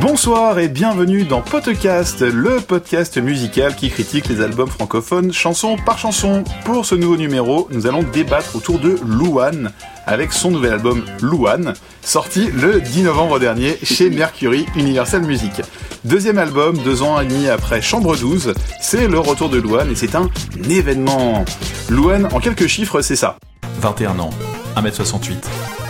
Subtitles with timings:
[0.00, 5.98] Bonsoir et bienvenue dans Podcast, le podcast musical qui critique les albums francophones chanson par
[5.98, 6.42] chanson.
[6.64, 9.72] Pour ce nouveau numéro, nous allons débattre autour de Louane
[10.06, 15.62] avec son nouvel album Louane, sorti le 10 novembre dernier chez Mercury Universal Music.
[16.04, 19.94] Deuxième album, deux ans et demi après Chambre 12, c'est le retour de Louane et
[19.94, 20.28] c'est un
[20.68, 21.44] événement.
[21.88, 23.36] Louane, en quelques chiffres, c'est ça.
[23.80, 24.30] 21 ans,
[24.76, 25.83] 1m68.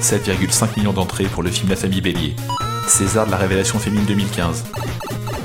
[0.00, 2.36] 7,5 millions d'entrées pour le film La famille Bélier.
[2.86, 4.64] César de la révélation féminine 2015.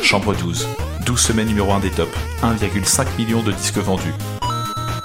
[0.01, 0.67] Chambre 12.
[1.05, 2.11] 12 semaines numéro 1 des tops.
[2.43, 4.13] 1,5 million de disques vendus.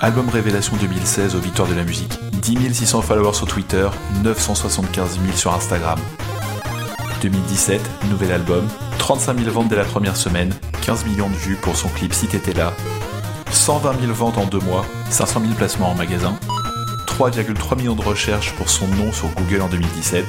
[0.01, 2.19] Album Révélation 2016 aux Victoires de la musique.
[2.33, 3.89] 10 600 followers sur Twitter,
[4.23, 5.99] 975 000 sur Instagram.
[7.23, 8.67] 2017, nouvel album,
[8.99, 12.27] 35 000 ventes dès la première semaine, 15 millions de vues pour son clip Si
[12.27, 12.73] t'étais là,
[13.51, 16.39] 120 000 ventes en deux mois, 500 000 placements en magasin,
[17.17, 20.27] 3,3 millions de recherches pour son nom sur Google en 2017,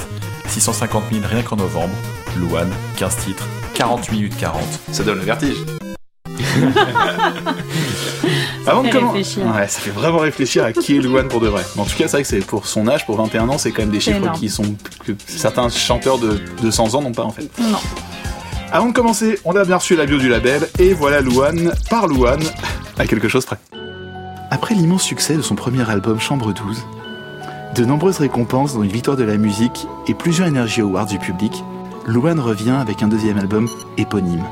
[0.48, 1.94] 650 000 rien qu'en novembre,
[2.40, 4.62] Louane, 15 titres, 48 minutes 40.
[4.94, 5.58] Ça donne le vertige.
[8.66, 9.46] Avant de fait commencer, réfléchir.
[9.54, 11.66] ouais, ça fait vraiment réfléchir à qui est Louane pour de vrai.
[11.76, 13.72] Mais en tout cas, c'est vrai que c'est pour son âge, pour 21 ans, c'est
[13.72, 14.40] quand même des chiffres énorme.
[14.40, 17.50] qui sont que certains chanteurs de 200 ans n'ont pas en fait.
[17.60, 17.80] Non.
[18.72, 22.08] Avant de commencer, on a bien reçu la bio du label et voilà Louane par
[22.08, 22.44] Louane
[22.98, 23.58] à quelque chose près.
[24.50, 26.86] Après l'immense succès de son premier album Chambre 12,
[27.76, 31.64] de nombreuses récompenses dont une victoire de la musique et plusieurs Energy Awards du public,
[32.06, 34.46] Louane revient avec un deuxième album éponyme.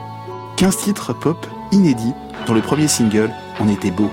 [0.57, 2.13] 15 titres pop inédits
[2.45, 4.11] dont le premier single En était beau.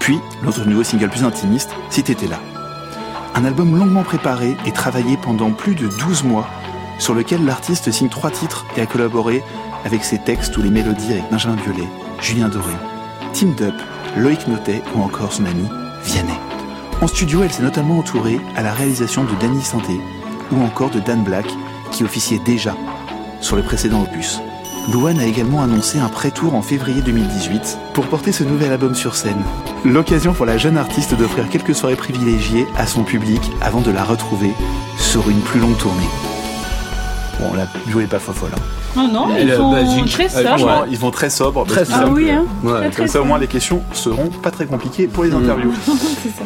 [0.00, 2.40] Puis, l'autre nouveau single plus intimiste, Si t'étais là.
[3.36, 6.48] Un album longuement préparé et travaillé pendant plus de 12 mois
[6.98, 9.44] sur lequel l'artiste signe trois titres et a collaboré
[9.84, 11.88] avec ses textes ou les mélodies avec Benjamin Biolay,
[12.20, 12.74] Julien Doré,
[13.32, 13.74] Tim Dup,
[14.16, 15.64] Loïc Notet ou encore son ami
[16.04, 16.38] Vianney.
[17.00, 20.00] En studio, elle s'est notamment entourée à la réalisation de Danny Santé
[20.52, 21.46] ou encore de Dan Black
[21.90, 22.76] qui officiait déjà
[23.40, 24.40] sur le précédent opus.
[24.92, 29.14] Louane a également annoncé un pré-tour en février 2018 pour porter ce nouvel album sur
[29.14, 29.42] scène.
[29.84, 34.04] L'occasion pour la jeune artiste d'offrir quelques soirées privilégiées à son public avant de la
[34.04, 34.52] retrouver
[34.98, 36.08] sur une plus longue tournée.
[37.42, 38.50] Bon, la bio est pas folle.
[38.54, 38.60] Hein.
[38.96, 40.12] Non, non, ils sont basique.
[40.12, 40.86] très sobres.
[40.90, 41.66] Ils vont très sobres.
[41.66, 42.44] Très parce qu'ils Ah savent oui, que- hein.
[42.62, 42.72] Ouais.
[42.72, 43.26] Très, très Comme ça, au sobres.
[43.26, 45.72] moins, les questions seront pas très compliquées pour les interviews.
[46.22, 46.44] C'est ça.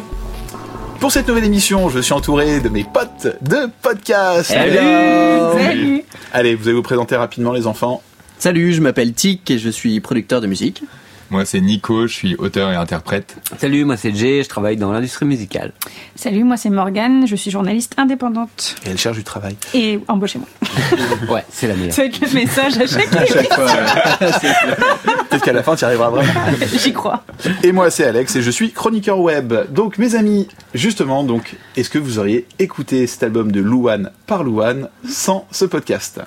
[0.99, 4.51] Pour cette nouvelle émission, je suis entouré de mes potes de podcast.
[4.51, 5.55] Hello.
[5.59, 6.03] Salut.
[6.33, 8.01] Allez, vous allez vous présenter rapidement, les enfants.
[8.39, 10.81] Salut, je m'appelle Tic et je suis producteur de musique.
[11.29, 13.35] Moi, c'est Nico, je suis auteur et interprète.
[13.57, 15.73] Salut, moi c'est Jay, je travaille dans l'industrie musicale.
[16.15, 19.57] Salut, moi c'est Morgane, je suis journaliste indépendante Et elle cherche du travail.
[19.73, 20.47] et embauchez-moi.
[21.29, 21.93] Ouais, c'est la meilleure.
[21.93, 23.65] Ça va être le message à chaque À chaque fois.
[25.29, 26.31] Peut-être qu'à la fin, tu y arriveras vraiment.
[26.81, 27.23] J'y crois.
[27.63, 29.53] Et moi, c'est Alex et je suis chroniqueur web.
[29.71, 34.43] Donc, mes amis, justement, donc, est-ce que vous auriez écouté cet album de Louane par
[34.43, 36.21] Louane sans ce podcast?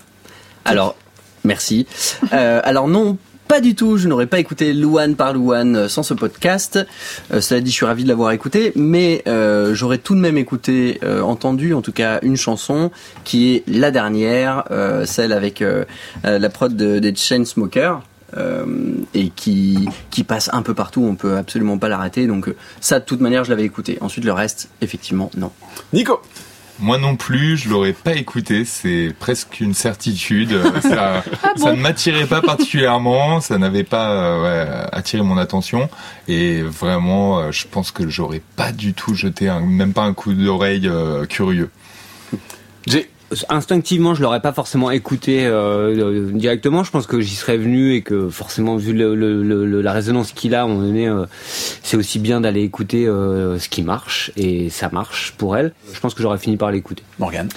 [0.67, 0.94] Alors,
[1.44, 1.87] merci.
[2.34, 3.17] Euh, alors non,
[3.50, 3.97] pas du tout.
[3.97, 6.78] Je n'aurais pas écouté Louane par Louane euh, sans ce podcast.
[7.33, 10.38] Euh, cela dit, je suis ravi de l'avoir écouté, mais euh, j'aurais tout de même
[10.38, 12.93] écouté, entendu en tout cas une chanson
[13.25, 14.65] qui est la dernière,
[15.05, 15.65] celle avec
[16.22, 18.03] la prod de, des Chainsmokers.
[19.15, 22.28] Et qui qui passe un peu partout, on peut absolument pas l'arrêter.
[22.28, 23.99] Donc ça, de toute manière, je l'avais écouté.
[24.00, 25.50] Ensuite, le reste, effectivement, non.
[25.93, 26.21] Nico
[26.81, 30.59] Moi non plus, je l'aurais pas écouté, c'est presque une certitude.
[30.83, 35.37] Ça, Ah ça bon ne m'attirait pas particulièrement, ça n'avait pas euh, ouais, attiré mon
[35.37, 35.89] attention.
[36.27, 40.15] Et vraiment, euh, je pense que j'aurais pas du tout jeté un, même pas un
[40.15, 41.71] coup d'oreille euh, curieux.
[42.87, 43.11] J'ai.
[43.49, 46.83] Instinctivement, je l'aurais pas forcément écouté euh, euh, directement.
[46.85, 49.93] Je pense que j'y serais venu et que forcément, vu le, le- le- le- la
[49.93, 51.27] résonance qu'il a, moment donné, euh,
[51.83, 55.73] c'est aussi bien d'aller écouter euh, ce qui marche et ça marche pour elle.
[55.93, 57.03] Je pense que j'aurais fini par l'écouter.
[57.19, 57.49] Morgane?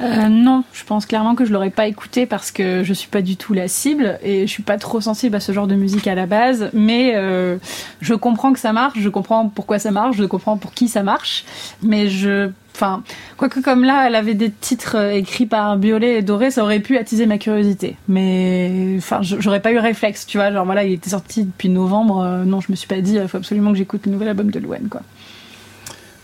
[0.00, 3.20] Euh, non, je pense clairement que je l'aurais pas écouté parce que je suis pas
[3.20, 6.06] du tout la cible et je suis pas trop sensible à ce genre de musique
[6.06, 6.70] à la base.
[6.72, 7.56] Mais euh,
[8.00, 11.02] je comprends que ça marche, je comprends pourquoi ça marche, je comprends pour qui ça
[11.02, 11.44] marche.
[11.82, 13.02] Mais je, enfin,
[13.36, 16.78] quoique comme là, elle avait des titres euh, écrits par Biolay et Doré, ça aurait
[16.80, 17.96] pu attiser ma curiosité.
[18.08, 20.52] Mais enfin, je- j'aurais pas eu réflexe, tu vois.
[20.52, 22.20] Genre voilà, il était sorti depuis novembre.
[22.22, 24.50] euh, non, je me suis pas dit, il faut absolument que j'écoute le nouvel album
[24.50, 25.02] de Louane, quoi.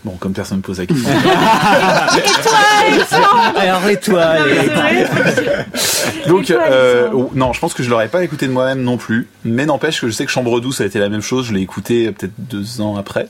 [0.05, 1.09] Bon, comme personne ne pose la question.
[3.57, 4.35] Alors et toi
[6.27, 8.51] Donc, Et toi, euh, Alexandre oh, non, je pense que je l'aurais pas écouté de
[8.51, 9.27] moi-même non plus.
[9.43, 11.47] Mais n'empêche que je sais que Chambre 12, ça a été la même chose.
[11.47, 13.27] Je l'ai écouté euh, peut-être deux ans après.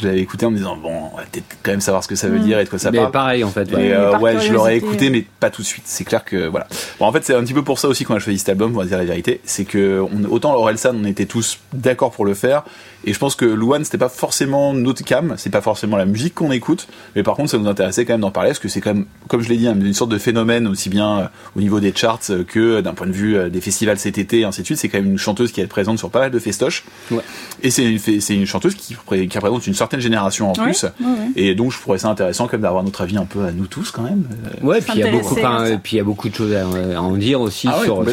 [0.00, 2.14] Je l'avais écouté en me disant bon, on va peut-être quand même savoir ce que
[2.14, 2.44] ça veut Mm.
[2.44, 3.10] dire et de quoi ça Mais parle.
[3.10, 3.70] pareil en fait.
[3.72, 3.92] Et ouais.
[3.92, 5.84] euh, ouais, je l'aurais écouté, mais pas tout de suite.
[5.86, 6.66] C'est clair que voilà.
[6.98, 8.72] Bon, en fait, c'est un petit peu pour ça aussi qu'on a choisi cet album.
[8.74, 12.24] On va dire la vérité, c'est que on, autant Orelsan, on était tous d'accord pour
[12.24, 12.62] le faire,
[13.04, 16.34] et je pense que Luan, c'était pas forcément notre cam, c'est pas forcément la musique
[16.34, 16.86] qu'on écoute,
[17.16, 19.06] mais par contre, ça nous intéressait quand même d'en parler, parce que c'est quand même,
[19.28, 21.24] comme je l'ai dit, hein, une sorte de phénomène aussi bien euh,
[21.56, 24.40] au niveau des charts euh, que d'un point de vue euh, des festivals cet été,
[24.40, 24.78] et ainsi de suite.
[24.78, 27.20] C'est quand même une chanteuse qui est présente sur pas mal de festoches, Ouais.
[27.62, 30.64] et c'est une, fait- c'est une chanteuse qui, qui représente une certaine génération en Ouais,
[30.64, 30.84] plus.
[30.84, 31.16] ouais, ouais.
[31.36, 33.66] Et donc, je trouvais ça intéressant quand même d'avoir notre avis un peu à nous
[33.66, 34.24] tous quand même.
[34.62, 36.52] Euh, Ouais, puis il y a beaucoup, enfin, puis il y a beaucoup de choses
[36.54, 36.62] à,
[36.96, 38.04] à en dire aussi Ah sur,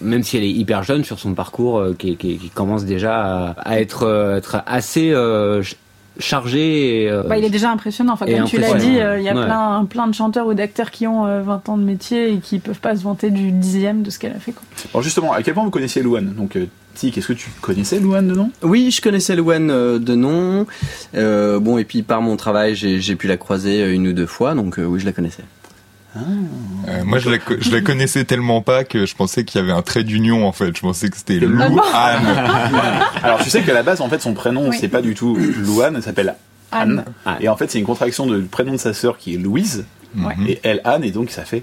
[0.00, 3.20] même si elle est hyper jeune sur son parcours euh, qui, qui- qui commence déjà
[3.20, 5.76] à, à être, euh, être assez euh, ch-
[6.18, 7.02] chargé.
[7.04, 8.12] Et, euh, Bah, il est déjà impressionnant.
[8.14, 9.44] Enfin, comme tu l'as dit, euh, il y a ouais.
[9.44, 12.58] plein, plein de chanteurs ou d'acteurs qui ont euh, 20 ans de métier et qui
[12.58, 14.52] peuvent pas se vanter du dixième de ce qu'elle a fait.
[14.52, 14.62] Quoi.
[14.94, 17.98] Alors justement, à quel point vous connaissiez Luan Donc, euh, Tic, est-ce que tu connaissais
[18.00, 18.50] Luan de nom?
[18.62, 20.66] Oui, je connaissais Luan euh, de nom.
[21.14, 24.26] Euh, bon, et puis par mon travail, j'ai pu la croiser euh, une ou deux
[24.26, 25.42] fois, donc euh, oui, je la connaissais.
[26.16, 29.64] Euh, moi, je la, co- je la connaissais tellement pas que je pensais qu'il y
[29.64, 30.76] avait un trait d'union en fait.
[30.76, 32.18] Je pensais que c'était Lou Ah.
[33.22, 34.76] Alors tu sais qu'à la base, en fait, son prénom, Oui.
[34.78, 36.34] c'est pas du tout Luan, elle s'appelle
[36.70, 37.04] Anne.
[37.24, 37.36] Anne.
[37.40, 39.84] Et en fait, c'est une contraction du prénom de sa sœur qui est Louise,
[40.16, 40.34] Ouais.
[40.36, 40.46] Mhm.
[40.48, 41.62] et elle Anne, et donc ça fait.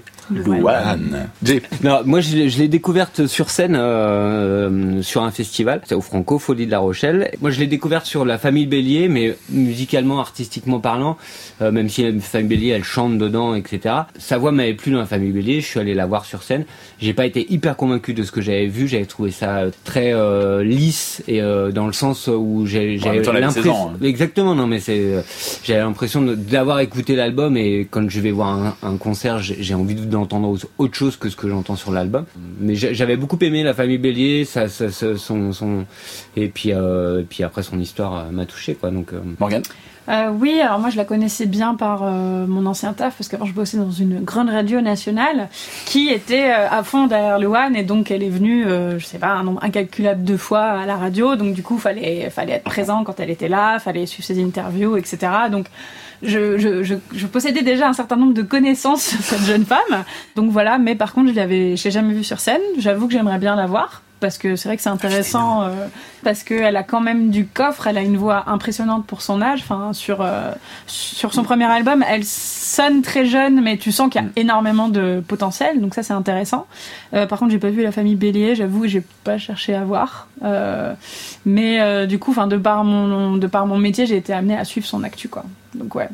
[1.42, 5.94] Jay, Non, moi je, l'ai- je l'ai découverte sur scène euh, sur un festival, c'était
[5.94, 7.30] au Franco Folie de La Rochelle.
[7.40, 11.16] Moi je l'ai découverte sur la famille Bélier, mais musicalement, artistiquement parlant,
[11.62, 13.94] euh, même si la famille Bélier elle chante dedans, etc.
[14.18, 15.60] Sa voix m'avait plu dans la famille Bélier.
[15.60, 16.64] Je suis allé la voir sur scène.
[17.00, 18.88] J'ai pas été hyper convaincu de ce que j'avais vu.
[18.88, 23.30] J'avais trouvé ça très euh, lisse et euh, dans le sens où j'avais même temps,
[23.32, 23.88] elle avait 16 l'impression.
[23.90, 23.96] hein.
[24.02, 24.98] Exactement, non mais c'est.
[24.98, 25.22] euh,
[25.64, 29.94] J'avais l'impression d'avoir écouté l'album et quand je vais voir un, un concert, j'ai envie
[29.94, 32.24] d'entendre autre chose que ce que j'entends sur l'album.
[32.60, 35.84] Mais j'a- j'avais beaucoup aimé la famille Bélier, ça, ça- ça- son, son
[36.36, 38.90] et puis euh, et puis après son histoire euh, m'a touché quoi.
[38.90, 39.62] Donc euh, Morgan.
[40.08, 43.44] Euh, oui, alors moi je la connaissais bien par euh, mon ancien taf parce qu'avant
[43.44, 45.48] je bossais dans une grande radio nationale
[45.86, 49.18] qui était euh, à fond derrière Luan et donc elle est venue, euh, je sais
[49.18, 51.36] pas, un nombre incalculable de fois à la radio.
[51.36, 54.96] Donc du coup fallait fallait être présent quand elle était là, fallait suivre ses interviews,
[54.96, 55.18] etc.
[55.52, 55.66] Donc
[56.22, 60.04] je, je, je, je possédais déjà un certain nombre de connaissances sur cette jeune femme.
[60.36, 62.60] Donc voilà, mais par contre je l'avais, je l'ai jamais vue sur scène.
[62.78, 65.86] J'avoue que j'aimerais bien la voir parce que c'est vrai que c'est intéressant euh,
[66.22, 69.60] parce qu'elle a quand même du coffre, elle a une voix impressionnante pour son âge.
[69.62, 70.52] Enfin, sur euh,
[70.86, 74.88] sur son premier album, elle sonne très jeune, mais tu sens qu'il y a énormément
[74.88, 76.66] de potentiel, donc ça c'est intéressant.
[77.14, 80.28] Euh, par contre, j'ai pas vu la famille Bélier, j'avoue, j'ai pas cherché à voir.
[80.44, 80.92] Euh,
[81.46, 84.56] mais euh, du coup, enfin, de par mon de par mon métier, j'ai été amenée
[84.56, 85.44] à suivre son actu, quoi.
[85.74, 86.08] Donc ouais.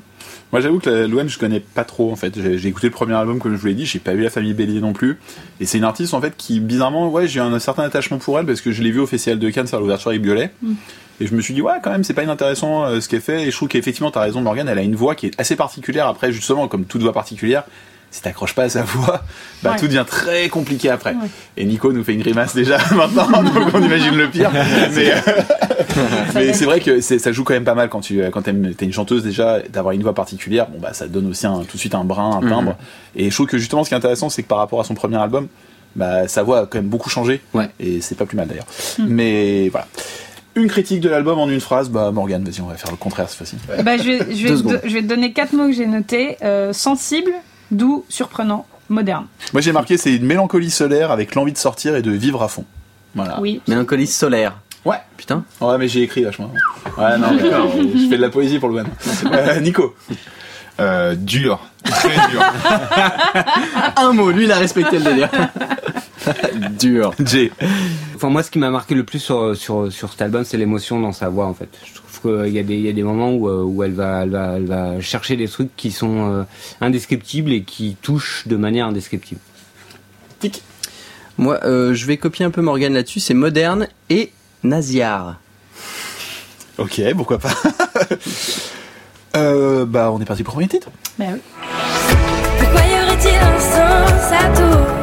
[0.53, 2.35] Moi, j'avoue que la Luan, je connais pas trop en fait.
[2.41, 4.55] J'ai écouté le premier album, comme je vous l'ai dit, j'ai pas vu la famille
[4.55, 5.19] Bélier non plus.
[5.61, 8.47] Et c'est une artiste en fait qui, bizarrement, ouais, j'ai un certain attachement pour elle
[8.47, 10.53] parce que je l'ai vu au Festival de Cannes faire l'ouverture avec Violet.
[10.63, 10.75] Mm.
[11.21, 13.43] Et je me suis dit, ouais, quand même, c'est pas inintéressant euh, ce qu'elle fait.
[13.43, 16.07] Et je trouve qu'effectivement, t'as raison, Morgan, elle a une voix qui est assez particulière.
[16.07, 17.65] Après, justement, comme toute voix particulière,
[18.11, 19.23] si t'accroches pas à sa voix,
[19.63, 19.77] bah Ouais.
[19.79, 21.11] tout devient très compliqué après.
[21.13, 21.29] Ouais.
[21.57, 24.51] Et Nico nous fait une grimace déjà maintenant, donc on imagine le pire.
[24.95, 25.21] Mais, euh,
[26.35, 28.85] mais c'est vrai que ça joue quand même pas mal quand tu quand t'aimes- t'es
[28.85, 30.67] une chanteuse déjà d'avoir une voix particulière.
[30.69, 32.49] Bon bah ça donne aussi un, tout de suite un brin, un Mhm.
[32.51, 32.77] timbre.
[33.15, 34.95] Et je trouve que justement ce qui est intéressant, c'est que par rapport à son
[34.95, 35.49] premier album,
[35.95, 37.41] bah sa voix a quand même beaucoup changé.
[37.55, 37.69] Ouais.
[37.81, 38.67] Et c'est pas plus mal d'ailleurs.
[38.99, 39.07] Mhm.
[39.09, 39.87] Mais voilà.
[40.55, 43.29] Une critique de l'album en une phrase, bah Morgane, vas-y, on va faire le contraire
[43.29, 43.57] cette fois-ci.
[43.83, 46.73] Bah, je, vais, je, vais je vais te donner quatre mots que j'ai notés Euh,
[46.73, 47.31] sensible,
[47.71, 49.27] doux, surprenant, moderne.
[49.53, 52.49] Moi j'ai marqué c'est une mélancolie solaire avec l'envie de sortir et de vivre à
[52.49, 52.65] fond.
[53.15, 53.41] Voilà.
[53.41, 53.61] Oui.
[53.67, 54.59] Mélancolie solaire.
[54.85, 54.99] Ouais.
[55.17, 55.45] Putain.
[55.61, 56.53] Ouais, mais j'ai écrit vachement.
[56.97, 57.73] Ouais, non, d'accord.
[57.77, 58.89] je fais de la poésie pour le one.
[59.33, 59.97] Euh, Nico.
[60.79, 62.43] Euh, dur, très dur.
[63.97, 65.31] Un mot, lui il a respecté le délire.
[66.79, 67.15] Dur.
[67.25, 67.51] Jay.
[68.15, 71.01] Enfin, moi, ce qui m'a marqué le plus sur, sur, sur cet album, c'est l'émotion
[71.01, 71.69] dans sa voix, en fait.
[71.85, 73.93] Je trouve qu'il y, a des- il y a des moments où, euh, où elle,
[73.93, 76.43] va, elle, va, elle va chercher des trucs qui sont euh,
[76.81, 79.41] indescriptibles et qui touchent de manière indescriptible.
[80.41, 80.63] Tic.
[81.39, 83.21] Moi, euh, je vais copier un peu Morgane là-dessus.
[83.21, 85.37] C'est moderne et naziard.
[86.79, 87.53] Ok, pourquoi pas.
[89.37, 90.89] euh, bah, on est parti pour le premier titre.
[91.19, 91.41] Bah oui.
[92.59, 94.96] Pourquoi y aurait-il un sens à tout?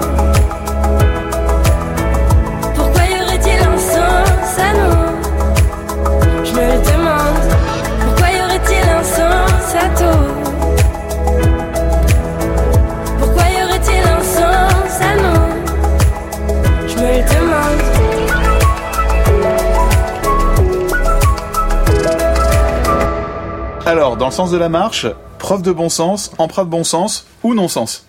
[23.86, 25.08] Alors, dans le sens de la marche,
[25.40, 28.06] preuve de bon sens, emprunt de bon sens ou non-sens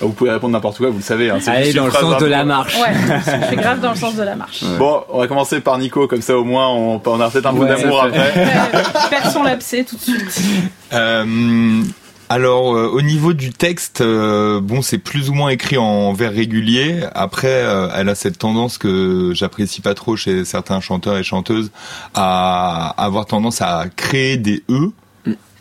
[0.00, 1.30] Vous pouvez répondre n'importe quoi, vous le savez.
[1.30, 2.76] Hein, c'est Allez dans le sens de la marche.
[2.76, 2.92] Ouais,
[3.40, 4.62] je suis grave dans le sens de la marche.
[4.78, 7.54] Bon, on va commencer par Nico, comme ça au moins on, on a peut-être un
[7.54, 8.32] peu Ouais, d'amour après.
[9.10, 10.42] Perds son l'abcès tout de suite.
[10.92, 11.82] Euh,
[12.28, 16.32] alors euh, au niveau du texte, euh, bon c'est plus ou moins écrit en vers
[16.32, 17.04] régulier.
[17.14, 21.70] Après, euh, elle a cette tendance que j'apprécie pas trop chez certains chanteurs et chanteuses
[22.14, 24.90] à avoir tendance à créer des e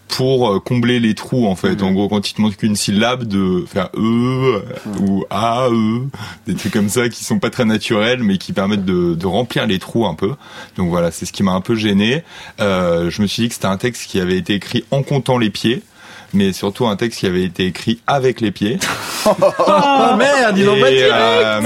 [0.07, 1.81] pour euh, combler les trous en fait.
[1.83, 4.62] En gros, quand il te manque qu'une syllabe, de faire e
[5.01, 6.07] ou a e,
[6.47, 9.65] des trucs comme ça qui sont pas très naturels, mais qui permettent de, de remplir
[9.67, 10.33] les trous un peu.
[10.77, 12.24] Donc voilà, c'est ce qui m'a un peu gêné.
[12.59, 15.38] Euh, je me suis dit que c'était un texte qui avait été écrit en comptant
[15.38, 15.83] les pieds.
[16.35, 18.77] Mais surtout un texte qui avait été écrit avec les pieds.
[19.27, 21.61] Oh merde, ils l'ont pas euh,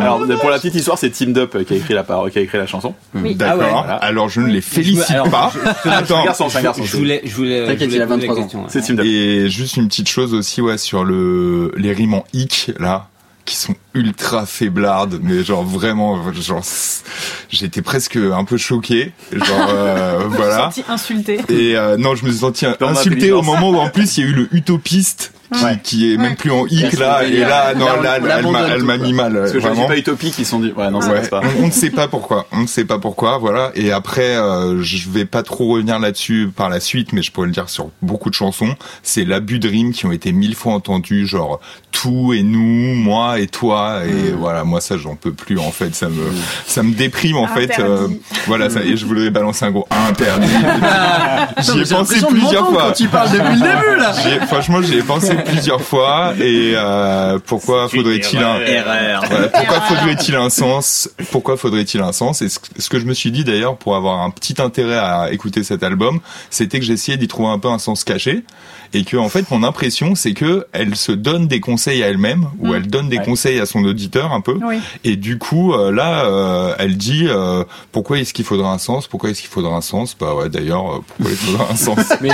[0.00, 2.40] Alors pour la petite histoire, c'est Team Dup qui a écrit la parole, qui a
[2.40, 2.94] écrit la chanson.
[3.14, 3.34] Oui.
[3.34, 3.58] D'accord.
[3.60, 3.70] Ah ouais.
[3.70, 3.94] Voilà.
[3.96, 5.52] Alors je ne les félicite alors, pas.
[5.82, 6.24] C'est un Attends.
[6.24, 6.84] garçon, c'est un garçon.
[6.84, 8.66] Je voulais, je voulais, T'inquiète, je il a poser la 23 ans.
[8.68, 9.04] C'est Team Dup.
[9.04, 13.08] Et juste une petite chose aussi, ouais, sur le les rimes en hic là,
[13.46, 16.62] qui sont ultra faiblardes, mais genre vraiment, genre
[17.48, 20.56] j'étais presque un peu choqué, genre euh, Je me suis voilà.
[20.64, 21.40] sentie insultée.
[21.48, 24.26] Et euh, non, je me suis senti insulté au moment où en plus il y
[24.26, 25.78] a eu le utopiste Ouais.
[25.82, 28.96] qui est même plus en hic là, et là, non, Là, on- là, elle m'a-
[28.98, 30.72] mis mal, Parce que je pas utopique, ils sont dit.
[30.76, 31.40] Ouais, non, ça passe pas.
[31.60, 32.46] on, on ne sait pas pourquoi.
[32.52, 33.70] On ne sait pas pourquoi, voilà.
[33.74, 37.46] Et après, euh, je vais pas trop revenir là-dessus par la suite, mais je pourrais
[37.46, 38.74] le dire sur beaucoup de chansons.
[39.02, 41.60] C'est l'abus de rimes qui ont été mille fois entendus, genre
[41.92, 44.00] tout et nous, moi et toi.
[44.06, 45.94] Et voilà, moi ça, j'en peux plus en fait.
[45.94, 46.22] Ça me,
[46.66, 47.70] ça me déprime en fait.
[47.78, 48.08] Euh,
[48.46, 50.46] voilà, ça y est, je voudrais balancer un gros interdit.
[51.60, 52.86] J'y ai pensé plusieurs fois.
[52.88, 54.12] quand tu parles depuis le début là.
[54.46, 56.34] Franchement, j'y ai pensé plusieurs fois.
[56.40, 58.58] Et euh, pourquoi faudrait-il un
[59.28, 62.42] voilà, pourquoi faudrait-il un sens Pourquoi faudrait-il un sens?
[62.42, 65.64] Et ce que je me suis dit d'ailleurs pour avoir un petit intérêt à écouter
[65.64, 68.44] cet album, c'était que j'essayais d'y trouver un peu un sens caché
[68.94, 72.46] et que en fait mon impression c'est que elle se donne des conseils à elle-même
[72.60, 72.74] ou Mm.
[72.74, 73.24] elle donne des Ouais.
[73.24, 74.76] conseils à son auditeur un peu Oui.
[75.04, 79.06] et du coup euh, là euh, elle dit euh, pourquoi est-ce qu'il faudra un sens?
[79.06, 80.16] Pourquoi est-ce qu'il faudra un sens?
[80.18, 81.98] Bah ouais d'ailleurs euh, pourquoi il faudra un sens?
[82.20, 82.30] Mais,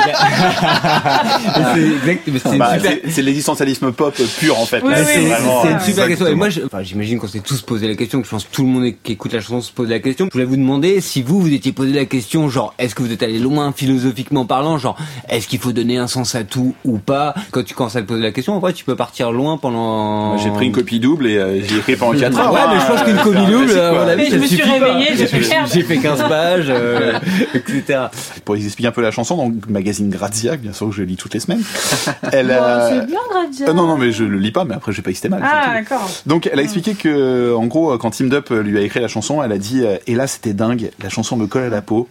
[2.38, 3.25] c'est Bah, super.
[3.25, 4.82] l'existentialisme pop pur en fait.
[4.85, 6.26] Oui, oui, c'est oui, vraiment, C'est une super question.
[6.26, 8.62] Et moi, enfin, j'imagine qu'on s'est tous posé la question, que je pense que tout
[8.62, 10.26] le monde qui écoute la chanson se pose la question.
[10.26, 13.12] Je voulais vous demander si vous, vous étiez posé la question, genre, est-ce que vous
[13.12, 14.97] êtes allé loin philosophiquement parlant, genre,
[15.28, 18.06] est-ce qu'il faut donner un sens à tout ou pas Quand tu commences à te
[18.06, 20.37] poser la question, en vrai, tu peux partir loin pendant.
[20.38, 22.52] J'ai pris une copie double et euh, j'ai écrit pendant 4 heures.
[22.52, 25.26] Ouais, mais je pense qu'une copie double, à mon avis, je me suis réveillée, j'ai
[25.26, 25.68] fait merde.
[25.72, 27.12] J'ai fait 15 pages, euh,
[27.54, 28.00] etc.
[28.44, 31.02] Pour vous expliquer un peu la chanson, dans le magazine Grazia, bien sûr que je
[31.02, 31.62] lis toutes les semaines.
[32.32, 32.88] Elle Oh, a...
[32.88, 33.68] C'est bien, Gradia.
[33.68, 35.42] Euh, non, non, mais je le lis pas, mais après, je vais pas c'était mal.
[35.44, 36.08] Ah, d'accord.
[36.26, 39.42] Donc, elle a expliqué que, en gros, quand Team Dup lui a écrit la chanson,
[39.42, 42.08] elle a dit Et là, c'était dingue, la chanson me colle à la peau.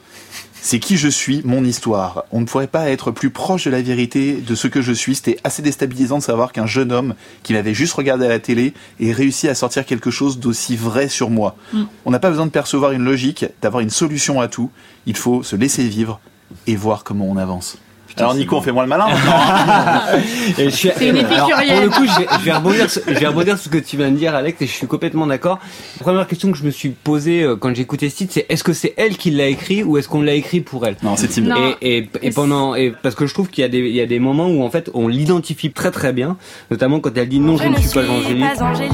[0.63, 2.25] C'est qui je suis, mon histoire.
[2.31, 5.15] On ne pourrait pas être plus proche de la vérité de ce que je suis.
[5.15, 8.75] C'était assez déstabilisant de savoir qu'un jeune homme qui m'avait juste regardé à la télé
[8.99, 11.55] ait réussi à sortir quelque chose d'aussi vrai sur moi.
[11.73, 11.83] Mm.
[12.05, 14.69] On n'a pas besoin de percevoir une logique, d'avoir une solution à tout.
[15.07, 16.19] Il faut se laisser vivre
[16.67, 17.79] et voir comment on avance.
[18.17, 20.17] Alors Nico, on fait moins le malin hein.
[20.57, 21.75] Et je suis- C'est une alors, épicurienne.
[21.75, 23.83] pour le coup, je vais, je vais rebondir, sur- je vais rebondir sur ce que
[23.83, 25.59] tu viens de dire, Alex, et je suis complètement d'accord.
[25.99, 28.45] La première question que je me suis posée euh, quand j'ai écouté ce titre, c'est
[28.49, 30.95] est-ce que c'est elle qui l'a écrit ou est-ce qu'on l'a écrit pour elle?
[31.03, 31.35] Non, c'est.
[31.37, 31.55] Non.
[31.81, 34.01] et, et, et pendant et parce que je trouve qu'il y a des il y
[34.01, 36.37] a des moments où en fait on l'identifie très très bien,
[36.69, 38.91] notamment quand elle dit non je ne suis pas angélique, pas angélique,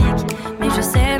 [0.60, 1.17] mais je sais.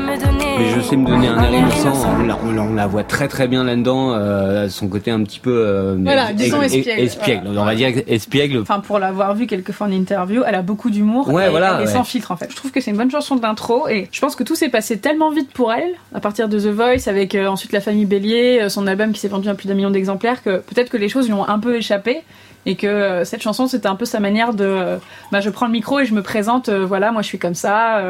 [0.58, 1.92] Mais je sais me donner un air innocent.
[2.20, 5.22] On la, on la- on la voit très très bien là-dedans, euh, son côté un
[5.22, 7.48] petit peu euh, Voilà, disons espiègle, espiègle.
[7.56, 8.58] On va dire espiègle.
[8.60, 11.28] Enfin, pour l'avoir vu quelquefois en interview, elle a beaucoup d'humour.
[11.28, 11.86] Ouais, et, voilà, ouais.
[11.86, 12.46] sans filtre, en fait.
[12.50, 14.98] Je trouve que c'est une bonne chanson d'intro et je pense que tout s'est passé
[14.98, 18.60] tellement vite pour elle, à partir de The Voice, avec euh, ensuite La Famille Bélier,
[18.62, 21.08] euh, son album qui s'est vendu à plus d'un million d'exemplaires, que peut-être que les
[21.08, 22.22] choses lui ont un peu échappé.
[22.68, 24.64] Et que euh, cette chanson, c'était un peu sa manière de.
[24.64, 24.98] euh,
[25.32, 27.54] bah, je prends le micro et je me présente, euh, voilà, moi je suis comme
[27.54, 28.02] ça,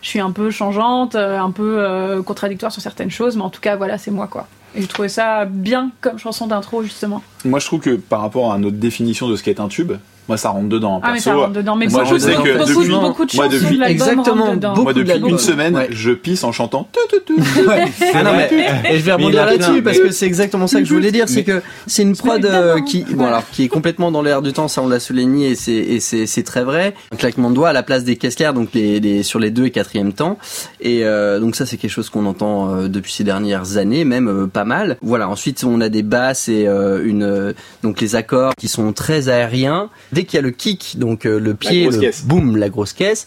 [0.00, 3.76] je suis un peu changeante, un peu contradictoire sur certaines choses, mais en tout cas,
[3.76, 4.48] voilà, c'est moi, quoi.
[4.74, 7.22] Et j'ai trouvé ça bien comme chanson d'intro, justement.
[7.44, 9.92] Moi, je trouve que par rapport à notre définition de ce qu'est un tube,
[10.28, 11.00] moi, ça rentre dedans.
[11.02, 11.76] Ah, mais ça rentre dedans.
[11.76, 14.08] Mais moi, beaucoup, je sais que beaucoup, depuis- beaucoup de moi, chansons depuis- de l'album
[14.08, 14.70] Exactement, dedans.
[14.70, 15.88] beaucoup Moi, de depuis une semaine, Ouais.
[15.90, 16.88] je pisse en chantant.
[17.26, 17.34] tu.
[18.14, 18.48] Ah non, mais,
[18.90, 21.44] et je vais rebondir là-dessus parce que c'est exactement ça que je voulais dire, c'est
[21.44, 24.68] que c'est une prod euh, qui, bon alors, qui est complètement dans l'air du temps,
[24.68, 26.94] ça on l'a souligné et c'est et c'est c'est très vrai.
[27.12, 29.50] Un claquement de doigts à la place des caisses claires, donc les, les sur les
[29.50, 30.38] deux et quatrième temps.
[30.80, 34.28] Et euh, donc ça c'est quelque chose qu'on entend euh, depuis ces dernières années, même
[34.28, 34.96] euh, pas mal.
[35.02, 35.28] Voilà.
[35.28, 37.52] Ensuite on a des basses et euh, une euh,
[37.82, 39.88] donc les accords qui sont très aériens.
[40.16, 42.24] Dès qu'il y a le kick, donc euh, le pied, le caisse.
[42.24, 43.26] boum, la grosse caisse,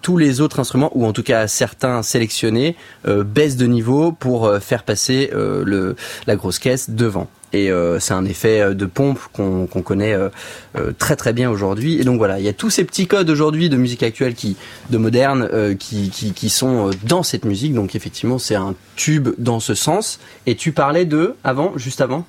[0.00, 2.76] tous les autres instruments ou en tout cas certains sélectionnés
[3.06, 7.28] euh, baissent de niveau pour euh, faire passer le la grosse caisse devant.
[7.54, 10.28] et euh, c'est un effet de pompe qu'on connaît euh,
[10.76, 12.00] euh, très très bien aujourd'hui.
[12.00, 14.56] Et donc voilà, il y a tous ces petits codes aujourd'hui de musique actuelle qui,
[14.90, 17.72] de moderne, qui, qui, qui sont dans cette musique.
[17.74, 20.18] Donc effectivement, c'est un tube dans ce sens.
[20.46, 22.26] Et tu parlais de avant, juste avant?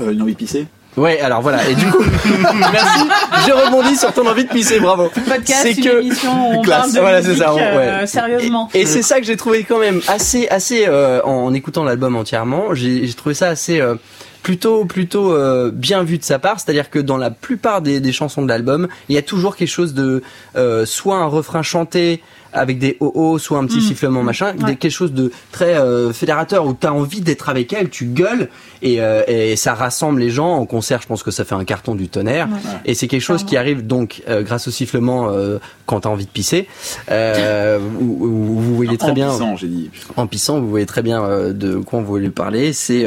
[0.00, 1.66] Une envie de pisser Ouais, alors voilà.
[1.68, 2.02] Et du coup,
[2.54, 3.04] merci.
[3.46, 4.78] Je rebondis sur ton envie de pisser.
[4.78, 5.10] Bravo.
[5.26, 6.78] Podcast, C'est que émission on Classe.
[6.80, 7.62] parle de Voilà, c'est musique ça, ouais.
[7.62, 8.68] euh, sérieusement.
[8.74, 12.14] Et, et c'est ça que j'ai trouvé quand même assez, assez euh, en écoutant l'album
[12.16, 13.94] entièrement, j'ai j'ai trouvé ça assez euh,
[14.42, 16.60] plutôt, plutôt euh, bien vu de sa part.
[16.60, 19.68] C'est-à-dire que dans la plupart des, des chansons de l'album, il y a toujours quelque
[19.68, 20.22] chose de
[20.56, 22.22] euh, soit un refrain chanté
[22.54, 24.76] avec des oh soit un petit sifflement machin, des- Ouais.
[24.76, 28.50] quelque chose de très euh, fédérateur où t'as envie d'être avec elle, tu gueules
[28.82, 31.00] et, euh, et ça rassemble les gens en concert.
[31.00, 32.48] Je pense que ça fait un carton du tonnerre.
[32.52, 32.58] Ouais.
[32.84, 36.26] Et c'est quelque chose qui arrive donc euh, grâce au sifflement euh, quand t'as envie
[36.26, 36.68] de pisser.
[37.10, 39.90] Euh, où- où vous voyez très en bien pissant, j'ai dit.
[40.16, 42.74] en pissant, vous voyez très bien euh, de quoi on voulait parler.
[42.74, 43.06] C'est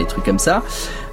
[0.00, 0.62] les trucs comme ça.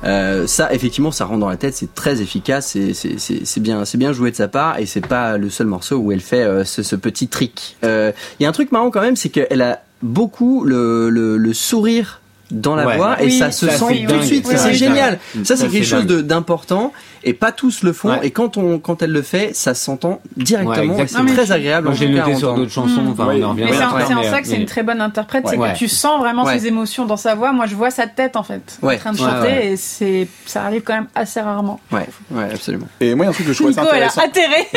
[0.04, 1.76] Euh, ça, effectivement, ça rentre dans la tête.
[1.76, 2.76] C'est très efficace.
[2.94, 4.80] C'est bien c'est bien joué de sa part.
[4.80, 7.78] Et c'est pas le seul morceau où elle fait euh, ce, petit trick.
[7.84, 12.22] Euh, Il y a un truc marrant quand même, c'est qu'elle a beaucoup le sourire
[12.52, 12.98] dans la Ouais.
[12.98, 14.46] voix et Oui, ça se ça, sent tout de suite.
[14.48, 15.20] Oui, c'est génial.
[15.44, 18.10] Ça, c'est quelque chose d'important et pas tous le font.
[18.12, 18.20] Ouais.
[18.24, 20.98] Et quand on quand elle le fait, ça s'entend directement.
[20.98, 21.90] et c'est très agréable.
[21.94, 23.02] J'ai noté sur d'autres chansons.
[23.02, 23.12] Mm.
[23.12, 23.42] Enfin, Ouais.
[23.44, 25.74] on en reviendra c'est en, ça que c'est une très bonne interprète, c'est Ouais.
[25.74, 26.58] que tu sens vraiment Ouais.
[26.60, 27.52] ses émotions dans sa voix.
[27.52, 28.96] Moi, je vois sa tête en fait, Ouais.
[28.96, 29.68] en train de Ouais, chanter, ouais.
[29.74, 31.80] et c'est ça arrive quand même assez rarement.
[31.92, 32.88] Ouais, ouais, absolument.
[33.02, 34.22] Et moi, il y a un truc que je trouvais Nico, elle a intéressant.
[34.22, 34.68] atterré.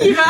[0.00, 0.22] il va,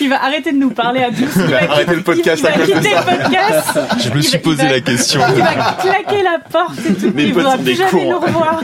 [0.00, 1.36] il va arrêter de nous parler à tous.
[1.36, 3.00] Il va arrêter le podcast il va à cause de quitter ça.
[3.00, 3.78] le podcast.
[4.00, 5.20] Je me suis posé la question.
[5.68, 7.12] Il claquer la porte et tout.
[7.14, 8.10] Mes il potes sont des cons.
[8.10, 8.62] nous revoir.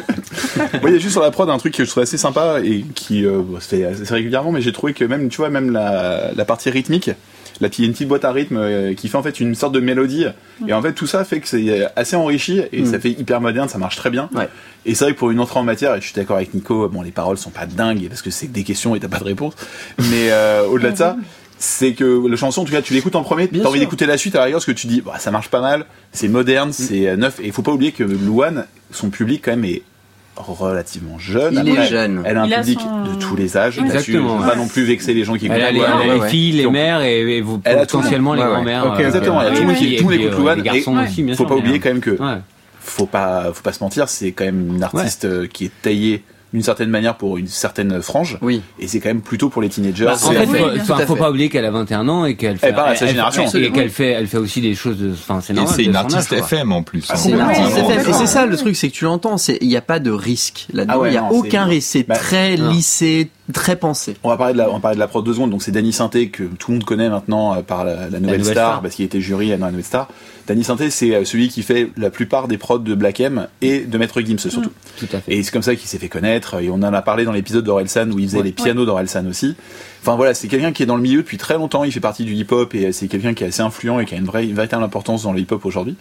[0.56, 2.58] Moi, il y a juste sur la prod un truc que je trouve assez sympa
[2.62, 5.70] et qui euh, se fait assez régulièrement, mais j'ai trouvé que même, tu vois, même
[5.72, 7.10] la, la partie rythmique,
[7.60, 9.80] la petite, une petite boîte à rythme euh, qui fait en fait une sorte de
[9.80, 10.26] mélodie.
[10.66, 12.86] Et en fait, tout ça fait que c'est assez enrichi et Mm.
[12.86, 14.28] ça fait hyper moderne, ça marche très bien.
[14.34, 14.48] Ouais.
[14.86, 16.88] Et c'est vrai que pour une entrée en matière, et je suis d'accord avec Nico,
[16.88, 19.24] bon, les paroles sont pas dingues parce que c'est des questions et t'as pas de
[19.24, 19.54] réponse.
[19.98, 21.16] Mais euh, au-delà de ça,
[21.58, 24.18] c'est que la chanson, en tout cas, tu l'écoutes en premier, t'as envie d'écouter la
[24.18, 26.72] suite à la rigueur parce que tu dis, bah, ça marche pas mal, c'est moderne,
[26.72, 27.38] c'est euh, neuf.
[27.40, 29.82] Et il faut pas oublier que Louane, son public quand même est
[30.36, 31.62] relativement jeune.
[31.64, 32.22] Il est jeune.
[32.24, 33.78] Elle a un Il a public son- de tous les âges.
[33.78, 34.46] Exactement, ouais.
[34.46, 36.28] pas non plus vexer les gens qui écoutent Elle a les, elle a les ouais.
[36.28, 38.48] filles, les mères et, et vous, Elle a tout le potentiellement les monde.
[38.48, 38.84] Ouais, grand-mères.
[38.86, 38.90] ouais.
[38.94, 40.24] Ok, exactement, il y a euh, tout le monde qui- et tout le monde puis,
[40.26, 41.48] écoute euh, Louane, Les garçons et aussi, bien Faut sûr.
[41.48, 42.18] pas oublier euh, quand même que
[42.80, 46.22] faut pas, faut pas se mentir, c'est quand même une artiste euh, qui est taillée
[46.54, 48.38] d'une certaine manière pour une certaine frange.
[48.40, 48.62] Oui.
[48.78, 50.04] Et c'est quand même plutôt pour les teenagers.
[50.04, 52.36] Bah, en C'est- fait, Oui, faut, bien faut- pas oublier qu'elle a 21 ans et
[52.36, 53.44] qu'elle fait, parle à sa elle- génération.
[53.48, 55.80] et qu'elle fait, elle fait aussi des choses de, enfin, c'est normal.
[55.80, 56.38] une artiste âge.
[56.38, 57.04] FM en plus.
[57.08, 57.16] Ah, hein.
[57.16, 58.00] c'est une artiste FM.
[58.08, 60.12] Et c'est ça le truc, c'est que tu l'entends, c'est il n'y a pas de
[60.12, 64.16] risque là-dedans, Ah ouais, il n'y a aucun risque, c'est Bah, très lissé, très pensé.
[64.22, 65.50] On va parler de la, on va parler de la prod deux secondes.
[65.50, 68.38] Donc c'est Danny Sainté que tout le monde connaît maintenant euh, par la, la nouvelle
[68.38, 68.82] Nouvelle star, Star.
[68.82, 70.08] parce qu'il était jury dans la nouvelle star.
[70.46, 73.80] Danny Sainté, c'est euh, celui qui fait la plupart des prods de Black M et
[73.80, 74.70] de Maître Gims surtout.
[74.98, 75.32] Tout à fait.
[75.34, 76.60] Et c'est comme ça qu'il s'est fait connaître.
[76.62, 78.44] Et on en a parlé dans l'épisode d'Orelsan où il faisait Ouais.
[78.44, 79.56] les pianos d'Orelsan aussi.
[80.04, 81.82] Enfin voilà, c'est quelqu'un qui est dans le milieu depuis très longtemps.
[81.84, 84.18] Il fait partie du hip-hop et c'est quelqu'un qui est assez influent et qui a
[84.18, 85.96] une vraie, une véritable importance dans le hip-hop aujourd'hui.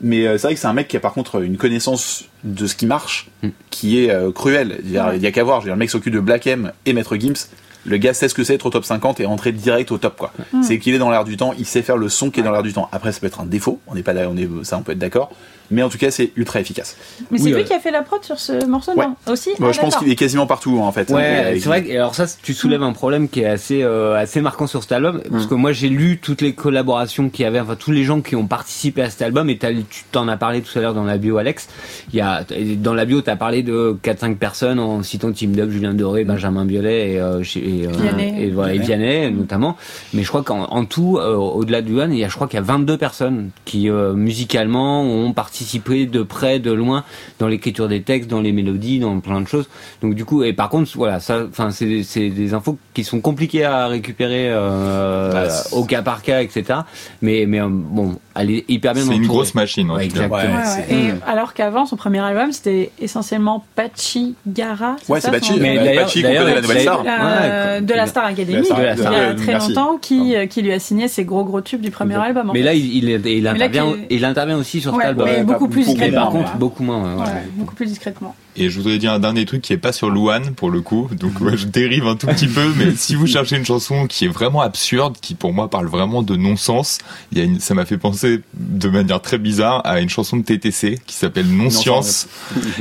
[0.00, 2.66] Mais euh, c'est vrai que c'est un mec qui a par contre une connaissance de
[2.66, 3.48] ce qui marche Mm.
[3.70, 4.80] qui est euh, cruelle.
[4.84, 5.60] Il y a, il y a qu'à voir.
[5.60, 7.48] Je veux dire, le mec s'occupe de Black M et Maître Gims.
[7.86, 10.16] Le gars sait ce que c'est être au top 50 et rentrer direct au top
[10.16, 10.32] quoi.
[10.62, 12.50] C'est qu'il est dans l'air du temps, il sait faire le son qui est dans
[12.50, 12.88] l'air du temps.
[12.92, 14.92] Après ça peut être un défaut, on n'est pas là, on est ça on peut
[14.92, 15.30] être d'accord.
[15.70, 16.96] Mais en tout cas c'est ultra efficace.
[17.30, 19.06] Mais c'est Oui, lui euh, qui a fait la prod sur ce morceau, Ouais.
[19.06, 21.10] non Aussi Moi Ah, je pense qu'il est quasiment partout en fait.
[21.10, 24.14] Ouais, Et- c'est vrai que alors ça tu soulèves un problème qui est assez euh,
[24.16, 27.46] assez marquant sur cet album parce que moi j'ai lu toutes les collaborations qu'il y
[27.46, 30.28] avait enfin tous les gens qui ont participé à cet album et t'as- tu t'en
[30.28, 31.68] as parlé tout à l'heure dans la bio Alex.
[32.12, 32.44] Il y a
[32.78, 35.94] dans la bio tu as parlé de 4 5 personnes en citant Team Dub, Julien
[35.94, 38.42] Doré, Benjamin Biolay et euh, et, euh, Vianney.
[38.44, 39.76] et voilà et Vianney notamment.
[40.12, 42.48] Mais je crois qu'en en tout euh, au-delà de Luan, il y a je crois
[42.48, 47.04] qu'il y a 22 personnes qui euh, musicalement ont participé de près de loin
[47.38, 49.68] dans l'écriture des textes, dans les mélodies, dans plein de choses.
[50.02, 53.04] Donc du coup, et par contre, voilà, ça, enfin, c'est des- c'est des infos qui
[53.04, 56.80] sont compliquées à récupérer euh, Bah, au cas par cas, etc.
[57.22, 59.04] Mais mais euh, bon, elle est hyper bien.
[59.04, 59.90] C'est une grosse machine.
[59.90, 60.24] en Ouais, tout cas.
[60.24, 60.56] exactement.
[60.56, 64.96] Ouais, Ouais, Et alors qu'avant, son premier album, c'était essentiellement Pachi Gara.
[65.08, 65.58] Ouais, c'est Pachi.
[65.60, 67.02] Mais d'ailleurs- Pachi, d'ailleurs, connaît la nouvelle star.
[67.06, 69.68] Euh, Ouais, de la Star Academy, De la Star- il y a de très merci.
[69.74, 72.50] longtemps, qui, euh, qui lui a signé ses gros gros tubes du premier album.
[72.50, 72.64] en Mais fait.
[72.66, 75.28] là, il, il, il là, intervient, qui- il intervient aussi sur Ouais, cet album.
[75.30, 76.20] mais beaucoup plus discrètement.
[76.22, 77.16] par contre, beaucoup moins.
[77.56, 78.34] beaucoup plus discrètement.
[78.56, 81.08] Et je voudrais dire un dernier truc qui est pas sur Louane pour le coup.
[81.12, 84.26] Donc ouais, je dérive un tout petit peu, mais si vous cherchez une chanson qui
[84.26, 86.98] est vraiment absurde, qui pour moi parle vraiment de non-sens,
[87.32, 90.36] il y a une, ça m'a fait penser de manière très bizarre à une chanson
[90.36, 92.28] de TTC qui s'appelle Non-Science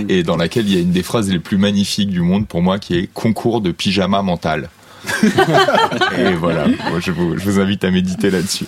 [0.10, 2.62] et dans laquelle il y a une des phrases les plus magnifiques du monde pour
[2.62, 4.70] moi qui est concours de pyjama mental.
[6.18, 8.66] et voilà, Moi, je, vous, je vous invite à méditer là-dessus.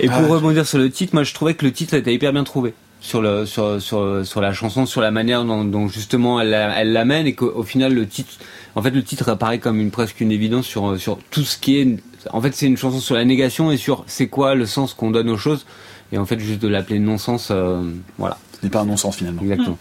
[0.00, 2.44] Et pour rebondir sur le titre, moi je trouvais que le titre était hyper bien
[2.44, 2.72] trouvé.
[3.00, 6.78] Sur le sur sur sur la chanson, sur la manière dont, dont justement elle la-
[6.80, 8.32] elle l'amène et qu'au au final le titre,
[8.74, 11.78] en fait le titre apparaît comme une presque une évidence sur sur tout ce qui
[11.78, 11.96] est,
[12.32, 15.10] en fait c'est une chanson sur la négation et sur c'est quoi le sens qu'on
[15.10, 15.66] donne aux choses
[16.12, 17.82] et en fait juste de l'appeler non-sens, euh,
[18.18, 19.42] voilà Ce n'est pas un non-sens finalement.
[19.42, 19.76] exactement.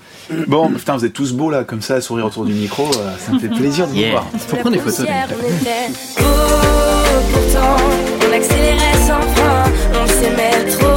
[0.48, 2.86] Bon, putain, vous êtes tous beaux là, comme ça, à sourire autour du micro.
[2.98, 4.12] euh, ça me fait plaisir de vous Yeah.
[4.12, 4.26] voir.
[4.38, 5.06] Faut prendre des photos.
[8.28, 9.64] on accélérait sans frein,
[10.02, 10.93] on s'aimait trop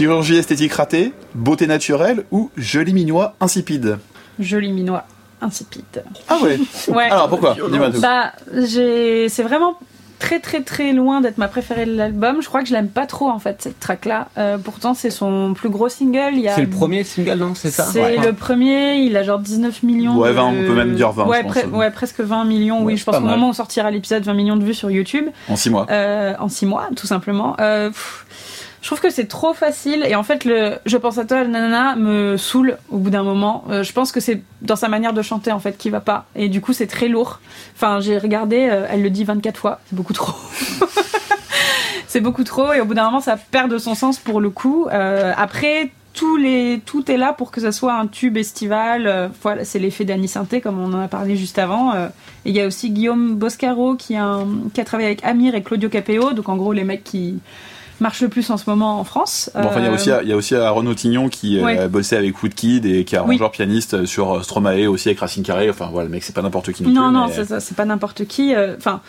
[0.00, 3.96] Chirurgie esthétique ratée, beauté naturelle ou joli minois insipide
[4.38, 5.04] Joli minois,
[5.40, 6.04] insipide.
[6.28, 7.04] Ah ouais Ouais.
[7.10, 8.02] Alors pourquoi Dis-moi tout.
[8.02, 9.78] Bah, j'ai, c'est vraiment
[10.18, 12.42] très très très loin d'être ma préférée de l'album.
[12.42, 14.28] Je crois que je l'aime pas trop en fait cette track là.
[14.64, 16.32] pourtant c'est son plus gros single.
[16.34, 18.18] Il y a C'est le premier single non c'est ça C'est Ouais.
[18.18, 20.18] le premier, il a genre 19 millions.
[20.18, 21.56] Ouais, de- 20, on peut même dire 20, Ouais, je pense.
[21.56, 22.96] pre- ouais, presque 20 millions, Ouais, oui.
[22.98, 23.36] Je pense qu'au mal.
[23.38, 25.86] moment où sortira l'épisode, 20 millions de vues sur YouTube, En 6 mois.
[25.88, 27.56] euh, en 6 mois, tout simplement.
[27.60, 28.26] Euh, pff,
[28.86, 31.96] je trouve que c'est trop facile et en fait le je pense à toi nanana
[31.96, 33.64] me saoule au bout d'un moment.
[33.68, 36.26] Euh, je pense que c'est dans sa manière de chanter en fait qui va pas
[36.36, 37.40] et du coup c'est très lourd.
[37.74, 40.34] Enfin, j'ai regardé, euh, elle le dit 24 fois, c'est beaucoup trop.
[42.06, 44.50] c'est beaucoup trop et au bout d'un moment ça perd de son sens pour le
[44.50, 44.86] coup.
[44.92, 49.32] Euh, après tout est là pour que ça soit un tube estival.
[49.42, 51.92] Voilà, c'est l'effet d'Annie Synthé comme on en a parlé juste avant.
[52.44, 54.38] Il y a aussi Guillaume Boscaro qui a,
[54.72, 57.40] qui a travaillé avec Amir et Claudio Capeo, donc en gros les mecs qui
[58.00, 59.50] marchent le plus en ce moment en France.
[59.54, 61.64] Bon, enfin, il y a Euh, aussi, il y a aussi Aaron Otignon qui euh,
[61.64, 61.78] Ouais.
[61.78, 63.24] a bossé avec Woodkid et qui est Oui.
[63.36, 65.70] arrangeur pianiste sur euh, Stromae aussi avec Racine Carré.
[65.70, 66.82] Enfin, voilà, le mec, c'est pas n'importe qui.
[66.84, 68.54] Non, plus, non, mais- c'est pas n'importe qui.
[68.54, 69.00] euh, Enfin,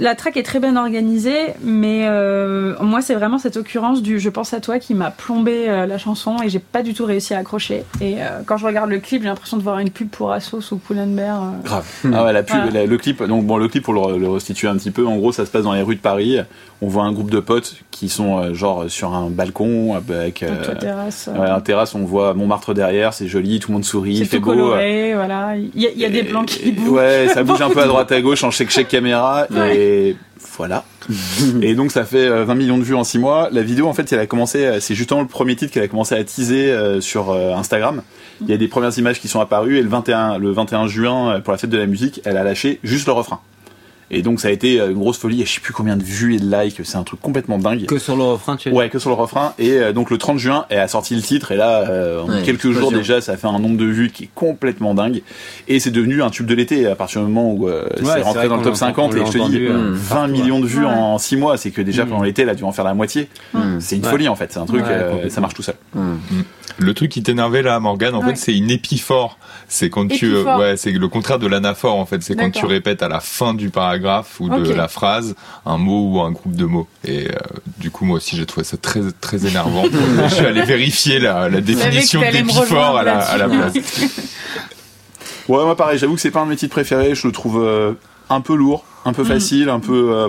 [0.00, 4.28] la track est très bien organisée, mais euh, moi, c'est vraiment cette occurrence du Je
[4.28, 7.34] pense à toi qui m'a plombé euh, la chanson et j'ai pas du tout réussi
[7.34, 7.82] à accrocher.
[8.00, 10.72] Et euh, quand je regarde le clip, j'ai l'impression de voir une pub pour Assos
[10.72, 11.62] ou euh.
[11.64, 11.86] Grave.
[12.14, 12.70] Ah ouais, la pub, Voilà.
[12.80, 13.22] la- le clip.
[13.24, 15.04] Donc bon, le clip pour le, le restituer un petit peu.
[15.06, 16.38] En gros, ça se passe dans les rues de Paris.
[16.80, 20.64] On voit un groupe de potes qui sont euh, genre sur un balcon avec euh,
[20.64, 21.28] toi, terrasse.
[21.28, 21.94] euh, ouais, un terrasse.
[21.96, 23.12] On voit Montmartre derrière.
[23.14, 23.58] C'est joli.
[23.58, 24.14] Tout le monde sourit.
[24.18, 24.50] Il fait beau.
[24.52, 25.56] coloré, voilà.
[25.56, 26.88] Il y a, il y a des plans qui bougent.
[26.90, 30.16] Ouais, ça bouge un peu à droite à gauche en chèque chèque caméra et
[30.56, 30.84] voilà.
[31.62, 33.48] et donc ça fait euh, 20 millions de vues en 6 mois.
[33.50, 35.88] La vidéo en fait, elle a commencé euh, c'est justement le premier titre qu'elle a
[35.88, 38.02] commencé à teaser euh, sur euh, Instagram.
[38.40, 41.30] Il y a des premières images qui sont apparues et le 21 le 21 juin
[41.32, 43.40] euh, pour la fête de la musique, elle a lâché juste le refrain.
[44.10, 46.02] Et donc ça a été euh, une grosse folie, et je sais plus combien de
[46.02, 47.84] vues et de likes, c'est un truc complètement dingue.
[47.86, 49.52] Que sur le refrain tu Ouais, que sur le refrain.
[49.58, 51.52] Et euh, donc le 30 juin, elle a sorti le titre.
[51.52, 54.10] Et là, euh, en Ouais, quelques jours déjà, ça a fait un nombre de vues
[54.10, 55.22] qui est complètement dingue.
[55.68, 58.48] Et c'est devenu un tube de l'été à partir du moment où euh, c'est rentré
[58.48, 59.12] dans le top l'a- 50.
[59.12, 60.90] on Et je te dis, entendu, euh, 20 millions de vues Ouais.
[60.92, 62.08] en 6 mois, c'est que déjà Mm.
[62.08, 63.28] pendant l'été, elle a dû en faire la moitié.
[63.52, 63.80] Mm.
[63.80, 64.10] C'est une Ouais.
[64.10, 64.52] folie en fait.
[64.52, 65.74] C'est un truc, euh, ça marche tout seul.
[66.80, 68.30] Le truc qui t'énervait là, Morgane, en Ouais.
[68.30, 69.38] fait, c'est une épiphore.
[69.66, 72.22] C'est quand tu, euh, ouais, c'est le contraire de l'anaphore en fait.
[72.22, 73.97] C'est quand tu répètes à la fin du paragraphe
[74.40, 75.34] ou de la phrase
[75.66, 76.86] un mot ou un groupe de mots.
[77.04, 77.32] Et euh,
[77.78, 79.84] du coup, moi aussi, j'ai trouvé ça très très énervant.
[80.28, 83.74] je suis allé vérifier la, la définition d'épiphore à la, à la place.
[85.48, 85.98] Ouais, moi pareil.
[85.98, 87.14] J'avoue que c'est pas un de mes titres préférés.
[87.14, 87.92] Je le trouve euh,
[88.28, 89.14] un peu lourd, un Mm.
[89.14, 90.10] peu facile, un peu.
[90.14, 90.28] euh,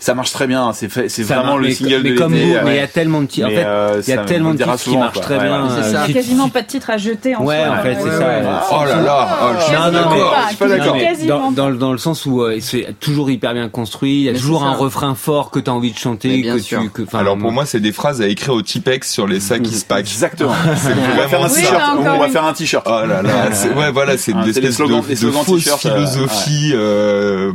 [0.00, 0.72] ça marche très bien.
[0.72, 2.60] C'est fait- c'est Ça vraiment marche, le single mais de comme vous, ouais.
[2.64, 3.46] mais il y a tellement de titres.
[3.48, 5.22] En fait, euh, il y a tellement le de titres qui marchent quoi.
[5.22, 5.68] très Ouais, bien.
[5.68, 6.12] c'est euh, y a ça.
[6.12, 7.74] quasiment pas de titre à jeter en Ouais, soi.
[7.78, 8.66] en fait, c'est Ouais, ça.
[8.70, 10.10] Oh là là, oh, je suis Non, non,
[10.44, 10.96] je suis pas d'accord.
[11.26, 14.28] dans, dans, le- dans le sens où euh, c'est toujours hyper bien construit, il y
[14.28, 16.82] a toujours un refrain fort que tu as envie de chanter, que sûr.
[16.94, 19.74] tu Alors pour moi, c'est des phrases à écrire au Tipex sur les sacs qui
[19.74, 20.00] se packent.
[20.06, 20.52] Exactement.
[20.64, 21.72] On va faire un t-shirt.
[21.74, 22.86] mais encore On va une- faire un t-shirt.
[22.88, 25.76] Oh là là, c'est- ouais voilà, c'est Ah, une c'est les espèce slogans- de, fausse
[25.78, 26.74] philosophie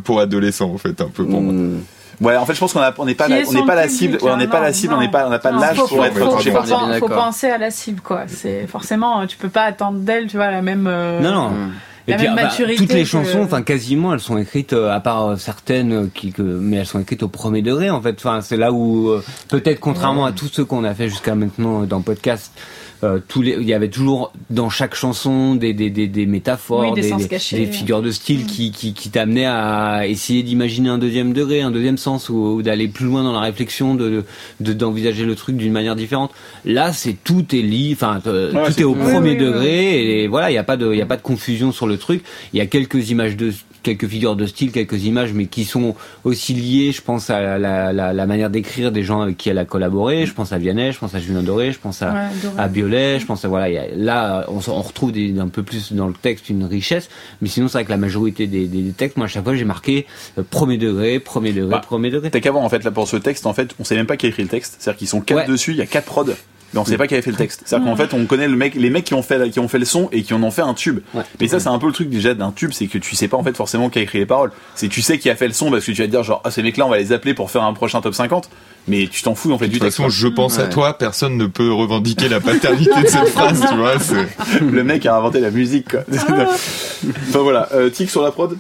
[0.04, 1.54] pour adolescents en fait, un peu pour moi.
[2.22, 4.18] Ouais, en fait, je pense qu'on on n'est pas, la- on n'est pas la cible.
[4.22, 4.94] on n'est pas la cible.
[4.94, 7.50] On n'est pas, on n'a pas l'âge pour faut- être touché par pen- faut penser
[7.50, 8.24] à la cible, quoi.
[8.28, 10.86] C'est forcément, tu peux pas attendre d'elle, tu vois, la même.
[10.88, 11.50] euh, Non non.
[11.50, 11.72] Mm.
[12.06, 14.38] Et La puis même ah bah, maturité toutes les que- chansons, enfin quasiment, elles sont
[14.38, 17.90] écrites euh, à part euh, certaines qui, que, mais elles sont écrites au premier degré
[17.90, 18.16] en fait.
[18.18, 21.84] Enfin c'est là où euh, peut-être contrairement à tous ceux qu'on a fait jusqu'à maintenant
[21.84, 22.52] dans le podcast,
[23.04, 26.90] euh, tous les, il y avait toujours dans chaque chanson des des des, des métaphores,
[26.90, 27.58] Oui, des des, sens des- cachés.
[27.58, 31.72] des figures de style qui qui, qui t'amenaient à essayer d'imaginer un deuxième degré, un
[31.72, 34.24] deuxième sens ou, ou d'aller plus loin dans la réflexion, de
[34.62, 36.32] de- d'envisager le truc d'une manière différente.
[36.66, 39.46] Là c'est tout est lié, enfin euh, Ouais, tout est au premier Oui, oui, oui.
[39.46, 41.88] degré et voilà il y a pas de il y a pas de confusion sur
[41.88, 42.24] le truc.
[42.54, 43.52] Il y a quelques images de
[43.84, 47.94] quelques figures de style, quelques images, mais qui sont aussi liées, je pense, à la,
[47.94, 50.26] la, la manière d'écrire des gens avec qui elle a collaboré.
[50.26, 53.20] Je pense à Vianney, je pense à Julien Doré, je pense à, Ouais, à Biolay,
[53.20, 53.70] je pense à voilà.
[53.70, 57.10] il y a- là, on, retrouve des, un peu plus dans le texte une richesse,
[57.42, 59.56] mais sinon c'est vrai que la majorité des, des, des textes, moi à chaque fois
[59.56, 60.06] j'ai marqué
[60.38, 62.32] euh, premier degré, premier degré, Bah, premier degré.
[62.32, 64.26] T'as qu'avant, en fait, là, pour ce texte, en fait, on sait même pas qui
[64.26, 64.78] a écrit le texte.
[64.80, 65.48] C'est-à-dire qu'ils sont quatre Ouais.
[65.48, 66.26] dessus, il y a quatre prods.
[66.74, 67.62] Mais on sait pas qui avait fait le texte.
[67.66, 69.80] C'est-à-dire qu'en fait, on connaît le mec, les mecs qui ont fait, qui ont fait
[69.80, 71.00] le son et qui en ont fait un tube.
[71.14, 71.24] Ouais.
[71.40, 73.38] Mais ça, c'est un peu le truc déjà d'un tube, c'est que tu sais pas
[73.38, 74.52] en fait forcément qui a écrit les paroles.
[74.76, 76.42] C'est tu sais qui a fait le son parce que tu vas te dire genre,
[76.44, 78.50] ah, ces mecs-là, on va les appeler pour faire un prochain top 50.
[78.88, 79.98] Mais tu t'en fous en fait De du toute texte.
[79.98, 83.76] façon, je pense à toi, personne ne peut revendiquer la paternité de cette phrase, tu
[83.78, 83.94] vois.
[84.62, 86.02] le mec a inventé la musique, quoi.
[87.30, 88.58] enfin voilà, euh, tic sur la prod?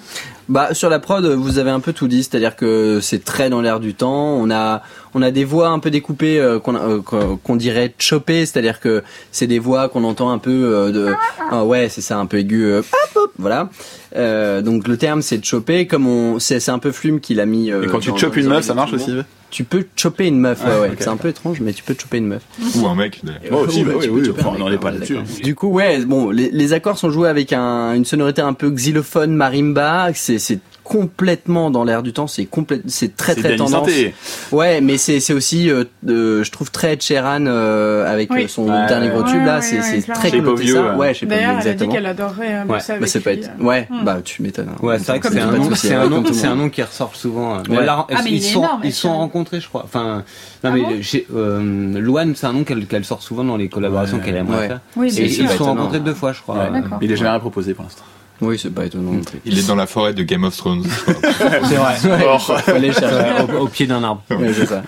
[0.50, 3.62] Bah sur la prod, vous avez un peu tout dit, c'est-à-dire que c'est très dans
[3.62, 4.36] l'air du temps.
[4.36, 4.82] On a
[5.16, 7.00] on a des voix un peu découpées euh, qu'on euh,
[7.44, 11.14] qu'on dirait chopées, c'est-à-dire que c'est des voix qu'on entend un peu euh, de
[11.52, 12.82] ah ouais c'est ça un peu aigu, euh,
[13.38, 13.70] voilà.
[14.16, 17.34] Euh, donc le terme c'est de choper, comme on c'est c'est un peu Flume qui
[17.36, 17.72] l'a mis.
[17.72, 19.12] euh, Et quand tu chopes une meuf, ça marche aussi.
[19.50, 22.18] Tu peux choper une meuf, ouais, Ouais, c'est un peu étrange, mais tu peux choper
[22.18, 22.42] une meuf.
[22.76, 23.42] Ou un mec, d'ailleurs.
[23.52, 25.14] Moi aussi, Ouais, bah tu oui, peux oui, enfin, on n'en est pas là-dessus.
[25.14, 25.30] d'accord.
[25.44, 28.72] Du coup, ouais, bon, les, les accords sont joués avec un, une sonorité un peu
[28.72, 30.08] xylophone, marimba.
[30.16, 32.28] C'est c'est complètement dans l'air du temps.
[32.28, 33.72] C'est complète, c'est très C'est très tendance.
[33.72, 34.14] Santé.
[34.52, 38.44] Ouais, mais c'est c'est aussi, euh, euh, je trouve très Ed Sheeran euh, avec Oui.
[38.44, 39.56] euh, son Ouais, dernier gros ouais, tube là.
[39.56, 40.82] ouais, c'est ouais, c'est très connoté ça.
[40.82, 40.96] ouais.
[40.98, 41.94] Ouais, je sais pas D'ailleurs, elle a dit exactement.
[41.94, 42.66] qu'elle adorerait euh, Ouais.
[42.68, 43.50] bosser avec Bah c'est pas être.
[43.60, 43.64] euh.
[43.64, 44.04] Ouais, Hmm.
[44.04, 44.70] bah tu m'étonnes.
[44.72, 44.86] hein.
[44.86, 45.76] Ouais, c'est vrai que c'est un, nom, monde.
[45.76, 47.56] c'est un nom, c'est un qui ressort souvent.
[47.58, 49.84] Ah, ils sont, ils sont rencontrés, je crois.
[49.86, 50.24] Enfin,
[50.64, 51.60] non Ah mais bon chez, euh,
[52.00, 54.24] Luan, c'est un nom qu'elle qu'elle sort souvent dans les collaborations Ouais.
[54.24, 54.68] qu'elle aimerait Ouais.
[54.68, 54.80] faire.
[54.96, 56.58] Oui, Et ils se sont rencontrés deux fois, je crois.
[56.58, 56.82] Euh.
[57.02, 58.04] Il est jamais proposé pour l'instant.
[58.42, 59.14] Oui, c'est pas étonnant.
[59.46, 60.84] Il est dans la forêt de Game of Thrones.
[61.70, 61.96] C'est vrai.
[62.40, 63.16] Faut aller chercher.
[63.16, 64.22] Ouais, au, au pied d'un arbre.
[64.32, 64.84] Ouais, c'est ça.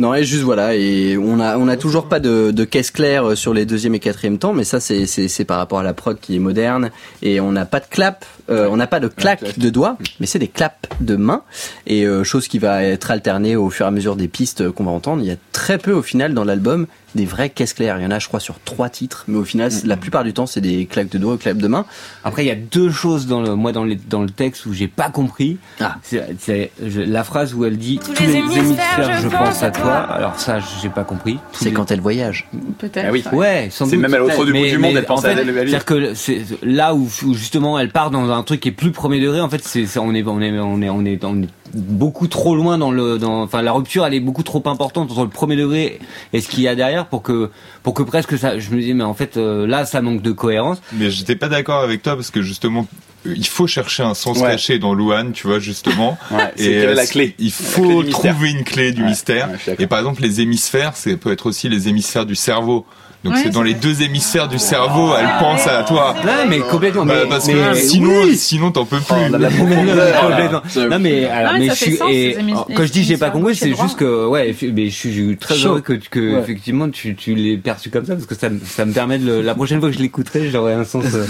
[0.00, 3.28] Non, et juste voilà, et on a on a toujours pas de, de caisse claire
[3.30, 5.82] euh, sur les deuxième et quatrième temps, mais ça c'est c'est c'est par rapport à
[5.84, 6.90] la prod qui est moderne
[7.22, 10.26] et on n'a pas de clap, euh, on n'a pas de claque de doigts, mais
[10.26, 11.42] c'est des claps de main
[11.86, 14.84] et euh, chose qui va être alternée au fur et à mesure des pistes qu'on
[14.84, 15.22] va entendre.
[15.22, 17.98] Il y a très peu au final dans l'album des vraies caisses claires.
[17.98, 20.32] Il y en a je crois sur trois titres, mais au final la plupart du
[20.32, 21.84] temps c'est des claques de doigts ou claques de main.
[22.24, 24.72] Après, il y a deux choses dans le, moi, dans, les, dans le texte où
[24.72, 25.58] j'ai pas compris.
[25.80, 25.96] Ah.
[26.38, 29.94] C'est la phrase où elle dit Tous les hémisphères, je pense à toi.
[29.94, 31.38] Alors ça, j'ai pas compris.
[31.52, 32.48] C'est les- quand elle voyage.
[32.78, 33.06] Peut-être.
[33.08, 33.24] Ah oui.
[33.32, 35.34] Ouais, sans C'est même à l'autre bout Mais- du monde, mais elle pense en à
[35.34, 35.54] fait, elle, elle.
[35.68, 38.90] C'est-à-dire que c'est là où, où justement elle part dans un truc qui est plus
[38.92, 39.40] premier degré.
[39.40, 42.56] En fait, c'est- on est on est on est on est on est beaucoup trop
[42.56, 45.54] loin dans le dans enfin la rupture elle est beaucoup trop importante entre le premier
[45.54, 45.98] degré
[46.32, 47.50] et ce qu'il y a derrière pour que
[47.82, 50.32] pour que presque ça je me dis mais en fait euh, là ça manque de
[50.32, 52.86] cohérence Mais j'étais pas d'accord avec toi parce que justement,
[53.24, 54.50] il faut chercher un sens Ouais.
[54.50, 56.16] caché dans Luan, tu vois, justement.
[56.30, 59.02] Ouais, c'est Et est euh, la clé Il La clé faut trouver une clé du
[59.02, 59.48] Ouais, mystère.
[59.78, 62.86] et par exemple, les hémisphères, c'est peut être aussi les hémisphères du cerveau.
[63.24, 66.14] Donc Ouais, c'est dans les deux hémisphères du cerveau, elle pense à toi.
[66.24, 68.36] ouais mais complètement Bah, mais, parce mais- que sinon, oui.
[68.36, 69.06] sinon t'en peux plus.
[69.10, 69.50] Oh, la
[70.52, 70.98] Non, là.
[71.00, 72.36] Mais alors mais je suis sens, et
[72.76, 75.68] quand je dis j'ai pas compris c'est juste que ouais mais je suis très Chaud.
[75.70, 76.40] heureux que que Ouais.
[76.40, 79.26] effectivement tu tu l'aies perçu comme ça parce que ça me- ça me permet de
[79.26, 81.24] le- la prochaine fois que je l'écouterai j'aurai un sens euh,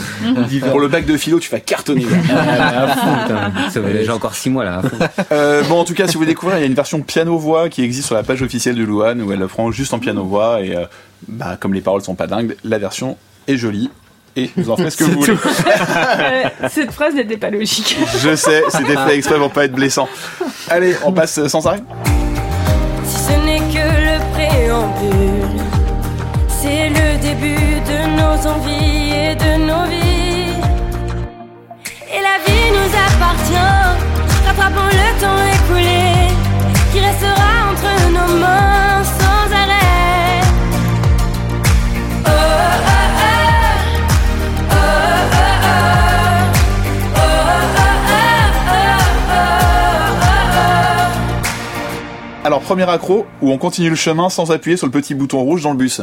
[0.49, 0.73] différent.
[0.73, 2.05] Pour le bac de philo, tu vas cartonner.
[2.31, 3.71] Ah, à fond, putain.
[3.71, 4.83] Ça va, J'ai encore 6 mois là.
[5.33, 7.83] Euh, bon, en tout cas, si vous découvrir, il y a une version piano-voix qui
[7.83, 10.75] existe sur la page officielle de Luan où elle le prend juste en piano-voix et,
[10.77, 10.85] euh,
[11.27, 13.91] bah, comme les paroles sont pas dingues, la version est jolie
[14.37, 15.37] et vous en ferez ce que vous voulez.
[16.71, 17.97] Cette phrase n'était pas logique.
[18.23, 20.09] Je sais, c'était fait exprès pour pas être blessant.
[20.69, 21.83] Allez, on passe sans arrêt.
[23.05, 25.63] Si ce n'est que le préambule,
[26.49, 30.55] c'est le début de nos envies et de nos vies.
[32.15, 36.29] Et la vie nous appartient, rattrapons le temps écoulé,
[36.93, 38.88] qui restera entre nos mains
[52.69, 55.71] premier accro où on continue le chemin sans appuyer sur le petit bouton rouge dans
[55.71, 56.03] le bus.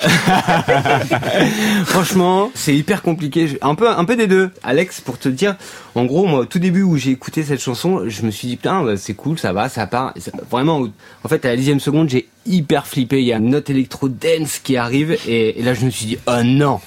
[1.86, 3.58] Franchement, c'est hyper compliqué.
[3.62, 4.52] Un peu, un peu des deux.
[4.62, 5.56] Alex, pour te dire,
[5.96, 8.54] en gros, moi, au tout début où j'ai écouté cette chanson, je me suis dit
[8.54, 10.14] putain, bah, c'est cool, ça va, ça part.
[10.52, 10.86] Vraiment,
[11.24, 13.20] en fait, à la dixième seconde, j'ai hyper flippé.
[13.20, 16.06] Il y a une note électro dance qui arrive, et, et là, je me suis
[16.06, 16.80] dit oh non,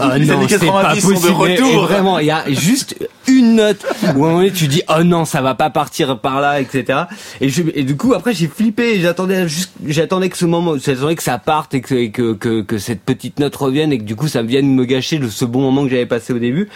[0.00, 1.50] oh non, c'est pas 90 sont de possible.
[1.50, 2.96] Et- vraiment, il y a juste
[3.28, 3.84] une note
[4.16, 7.00] où à un moment tu dis oh non, ça va pas partir par là, etc.
[7.40, 9.00] Et, je, et du coup, après, j'ai flippé.
[9.00, 12.62] J'attendais juste, j'attendais que ce moment, j'attendais que ça parte et que, et que, que,
[12.62, 15.44] que cette petite note revienne et que du coup, ça vienne me gâcher le, ce
[15.44, 16.68] bon moment que j'avais passé au début.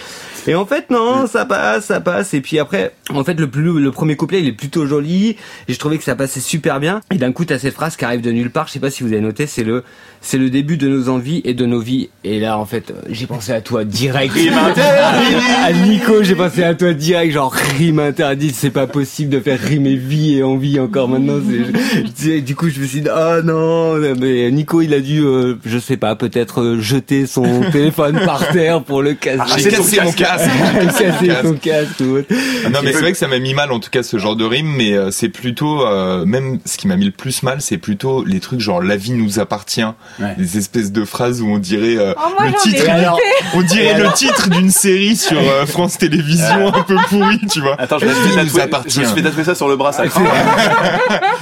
[0.47, 2.33] Et en fait, non, ça passe, ça passe.
[2.35, 5.37] Et puis après, en fait, le plus, le premier couplet, il est plutôt joli.
[5.69, 7.01] Et je trouvais que ça passait super bien.
[7.11, 8.67] Et d'un coup, t'as cette phrase qui arrive de nulle part.
[8.69, 9.85] Je sais pas si vous avez noté, c'est le,
[10.21, 12.09] c'est le début de nos envies et de nos vies.
[12.25, 14.33] Et là, en fait, euh, j'ai pensé à toi direct.
[14.33, 14.55] Rime
[15.65, 19.59] à Nico, j'ai pensé à toi direct, genre rime interdite, c'est pas possible de faire
[19.61, 21.39] rimer vie et envie encore maintenant.
[21.39, 25.79] Du coup, je me suis dit, ah non, mais Nico, il a dû euh, je
[25.79, 29.41] sais pas, peut-être euh, jeter son téléphone par terre pour le casser.
[29.41, 30.51] Ah, J'ai cassé mon casque.
[30.75, 31.87] casser son casque.
[32.01, 32.29] ou autre.
[32.65, 34.37] Ah Non mais c'est vrai que ça m'a mis mal en tout cas ce genre
[34.37, 37.61] de rime mais euh, c'est plutôt euh, même ce qui m'a mis le plus mal
[37.61, 39.85] c'est plutôt les trucs genre la vie nous appartient.
[40.19, 40.35] Ouais.
[40.37, 42.91] des espèces de phrases où on dirait euh, Oh, moi, le titre.
[42.91, 43.17] alors,
[43.55, 47.77] on dirait le titre d'une série sur euh, France Télévisions un peu pourrie tu vois.
[47.81, 49.45] Attends, je me La suis vie fait nous tatouer, appartient je me suis fait tatouer
[49.45, 50.03] ça sur le bras, ça.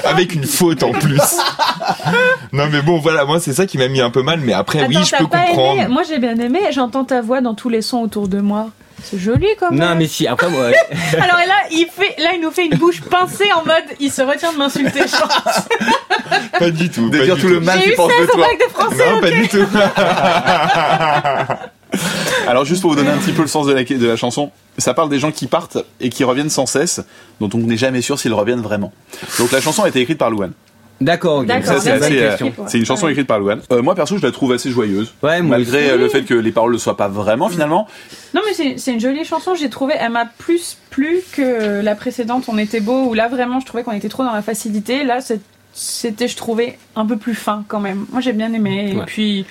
[0.04, 1.18] avec une faute en plus.
[2.52, 4.86] Non mais bon voilà moi c'est ça qui m'a mis un peu mal mais après
[4.86, 7.80] oui je peux comprendre aimé Moi j'ai bien aimé, j'entends ta voix dans tous les
[7.80, 8.68] sons autour de moi.
[9.04, 9.80] C'est joli quand même.
[9.80, 10.66] Non mais si, après moi,
[11.12, 14.10] Alors et là, il fait, là, il nous fait une bouche pincée en mode, il
[14.10, 15.02] se retient de m'insulter.
[15.06, 15.68] je pense.
[16.58, 18.46] pas du tout De dire du tout le mal qu'il pense 16 de toi.
[18.54, 19.10] de français.
[19.10, 19.66] non pas du tout
[22.48, 24.50] Alors juste pour vous donner un petit peu le sens de la, de la chanson,
[24.78, 27.00] ça parle des gens qui partent et qui reviennent sans cesse,
[27.40, 28.92] dont on n'est jamais sûr s'ils reviennent vraiment.
[29.38, 30.52] Donc la chanson a été écrite par Louane.
[31.00, 31.44] D'accord.
[31.44, 33.60] D'accord, c'est assez, euh, c'est une chanson écrite par Louane.
[33.72, 35.12] Euh, moi perso, je la trouve assez joyeuse.
[35.22, 37.86] Ouais, moi malgré euh, le fait que les paroles ne soient pas vraiment finalement.
[38.34, 41.94] Non mais c'est c'est une jolie chanson, j'ai trouvé, elle m'a plus plu que la
[41.94, 45.04] précédente, On était beau, où là vraiment je trouvais qu'on était trop dans la facilité.
[45.04, 45.40] Là c'est-
[45.76, 48.06] c'était, je trouvais, un peu plus fin quand même.
[48.12, 48.90] Moi j'ai bien aimé.
[48.92, 49.02] Et Ouais.
[49.06, 49.44] puis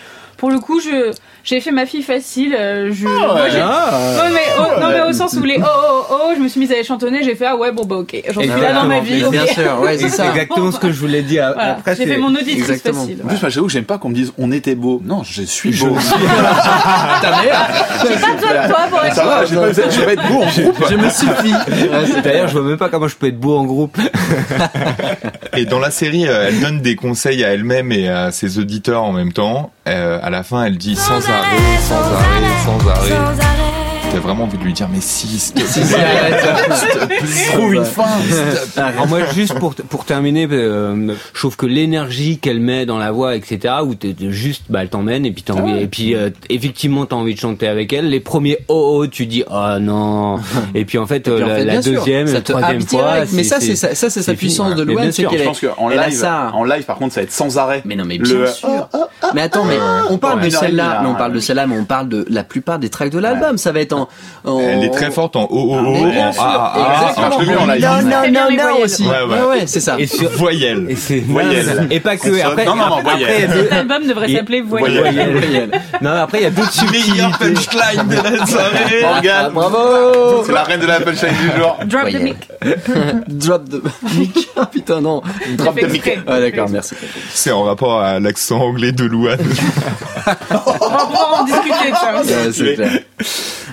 [0.43, 1.11] pour le coup, je
[1.45, 2.53] j'ai fait ma fille facile.
[2.59, 3.13] euh, Je, ouais.
[3.13, 3.91] moi, j'ai- Ah.
[4.17, 6.59] Non mais, au, non mais au sens où les oh oh oh, je me suis
[6.59, 8.83] mise à les chantonner, j'ai fait ah ouais bon bah ok, j'en suis là dans
[8.83, 9.23] ma vie.
[9.23, 9.31] Ok.
[9.31, 10.27] Bien sûr, ouais, c'est ça.
[10.31, 11.51] exactement ce que je voulais dire.
[11.53, 12.99] Voilà, Après, j'ai c'est- fait mon auditrice Exactement.
[12.99, 13.19] facile.
[13.23, 15.01] En plus, moi j'avoue que j'aime pas qu'on me dise on était beau.
[15.05, 15.95] Non, je suis beau.
[17.21, 17.69] Ta mère,
[18.01, 19.55] J'ai pas besoin de toi pour être Ça va, pas je
[20.01, 20.85] vais être beau en groupe.
[20.89, 22.21] je me suffis.
[22.21, 23.97] D'ailleurs, je vois même pas comment je peux être beau en groupe.
[25.55, 29.03] Et dans la série, euh, elle donne des conseils à elle-même et à ses auditeurs
[29.03, 29.71] en même temps.
[29.87, 33.62] Euh, à la fin, elle dit sans arrêt, sans arrêt, sans arrêt.
[34.13, 35.53] T'as vraiment envie de lui dire mais si.
[37.53, 38.03] Trouve une fin.
[38.77, 43.11] Alors moi, juste pour pour terminer, euh, je trouve que l'énergie qu'elle met dans la
[43.11, 46.29] voix, etc., où t'es juste, bah, elle t'emmène et puis t'as envie, et puis euh,
[46.49, 48.09] effectivement t'as envie de chanter avec elle.
[48.09, 50.39] Les premiers oh oh, tu dis ah non,
[50.75, 53.31] et puis en fait, euh, Puis en la, fait, deuxième, la troisième fois, direct.
[53.33, 55.89] Mais ça, c'est ça, ça, c'est sa puissance de Louane, c'est qu'elle Je pense qu'en
[55.89, 56.51] live, ça.
[56.53, 57.81] en live par contre, ça va être sans arrêt.
[57.85, 58.89] Mais non, mais bien sûr.
[59.33, 59.77] Mais attends, mais
[60.11, 61.17] on parle de celle-là, on ouais.
[61.17, 63.57] parle de celle-là, mais on parle de la plupart des tracks de l'album.
[63.57, 64.02] Ça va être en.
[64.45, 67.65] En- Elle est très forte en oh oh oh, sûr, ah en mets en.
[67.67, 69.03] Non, non, non, non aussi.
[69.07, 69.41] Ouais, ouais.
[69.49, 69.95] Ouais, c'est ça.
[69.99, 70.85] Et sur voyelle.
[70.89, 71.87] et c'est Voyelle.
[71.91, 73.49] et pas que après Non, non, non, voyelle.
[73.51, 74.99] Cet album devrait s'appeler Voyelle.
[74.99, 75.37] Voyelle.
[75.37, 75.71] Voyelle.
[76.01, 77.71] non après il y a d'autres Meilleur subtilités.
[77.71, 79.01] punchline de la soirée.
[79.01, 81.77] Morgane, Ah, Bravo c'est la reine de la punchline du jour.
[81.85, 82.37] Drop the mic.
[83.27, 83.83] Drop de
[84.17, 84.49] mic.
[84.57, 85.21] Ah, Putain, non.
[85.57, 86.03] Drop the mic.
[86.27, 86.95] Ah, d'accord, merci.
[87.33, 89.39] C'est en rapport à l'accent anglais de Louane.
[90.49, 92.13] On va en discuter de ça.
[92.15, 92.91] Ouais, c'est clair.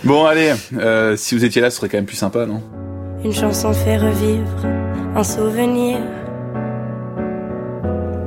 [0.04, 2.62] Bon, allez, euh, si vous étiez là, ce serait quand même plus sympa, non?
[3.24, 4.66] Une chanson fait revivre
[5.14, 5.98] un souvenir.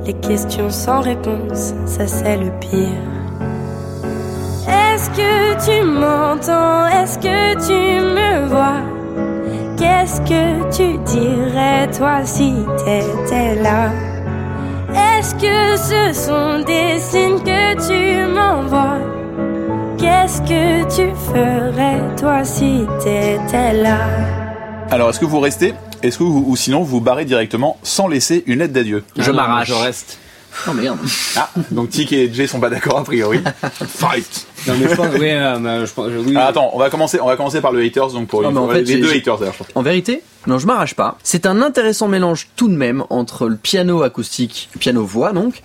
[0.06, 3.00] Les questions sans réponse, ça c'est le pire.
[4.68, 6.86] Est-ce que tu m'entends?
[6.88, 8.80] Est-ce que tu me vois?
[9.76, 12.54] Qu'est-ce que tu dirais toi si
[12.84, 13.90] t'étais là?
[14.94, 19.23] Est-ce que ce sont des signes que tu m'envoies?
[20.04, 24.06] Qu'est-ce que tu ferais toi si t'étais là?
[24.90, 25.72] Alors, est-ce que vous restez?
[26.02, 29.02] Est-ce que vous, ou sinon vous vous barrez directement sans laisser une lettre d'adieu?
[29.16, 29.68] Je m'arrache.
[29.68, 30.18] Je reste.
[30.68, 30.98] Oh merde.
[31.36, 33.40] Ah, donc Tic et Jay sont pas d'accord a priori.
[33.72, 36.34] Fight Non mais je pense, oui, euh, mais je pense, oui.
[36.36, 38.54] Ah, Attends, on va commencer, on va commencer par le haters, donc pour Non, une
[38.56, 39.54] mais en fois, fait, les j'ai- deux haters d'ailleurs.
[39.74, 41.16] En vérité, non, je m'arrache pas.
[41.22, 45.62] C'est un intéressant mélange tout de même entre le piano acoustique, piano voix donc,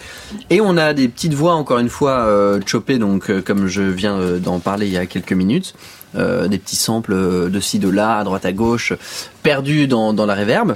[0.50, 3.82] et on a des petites voix encore une fois euh, chopées donc euh, comme je
[3.82, 5.76] viens euh, d'en parler il y a quelques minutes,
[6.16, 8.94] euh, des petits samples de ci de là, à droite à gauche,
[9.44, 10.76] perdus dans la réverb.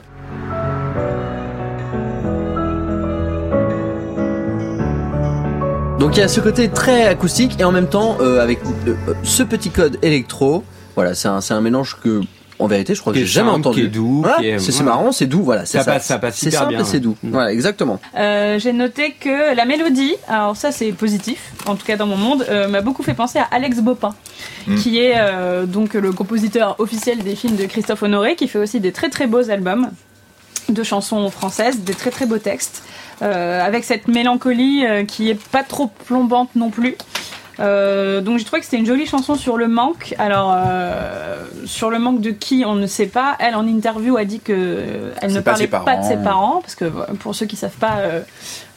[6.00, 8.60] Donc il y a ce côté très acoustique et en même temps avec
[9.24, 10.66] ce petit code électro.
[10.96, 12.22] Voilà, c'est un mélange que,
[12.60, 13.80] en vérité, je crois que j'ai jamais entendu.
[13.82, 15.66] qui est doux, Voilà, qui est- c'est marrant, c'est doux, voilà.
[15.66, 17.16] c'est Ça passe- ça passe C'est super simple bien, et c'est doux.
[17.24, 17.30] Mm.
[17.32, 18.00] Voilà, exactement.
[18.18, 22.18] Euh, J'ai noté que la mélodie, alors ça c'est positif, en tout cas dans mon
[22.18, 24.14] monde, euh, m'a beaucoup fait penser à Alex Bopin,
[24.68, 24.76] Mm.
[24.76, 28.80] qui est euh, donc le compositeur officiel des films de Christophe Honoré, qui fait aussi
[28.80, 29.90] des très très beaux albums
[30.70, 32.84] de chansons françaises, des très très beaux textes,
[33.22, 36.96] euh, avec cette mélancolie euh, qui est pas trop plombante non plus.
[37.60, 40.16] Euh, donc j'ai trouvé que c'était une jolie chanson sur le manque.
[40.18, 43.36] Alors euh, sur le manque de qui on ne sait pas.
[43.40, 46.76] Elle en interview a dit que elle ne pas parlait pas, de ses parents parce
[46.76, 47.98] que euh, pour ceux qui savent pas,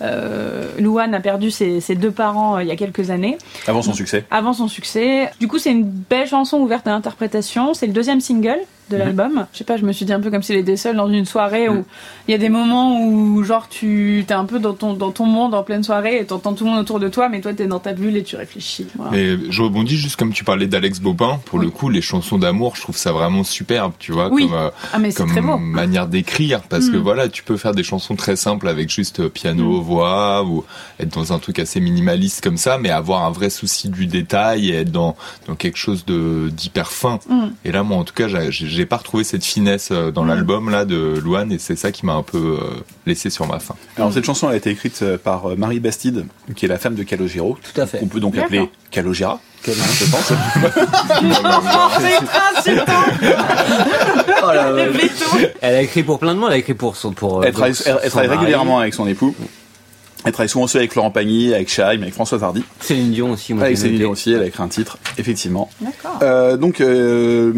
[0.03, 3.95] euh, Louane a perdu ses, ses deux parents il y a quelques années Avant son
[3.95, 4.25] succès.
[4.31, 5.31] avant son succès.
[5.41, 7.75] Du coup c'est une belle chanson ouverte à l'interprétation.
[7.75, 8.59] C'est le deuxième single
[8.91, 9.47] de l'album.
[9.53, 11.25] Je sais pas, je me suis dit un peu comme s'il était seul dans une
[11.25, 11.85] soirée où
[12.29, 15.27] il y a des moments où genre tu t'es un peu dans ton dans ton
[15.27, 17.67] monde en pleine soirée et t'entends tout le monde autour de toi, mais toi t'es
[17.67, 18.87] dans ta bulle et tu réfléchis.
[18.97, 19.11] Voilà.
[19.13, 21.41] Mais je rebondis juste comme tu parlais d'Alex Bopin.
[21.47, 24.49] Pour le coup, les chansons d'amour, je trouve ça vraiment superbe, tu vois, Oui.
[24.49, 25.57] comme, euh, Ah mais c'est comme très beau.
[25.59, 26.63] manière d'écrire.
[26.63, 27.01] Parce que Mm.
[27.03, 29.83] voilà, tu peux faire des chansons très simples avec juste euh, piano, Mm.
[29.83, 30.65] voix, ou
[31.01, 34.71] être dans un truc assez minimaliste comme ça, mais avoir un vrai souci du détail
[34.71, 37.19] et être dans, dans quelque chose de d'hyper fin.
[37.29, 37.47] Mm.
[37.65, 40.71] Et là, moi, en tout cas, j'ai- j'ai pas retrouvé cette finesse euh, dans l'album
[40.71, 42.75] là de Luan, et c'est ça qui m'a un peu euh,
[43.07, 43.75] laissé sur ma faim.
[43.97, 47.03] Alors cette chanson a été écrite euh, par Marie Bastide, qui est la femme de
[47.03, 47.59] Calogero.
[47.75, 47.99] Tout à fait.
[48.03, 48.47] On peut donc D'accord.
[48.47, 50.33] appeler Calogera, je pense.
[52.63, 52.79] c'est
[54.43, 54.73] Oh là.
[55.61, 57.45] Elle a écrit pour plein de monde, elle a écrit pour son pour.
[57.45, 59.35] Elle travaille, elle- travaille régulièrement avec son époux.
[60.25, 62.65] Elle travaille souvent aussi avec Laurent Pagny, avec Chaim, avec Françoise Hardy.
[62.81, 63.55] Céline Dion aussi.
[63.55, 63.99] moi, Avec Céline.
[63.99, 65.71] Dion aussi, elle a écrit un titre, effectivement.
[65.81, 66.19] D'accord.
[66.23, 67.53] Euh, donc, euh,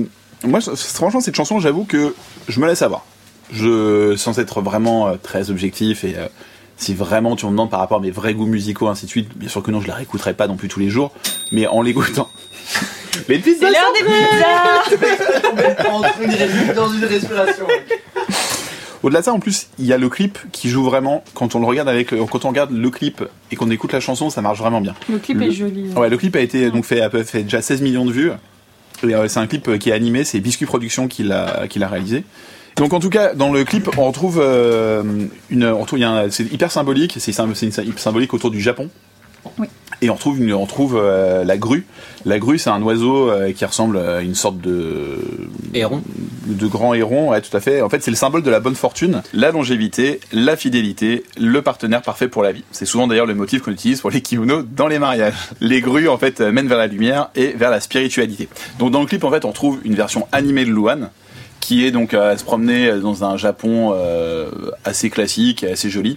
[0.44, 2.14] moi, franchement, cette chanson, j'avoue que
[2.48, 3.04] je me laisse avoir.
[3.52, 6.26] Je, sans être vraiment euh, très objectif et euh,
[6.76, 9.36] si vraiment tu me demandes par rapport à mes vrais goûts musicaux, ainsi de suite,
[9.36, 11.12] bien sûr que non, je la réécouterai pas non plus tous les jours,
[11.52, 12.28] mais en l'écoutant.
[13.28, 15.84] Mais une pizza, C'est l'heure des pizzas.
[16.74, 17.66] Dans une respiration.
[19.02, 21.24] Au-delà de ça, en plus, il y a le clip qui joue vraiment.
[21.34, 24.00] Quand on le regarde avec, euh, quand on regarde le clip et qu'on écoute la
[24.00, 24.94] chanson, ça marche vraiment bien.
[25.08, 25.88] Le clip Le- est joli.
[25.96, 28.30] Ouais, le clip a été donc fait, a fait déjà 16 millions de vues.
[29.04, 32.24] Euh, c'est un clip euh, qui est animé, c'est Biscuit Productions qui l'a réalisé.
[32.76, 35.02] Donc en tout cas, dans le clip, on retrouve euh,
[35.50, 35.80] une, on
[36.30, 37.32] c'est hyper symbolique, c'est
[37.66, 38.88] une sy- symbolique autour du Japon.
[39.58, 39.66] Oui.
[40.00, 41.84] Et on trouve, une, on trouve euh, la grue.
[42.24, 45.18] La grue, c'est un oiseau euh, qui ressemble à une sorte de
[45.74, 46.02] Héron.
[46.46, 47.82] de grand héron, ouais, tout à fait.
[47.82, 52.02] En fait, c'est le symbole de la bonne fortune, la longévité, la fidélité, le partenaire
[52.02, 52.64] parfait pour la vie.
[52.70, 55.34] C'est souvent d'ailleurs le motif qu'on utilise pour les kimonos dans les mariages.
[55.60, 58.48] Les grues, en fait, euh, mènent vers la lumière et vers la spiritualité.
[58.78, 61.10] Donc, dans le clip, en fait, on trouve une version animée de Luan,
[61.68, 64.48] qui est donc à se promener dans un Japon euh,
[64.86, 66.16] assez classique, assez joli.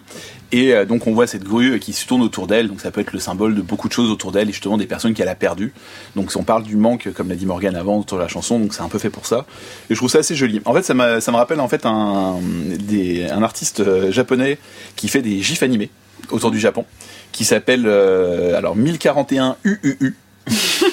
[0.54, 3.02] Et euh, donc on voit cette grue qui se tourne autour d'elle, donc ça peut
[3.02, 5.36] être le symbole de beaucoup de choses autour d'elle, et justement des personnes qu'elle a
[5.36, 5.74] perdues.
[6.16, 8.74] Donc on parle du manque, comme l'a dit Morgan avant, autour de la chanson, donc
[8.74, 9.46] c'est un peu fait pour ça.
[9.90, 10.62] Et je trouve ça assez joli.
[10.64, 12.36] En fait, ça, m'a- ça me rappelle en fait un,
[12.80, 14.58] des, un artiste euh, japonais
[14.96, 15.90] qui fait des gifs animés
[16.30, 16.86] autour du Japon,
[17.34, 20.16] qui s'appelle alors 1041 UUU.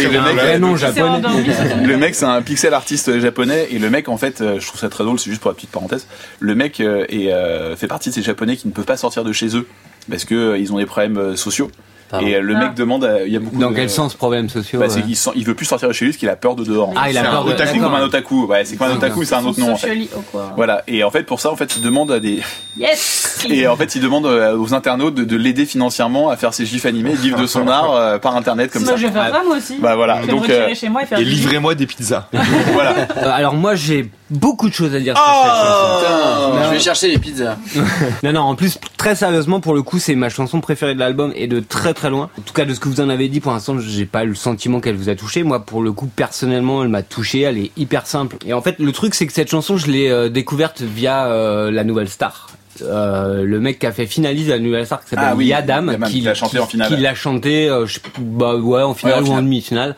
[0.00, 1.02] Et le mec, C'est japonais.
[1.02, 1.46] endormi.
[1.86, 4.80] le mec, c'est un pixel artiste japonais et le mec, en fait, euh, je trouve
[4.80, 5.18] ça très drôle.
[5.18, 6.06] C'est juste pour la petite parenthèse.
[6.40, 9.24] Le mec euh, est, euh, fait partie de ces japonais qui ne peuvent pas sortir
[9.24, 9.66] de chez eux
[10.10, 11.70] parce que ils ont des problèmes sociaux.
[12.14, 12.26] Pardon.
[12.26, 12.58] Et euh, le Ah.
[12.60, 15.00] mec demande, à- il y a beaucoup Dans de, quel sens problèmes sociaux bah, euh
[15.00, 16.92] qu'il sent- il veut plus sortir de chez lui parce qu'il a peur de dehors.
[16.96, 18.46] Ah, il a peur un de- otaku, comme un otaku.
[18.46, 19.72] Ouais, c'est comme un otaku, c'est un autre nom.
[19.72, 20.08] En fait.
[20.56, 20.82] Voilà.
[20.86, 22.40] Et en fait, pour ça, en fait, il demande à des
[22.78, 23.44] Yes.
[23.50, 26.66] et en fait, il demande euh, aux internautes de, de l'aider financièrement à faire ses
[26.66, 28.96] gifs animés, vivre de son art euh, par internet comme Moi, ça.
[28.96, 29.76] je vais faire ça moi aussi.
[29.80, 30.20] Bah voilà.
[30.26, 32.28] Donc retirer euh, chez moi et faire Et livrez-moi des pizzas.
[32.72, 32.94] voilà.
[33.34, 36.50] Alors moi j'ai beaucoup de choses à dire sur Oh cette chanson.
[36.52, 37.56] Putain, je vais chercher les pizzas.
[38.22, 41.32] Non non en plus très sérieusement pour le coup c'est ma chanson préférée de l'album
[41.36, 42.30] et de très très loin.
[42.38, 44.34] En tout cas de ce que vous en avez dit pour l'instant j'ai pas le
[44.34, 45.42] sentiment qu'elle vous a touché.
[45.42, 47.40] Moi pour le coup personnellement elle m'a touché.
[47.40, 48.36] Elle est hyper simple.
[48.46, 51.70] Et en fait le truc c'est que cette chanson je l'ai euh, découverte via euh,
[51.70, 52.48] la Nouvelle Star.
[52.82, 55.96] Euh, le mec qui a fait finalise la Nouvelle Star qui s'appelle Ah oui, Yadam,
[56.06, 56.88] qui qui l'a chanté en finale.
[56.88, 59.44] qui l'a chanté euh, je- bah ouais en finale Ouais, ou en finale.
[59.44, 59.96] demi-finale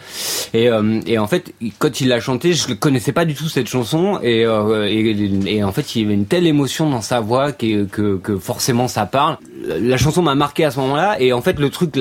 [0.53, 3.49] et euh, et en fait quand il l'a chanté je ne connaissais pas du tout
[3.49, 7.21] cette chanson et, et et en fait il y avait une telle émotion dans sa
[7.21, 11.33] voix que que, que forcément ça parle la chanson m'a marqué à ce moment-là et
[11.33, 11.95] en fait le truc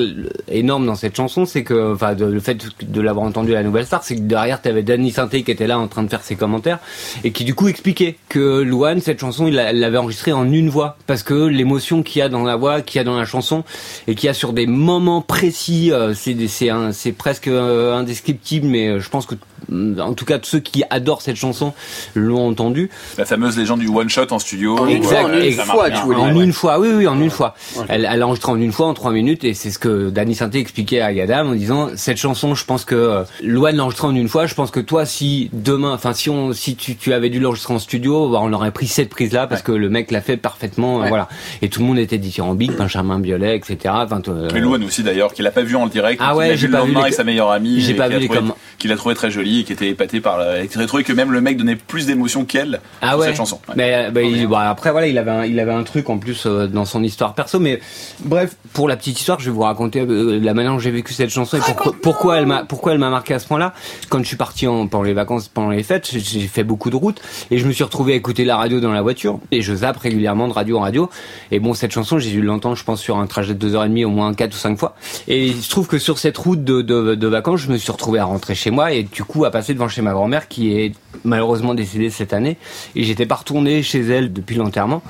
[0.48, 3.62] énorme dans cette chanson c'est que enfin de- le fait de l'avoir entendu à la
[3.62, 6.08] Nouvelle Star c'est que derrière tu avais Danny Sainté qui était là en train de
[6.08, 6.78] faire ses commentaires
[7.24, 10.96] et qui du coup expliquait que Luan cette chanson il l'avait enregistrée en une voix
[11.06, 13.64] parce que l'émotion qu'il y a dans la voix qu'il y a dans la chanson
[14.06, 19.00] et qu'il y a sur des moments précis euh, c'est presque euh, indescriptible mais euh,
[19.00, 19.34] je pense que
[19.70, 21.72] mm, en tout cas ceux qui adorent cette chanson
[22.14, 24.78] l'ont entendu La fameuse légende du one shot en studio.
[24.78, 26.44] En une où, fois, en une fois, tu en ouais.
[26.44, 27.45] une fois, oui, oui, en une fois.
[27.76, 27.84] Ok.
[27.88, 30.34] Elle, elle a enregistré en une fois, en trois minutes, et c'est ce que Danny
[30.34, 34.08] Sainté expliquait à Yadam en disant cette chanson, je pense que euh, Loane l'a enregistrée
[34.08, 34.46] en une fois.
[34.46, 37.74] Je pense que toi, si demain, enfin si on, si tu, tu avais dû l'enregistrer
[37.74, 40.98] en studio, bah, on aurait pris cette prise-là parce que le mec l'a fait parfaitement,
[40.98, 41.08] euh, Ouais.
[41.08, 41.28] voilà.
[41.62, 43.78] Et tout le monde était dithyrambique, Benjamin Biolay, etc.
[43.94, 46.68] Enfin, euh, Mais Luan aussi d'ailleurs, qui l'a pas vu en direct, Ah ouais, j'ai
[46.68, 49.14] pas vu avec sa meilleure amie, J'ai pas a vu les comment- Qu'il a trouvé
[49.14, 50.66] très jolie, et qui était épaté par, la...
[50.66, 53.26] qui a trouvé que même le mec donnait plus d'émotion qu'elle Ah ouais.
[53.28, 53.58] cette chanson.
[53.68, 53.74] Ouais.
[53.76, 56.18] Mais euh, bah, il- bah, après voilà, il avait un, il avait un truc en
[56.18, 57.60] plus euh, dans son histoire perso.
[57.60, 57.80] Mais
[58.24, 61.12] bref, pour la petite histoire, je vais vous raconter euh, la manière dont j'ai vécu
[61.12, 63.72] cette chanson et pourquoi, pourquoi elle m'a, pourquoi elle m'a marqué à ce point-là.
[64.08, 66.90] Quand je suis parti en, pendant les vacances, pendant les fêtes, j'ai- j'ai fait beaucoup
[66.90, 67.20] de routes
[67.50, 69.98] et je me suis retrouvé à écouter la radio dans la voiture et je zappe
[69.98, 71.10] régulièrement de radio en radio.
[71.50, 73.84] Et bon, cette chanson, j'ai dû l'entendre, je pense, sur un trajet de deux heures
[73.84, 74.96] et demie au moins quatre ou cinq fois.
[75.28, 77.92] Et il se trouve que sur cette route de, de, de vacances, je me suis
[77.92, 80.72] retrouvé à rentrer chez moi et du coup à passer devant chez ma grand-mère qui
[80.78, 80.92] est
[81.24, 82.56] malheureusement décédée cette année
[82.94, 85.02] et j'étais pas retourné chez elle depuis l'enterrement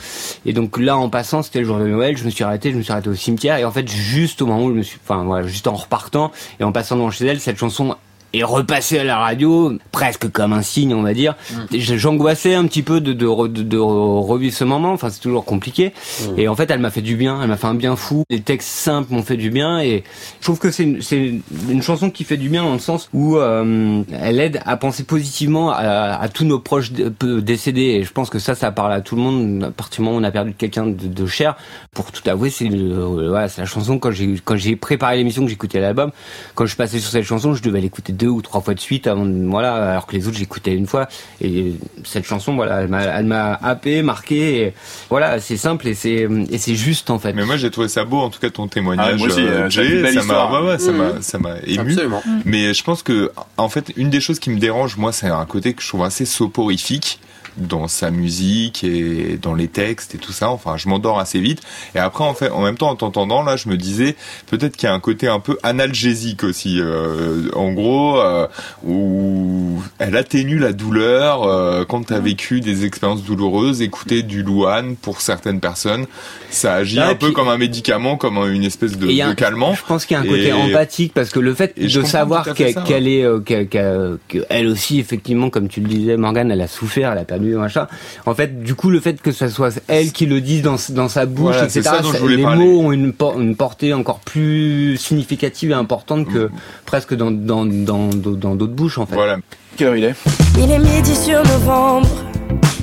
[0.45, 2.77] et donc là en passant c'était le jour de Noël je me suis arrêté je
[2.77, 4.99] me suis arrêté au cimetière et en fait juste au moment où je me suis
[5.03, 7.97] enfin voilà juste en repartant et en passant devant chez elle cette chanson
[8.39, 11.35] est repassée à la radio presque comme un signe on va dire.
[11.73, 14.93] Et j'angoissais un petit peu de, de, re- de, de revivre ce moment.
[14.93, 15.93] Enfin c'est toujours compliqué.
[16.37, 17.41] Et en fait elle m'a fait du bien.
[17.43, 18.25] Elle m'a fait un bien fou.
[18.31, 19.81] Les textes simples m'ont fait du bien.
[19.81, 20.05] Et
[20.41, 24.03] je trouve que c'est une, chanson qui fait du bien dans le sens où euh,
[24.21, 27.81] elle aide à penser positivement à, à tous nos proches décédés.
[27.83, 29.65] Et je pense que ça ça parle à tout le monde.
[29.65, 31.57] À partir du moment où on a perdu quelqu'un de, cher
[31.93, 33.99] pour tout avouer c'est euh, voilà, la chanson.
[33.99, 36.11] Quand j'ai quand j'ai préparé l'émission que j'écoutais l'album
[36.55, 39.07] quand je passais sur cette chanson je devais l'écouter deux ou trois fois de suite
[39.07, 41.09] avant de- voilà alors que les autres j'écoutais une fois
[41.41, 41.73] et
[42.05, 44.75] cette chanson voilà elle m'a elle m'a happé marqué et
[45.11, 48.05] voilà c'est simple et c'est et c'est juste en fait Mais moi j'ai trouvé ça
[48.05, 49.13] beau en tout cas ton témoignage.
[49.15, 50.53] Ah, moi aussi, euh, Jay, ça m'a histoire.
[50.63, 50.99] ouais, ouais, ça Mhm.
[50.99, 51.91] m'a ça m'a ému.
[51.93, 52.23] Absolument.
[52.45, 55.45] Mais je pense que en fait une des choses qui me dérange moi c'est un
[55.47, 57.19] côté que je trouve assez soporifique
[57.57, 60.51] dans sa musique et dans les textes et tout ça.
[60.51, 61.61] Enfin, je m'endors assez vite.
[61.95, 64.17] Et après, en fait, en même temps, en t'entendant là, je me disais
[64.49, 66.79] peut-être qu'il y a un côté un peu analgésique aussi.
[66.81, 68.47] euh, en gros, euh,
[68.85, 73.83] où elle atténue la douleur euh, quand tu as vécu des expériences douloureuses.
[73.83, 76.07] Écouter du Louane pour certaines personnes,
[76.51, 79.75] ça agit Ouais, un peu comme un médicament, comme une espèce de, un- calmant.
[79.75, 82.47] Je pense qu'il y a un côté Et- empathique parce que le fait de savoir
[82.55, 86.69] qu'elle est, euh, qu'elle- qu'elle- qu'elle aussi effectivement, comme tu le disais, Morgane, elle a
[86.69, 87.87] souffert, elle a perdu machin.
[88.27, 91.09] En fait, du coup, le fait que ça soit elle qui le dise dans, dans
[91.09, 91.83] sa bouche, Voilà, etc.
[91.83, 92.65] ça dont je ça- voulais les parler.
[92.65, 96.51] mots ont une, por- une portée encore plus significative et importante que
[96.85, 99.15] presque dans dans dans dans d'autres bouches en fait.
[99.15, 99.37] Voilà.
[99.77, 100.15] Quelle heure il est
[100.59, 102.09] Il est midi sur novembre,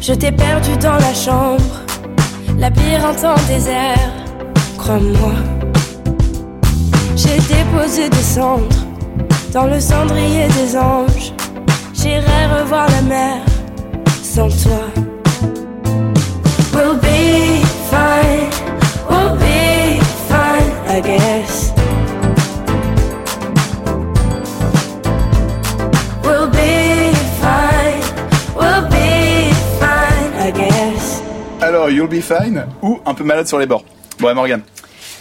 [0.01, 1.81] je t'ai perdu dans la chambre,
[2.57, 4.11] labyrinthe en désert,
[4.77, 5.33] crois-moi.
[7.15, 8.67] J'ai déposé des cendres
[9.53, 11.31] dans le cendrier des anges,
[11.93, 13.37] j'irai revoir la mer
[14.33, 14.81] sans toi.
[16.73, 18.49] We'll be fine,
[19.09, 21.71] we'll be fine, I guess.
[26.23, 28.01] We'll be fine,
[28.55, 31.21] we'll be fine, I guess.
[31.61, 33.85] Alors, You'll Be Fine ou Un peu malade sur les bords
[34.21, 34.61] Ouais, Morgan.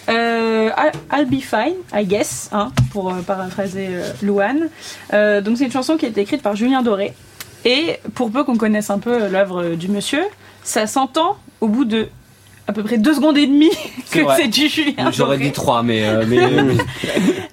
[0.08, 4.68] Euh, I'll- I'll be fine, I guess, hein, pour euh, paraphraser euh, Louane.
[5.12, 7.12] Euh, donc c'est une chanson qui a été écrite par Julien Doré.
[7.64, 10.22] Et pour peu qu'on connaisse un peu l'œuvre du monsieur,
[10.64, 12.08] ça s'entend au bout de
[12.68, 13.70] à peu près deux secondes et demie
[14.10, 16.38] que c'est du Julien J'aurais dit trois, mais euh, mais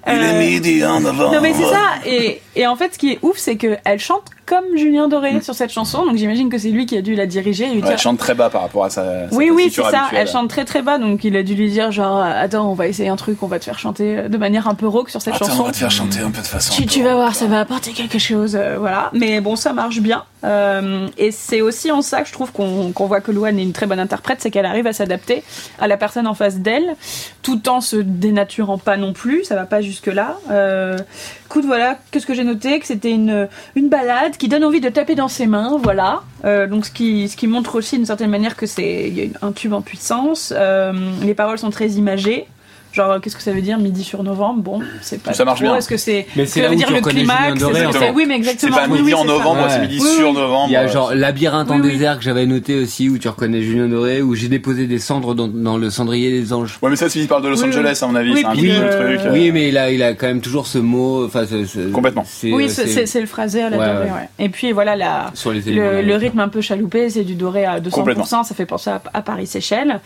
[0.08, 1.34] Euh, midi en novembre.
[1.34, 4.22] Non mais c'est ça et, et en fait ce qui est ouf c'est qu'elle chante
[4.46, 7.26] comme Julien Doré sur cette chanson donc j'imagine que c'est lui qui a dû la
[7.26, 9.28] diriger et lui Ouais, dire elle chante très bas par rapport à sa.
[9.28, 10.08] sa oui, oui, c'est ça.
[10.12, 12.88] Elle chante très très bas, donc il a dû lui dire genre attends, on va
[12.88, 15.34] essayer un truc, on va te faire chanter de manière un peu rauque sur cette
[15.34, 15.62] Attends, chanson.
[15.62, 16.72] on va te faire chanter un peu de façon.
[16.74, 19.10] Tu, tu vas voir, ça va apporter quelque chose, euh, voilà.
[19.12, 20.24] Mais bon, ça marche bien.
[20.44, 23.72] Euh, et c'est aussi en ça que je trouve qu'on voit que Louane est une
[23.72, 25.42] très bonne interprète, c'est qu'elle arrive à s'adapter
[25.78, 26.96] à la personne en face d'elle,
[27.42, 29.44] tout en se dénaturant pas non plus.
[29.44, 30.38] Ça va pas jusque là.
[30.50, 30.98] Euh,
[31.46, 32.78] écoute, voilà, qu'est-ce que j'ai noté?
[32.80, 36.22] Que c'était une une balade qui donne envie de taper dans ses mains, voilà.
[36.44, 39.72] Euh, donc ce qui ce qui montre aussi d'une certaine manière que c'est un tube
[39.72, 40.52] en puissance.
[40.56, 42.46] Euh, les paroles sont très imagées.
[42.92, 44.62] Genre, qu'est-ce que ça veut dire midi sur novembre?
[44.62, 45.32] Bon, c'est pas.
[45.32, 45.76] Ça marche bien.
[45.76, 48.10] Est-ce que c'est Mais ce c'est veut dire le c'est- fait.
[48.10, 48.76] Oui, mais C'est exactement.
[48.76, 50.34] pas Oui, midi oui, en c'est novembre, c'est midi Oui, sur oui.
[50.34, 50.66] novembre.
[50.68, 51.92] Il y a genre Labyrinthe en Oui, oui.
[51.92, 55.34] désert que j'avais noté aussi où tu reconnais Julien Doré où j'ai déposé des cendres
[55.34, 56.78] dans, dans le cendrier des anges.
[56.82, 58.32] Ouais, mais ça, c'est il parle de Los Oui, Angeles, à mon avis.
[58.32, 59.20] Oui, c'est un truc.
[59.26, 61.24] euh, Oui, mais il a, il a quand même toujours ce mot.
[61.26, 62.24] Enfin, ce- ce- Complètement.
[62.26, 64.08] c'est- Oui, euh, c'est- c'est c'est le phrasé à la dorée.
[64.40, 68.24] Et puis voilà, la, le, rythme un peu chaloupé, c'est du doré à 200%, Complètement.
[68.44, 70.00] ça fait penser à, à Paris-Séchelles.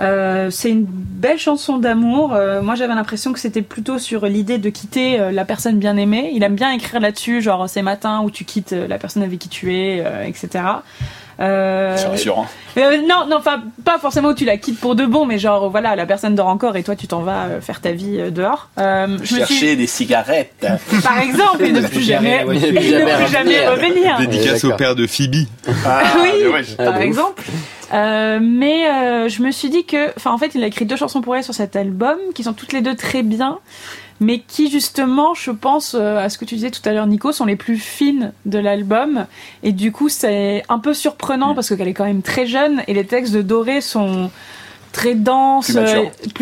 [0.00, 2.32] Euh, c'est une belle chanson d'amour.
[2.32, 5.96] Euh, moi, j'avais l'impression que c'était plutôt sur l'idée de quitter euh, la personne bien
[5.96, 6.30] aimée.
[6.34, 9.48] Il aime bien écrire là-dessus, genre ces matins où tu quittes la personne avec qui
[9.48, 10.64] tu es, etc.
[11.40, 12.46] Euh, C'est rassurant.
[12.78, 15.68] euh, non, non, enfin, pas forcément où tu la quittes pour de bon, mais genre,
[15.70, 18.30] voilà, la personne dort encore et toi, tu t'en vas euh, faire ta vie euh,
[18.30, 18.68] dehors.
[18.78, 20.66] Euh, je me suis, Chercher des cigarettes.
[21.02, 24.18] par exemple, et ne plus jamais, Ouais, et tu- ne jamais plus jamais revenir.
[24.18, 25.46] Dédicace au père de Phoebe.
[25.86, 26.62] Ah, oui, ouais.
[26.78, 27.42] Ah, par exemple.
[27.92, 30.96] Euh, mais euh, je me suis dit que, enfin, en fait, il a écrit deux
[30.96, 33.58] chansons pour elle sur cet album, qui sont toutes les deux très bien,
[34.20, 37.32] mais qui justement, je pense euh, à ce que tu disais tout à l'heure, Nico,
[37.32, 39.26] sont les plus fines de l'album.
[39.62, 42.94] Et du coup, c'est un peu surprenant parce qu'elle est quand même très jeune et
[42.94, 44.30] les textes de Doré sont
[44.92, 45.74] très denses, Plus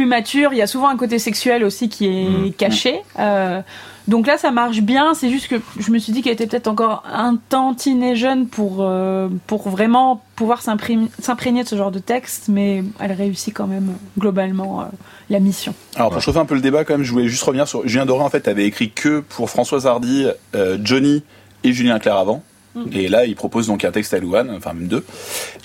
[0.05, 0.49] matures.
[0.51, 0.53] euh, plus.
[0.53, 2.53] Il y a souvent un côté sexuel aussi qui est Mmh.
[2.53, 3.01] caché.
[3.19, 3.61] Euh,
[4.09, 5.15] donc là, ça marche bien.
[5.15, 8.79] C'est juste que je me suis dit qu'elle était peut-être encore un tantinet jeune pour,
[8.81, 13.67] euh, pour vraiment pouvoir s'imprégner s'imprégner de ce genre de texte, mais elle réussit quand
[13.67, 14.85] même globalement euh,
[15.31, 15.75] la mission.
[15.95, 18.07] Alors pour chauffer un peu le débat quand même, je voulais juste revenir sur Julien
[18.07, 21.23] Doré en fait avait écrit que pour Françoise Hardy, euh, Johnny
[21.65, 22.43] et Julien Clerc avant.
[22.75, 22.81] Mm.
[22.93, 25.05] Et là, il propose donc un texte à Louane, enfin même deux.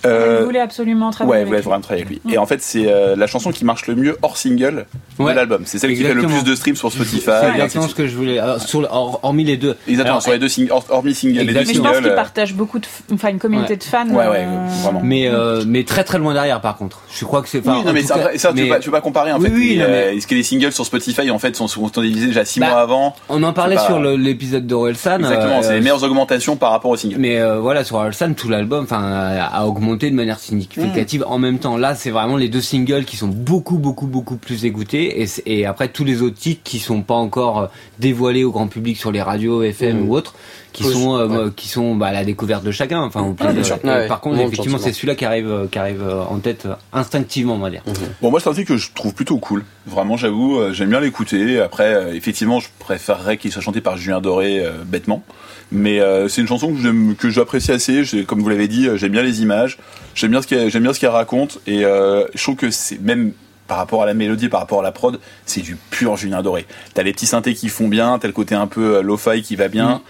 [0.04, 1.64] Il Euh, voulait absolument travailler ouais, il avec voulait lui.
[1.66, 2.30] vraiment travailler avec lui.
[2.30, 2.34] Mm.
[2.34, 4.86] Et en fait, c'est euh, la chanson qui marche le mieux hors single
[5.20, 5.32] Ouais.
[5.32, 5.64] de l'album.
[5.66, 7.22] C'est celle qui fait le plus de streams sur Spotify.
[7.26, 8.40] C'est de exactement ce que je voulais.
[8.40, 9.76] alors, sur le- hor- hormis les deux.
[9.88, 12.08] Exactement, Alors, sur les deux singles, hors- hormis single, les deux Mais je pense qu'il
[12.08, 13.78] euh, partage beaucoup de, enfin une communauté Ouais.
[13.78, 14.08] de fans.
[14.10, 15.02] Ouais, ouais, euh, vraiment.
[15.04, 17.02] Mais euh, mais très très loin derrière par contre.
[17.14, 17.78] Je crois que c'est pas.
[17.80, 19.52] Oui, non, mais ça, ça, tu, peux pas, tu peux pas comparer en Oui, fait.
[19.56, 21.68] oui, les, non, mais- Est-ce que les singles sur Spotify en fait sont
[22.02, 23.16] divisés déjà 6 Bah, mois avant?
[23.30, 25.20] On en parlait sur l'épisode d'Orelsan.
[25.20, 29.02] Exactement, c'est les meilleures augmentations par rapport Mais euh, voilà, sur Orelsan, tout l'album, enfin,
[29.02, 31.22] a, a augmenté de manière significative.
[31.22, 31.32] Mm.
[31.32, 34.66] En même temps, là, c'est vraiment les deux singles qui sont beaucoup, beaucoup, beaucoup plus
[34.66, 37.68] écoutés, et, après tous les autres titres qui sont pas encore euh,
[38.00, 40.10] dévoilés au grand public sur les radios FM Mm.
[40.10, 40.36] ou autres,
[40.74, 41.52] qui sont, euh, ouais.
[41.56, 43.02] qui sont bah, à la découverte de chacun.
[43.02, 43.34] Enfin, au.
[43.34, 47.56] Et Ouais, par contre, bon, effectivement, c'est celui-là qui arrive, qui arrive en tête instinctivement,
[47.56, 47.84] on va dire.
[48.22, 49.64] Bon, moi, c'est un titre que je trouve plutôt cool.
[49.86, 51.60] Vraiment, j'avoue, j'aime bien l'écouter.
[51.60, 55.24] Après, effectivement, je préférerais qu'il soit chanté par Julien Doré euh, bêtement.
[55.72, 58.04] Mais euh, c'est une chanson que j'aime- que j'apprécie assez.
[58.06, 59.78] J'ai- Comme vous l'avez dit, euh, j'aime bien les images,
[60.16, 63.02] j'aime bien ce qu'elle j'aime bien ce qu'elle raconte, et euh, je trouve que c'est
[63.02, 63.34] même
[63.68, 66.66] par rapport à la mélodie, par rapport à la prod, c'est du pur Julien Doré.
[66.94, 69.68] T'as les petits synthés qui font bien, t'as le côté un peu lo-fi qui va
[69.68, 70.02] bien.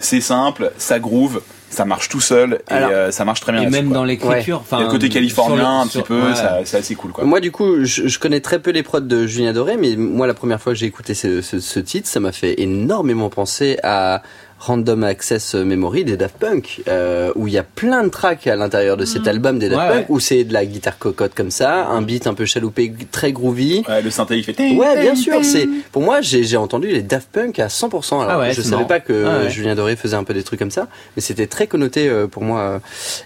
[0.00, 1.40] C'est simple, ça groove,
[1.70, 3.62] ça marche tout seul, et Alors, euh, ça marche très bien.
[3.62, 3.94] Et même quoi.
[3.98, 6.34] dans l'écriture, Il y enfin, a le côté californien le- un sur- petit peu, ouais.
[6.34, 7.22] ça- c'est assez cool quoi.
[7.22, 10.26] Moi, du coup, je, je connais très peu les prods de Julien Doré, mais moi,
[10.26, 13.78] la première fois que j'ai écouté ce, ce- ce titre, ça m'a fait énormément penser
[13.84, 14.22] à
[14.60, 18.56] Random Access Memory des Daft Punk, euh, où il y a plein de tracks à
[18.56, 20.14] l'intérieur de cet album des Daft Ouais, Punk, ouais.
[20.14, 23.82] où c'est de la guitare cocotte comme ça, un beat un peu chaloupé, très groovy.
[23.88, 24.58] Ouais, le synthé il fait.
[24.74, 25.44] Ouais, bien sûr.
[25.44, 28.20] C'est pour moi, j'ai j'ai entendu les Daft Punk à 100%.
[28.22, 28.84] Alors, Ah ouais, je savais marrant.
[28.86, 29.48] pas que Ah.
[29.48, 32.42] Julien Doré faisait un peu des trucs comme ça, mais c'était très connoté euh, pour
[32.42, 32.78] moi, euh,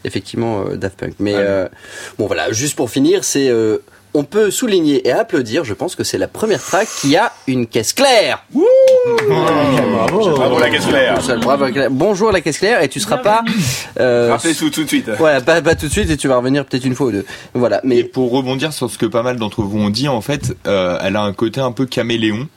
[0.05, 1.15] effectivement, euh, Daft Punk.
[1.21, 1.41] Mais Ouais.
[1.41, 1.69] euh,
[2.19, 3.79] bon, voilà, juste pour finir, c'est euh,
[4.19, 5.65] on peut souligner et applaudir.
[5.65, 8.45] Je pense que c'est la première track qui a une caisse claire.
[9.29, 11.21] Bravo la caisse claire.
[11.41, 11.67] Bravo.
[11.91, 13.45] Bonjour la caisse claire et tu seras pas.
[14.01, 15.09] Euh, tout tout de suite.
[15.19, 17.27] voilà, pas, pas tout de suite et tu vas revenir peut-être une fois ou deux.
[17.55, 20.21] Voilà, Et mais pour rebondir sur ce que pas mal d'entre vous ont dit, en
[20.21, 22.49] fait, euh, elle a un côté un peu caméléon.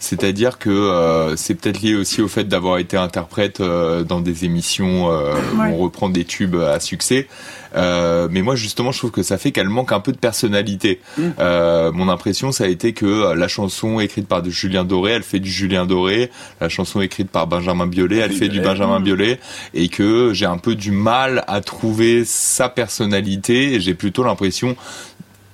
[0.00, 4.44] C'est-à-dire que euh, c'est peut-être lié aussi au fait d'avoir été interprète euh, dans des
[4.44, 5.68] émissions euh, Ouais.
[5.70, 7.28] où on reprend des tubes à succès.
[7.76, 11.00] Euh, mais moi justement, je trouve que ça fait qu'elle manque un peu de personnalité.
[11.18, 11.22] Mm.
[11.38, 15.38] Euh, mon impression, ça a été que la chanson écrite par Julien Doré, elle fait
[15.38, 16.30] du Julien Doré.
[16.60, 18.60] La chanson écrite par Benjamin Biolay, elle fait du.
[18.60, 19.04] Benjamin Mm.
[19.04, 19.38] Biolay.
[19.74, 23.78] Et que j'ai un peu du mal à trouver sa personnalité.
[23.80, 24.76] J'ai plutôt l'impression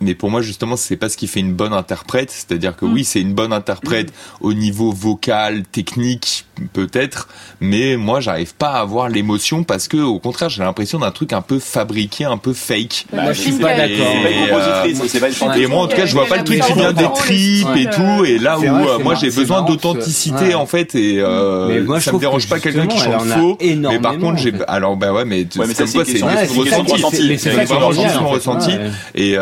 [0.01, 2.31] mais pour moi justement c'est pas ce qui fait une bonne interprète.
[2.31, 2.93] C'est-à-dire que Mm.
[2.93, 7.29] oui c'est une bonne interprète au niveau vocal technique peut-être.
[7.61, 11.33] Mais moi j'arrive pas à avoir l'émotion parce que au contraire j'ai l'impression d'un truc
[11.33, 13.07] un peu fabriqué un peu fake.
[13.13, 14.07] Bah, Moi, je suis pas d'accord.
[14.07, 16.61] Et, compositrice, euh, et moi en tout cas je vois pas le truc.
[16.63, 20.47] qui vient des tripes et tout et là où vrai, euh, moi j'ai besoin d'authenticité
[20.49, 20.55] ouais.
[20.55, 23.59] en fait et euh, moi, ça me dérange pas quelqu'un qui chante faux.
[23.61, 27.39] Mais par contre j'ai alors bah ouais mais c'est quoi c'est une ressenti.
[27.39, 28.71] c'est- vraiment juste mon ressenti
[29.15, 29.35] et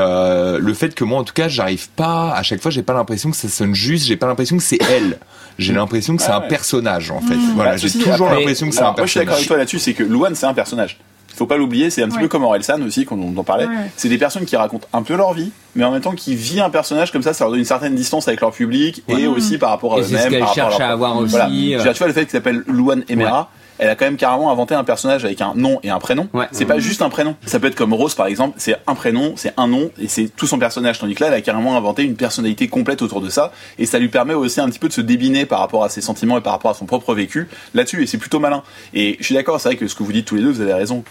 [0.44, 2.92] euh, le fait que moi en tout cas j'arrive pas à chaque fois j'ai pas
[2.92, 5.18] l'impression que ça sonne juste j'ai pas l'impression que c'est elle
[5.58, 7.52] j'ai l'impression que c'est Ah un personnage en fait Mmh.
[7.54, 9.56] voilà Bah, j'ai toujours l'impression que c'est un moi je suis d'accord avec personnage toi
[9.56, 10.98] là-dessus, c'est que Luan c'est un personnage.
[11.36, 12.22] Faut pas l'oublier, c'est un petit Ouais.
[12.22, 13.66] peu comme Orelsan aussi, qu'on on parlait.
[13.66, 13.90] Ouais.
[13.96, 16.62] C'est des personnes qui racontent un peu leur vie, mais en même temps qui vivent
[16.62, 19.58] un personnage comme ça, ça leur donne une certaine distance avec leur public et aussi
[19.58, 20.30] par rapport à Et c'est ce eux-mêmes.
[20.30, 21.30] qu'elle leur- à avoir aussi.
[21.32, 21.46] Voilà.
[21.46, 23.50] euh, dire, tu vois le fait qu'il s'appelle Luan Emera.
[23.78, 26.28] Elle a quand même carrément inventé un personnage avec un nom et un prénom.
[26.32, 26.46] Ouais.
[26.52, 27.36] C'est pas juste un prénom.
[27.46, 30.28] Ça peut être comme Rose par exemple, c'est un prénom, c'est un nom et c'est
[30.28, 30.98] tout son personnage.
[30.98, 33.98] Tandis que là, elle a carrément inventé une personnalité complète autour de ça et ça
[33.98, 36.40] lui permet aussi un petit peu de se débiner par rapport à ses sentiments et
[36.40, 38.62] par rapport à son propre vécu là-dessus et c'est plutôt malin.
[38.92, 40.60] Et je suis d'accord, c'est vrai que ce que vous dites tous les deux, vous
[40.60, 41.02] avez raison.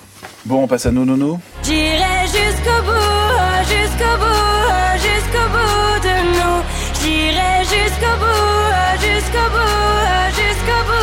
[0.45, 1.39] Bon, on passe à No No No.
[1.63, 6.63] J'irai jusqu'au bout, jusqu'au bout, jusqu'au bout de nous.
[7.01, 11.02] J'irai jusqu'au bout, jusqu'au bout, jusqu'au bout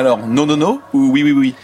[0.00, 1.54] Alors, No No No ou Oui Oui Oui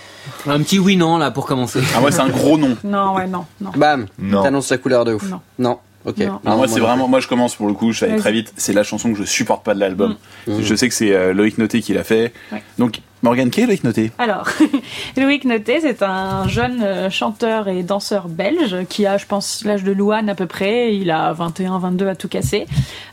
[0.47, 1.81] Un petit oui non là pour commencer.
[1.97, 2.77] Ah, moi, c'est un gros nom.
[2.85, 3.71] Non, ouais, non, non.
[3.75, 4.43] bam, Non.
[4.43, 5.23] t'annonces la couleur de ouf.
[5.31, 5.41] Non.
[5.59, 5.79] Non.
[6.07, 6.19] Ok.
[6.19, 6.41] Non.
[6.47, 8.53] Alors moi c'est vraiment moi je commence pour le coup je vais aller très vite
[8.57, 10.61] c'est la chanson que je supporte pas de l'album Mm.
[10.63, 12.63] je sais que c'est euh, Loïc Noté qui l'a fait Ouais.
[12.79, 14.13] donc Morgan qui est Loïc Noté?
[14.19, 14.47] Alors,
[15.17, 19.83] Loïc Noté, c'est un jeune euh, chanteur et danseur belge qui a, je pense, l'âge
[19.83, 20.95] de Louane à peu près.
[20.95, 22.67] Il a 21, 22 à tout casser.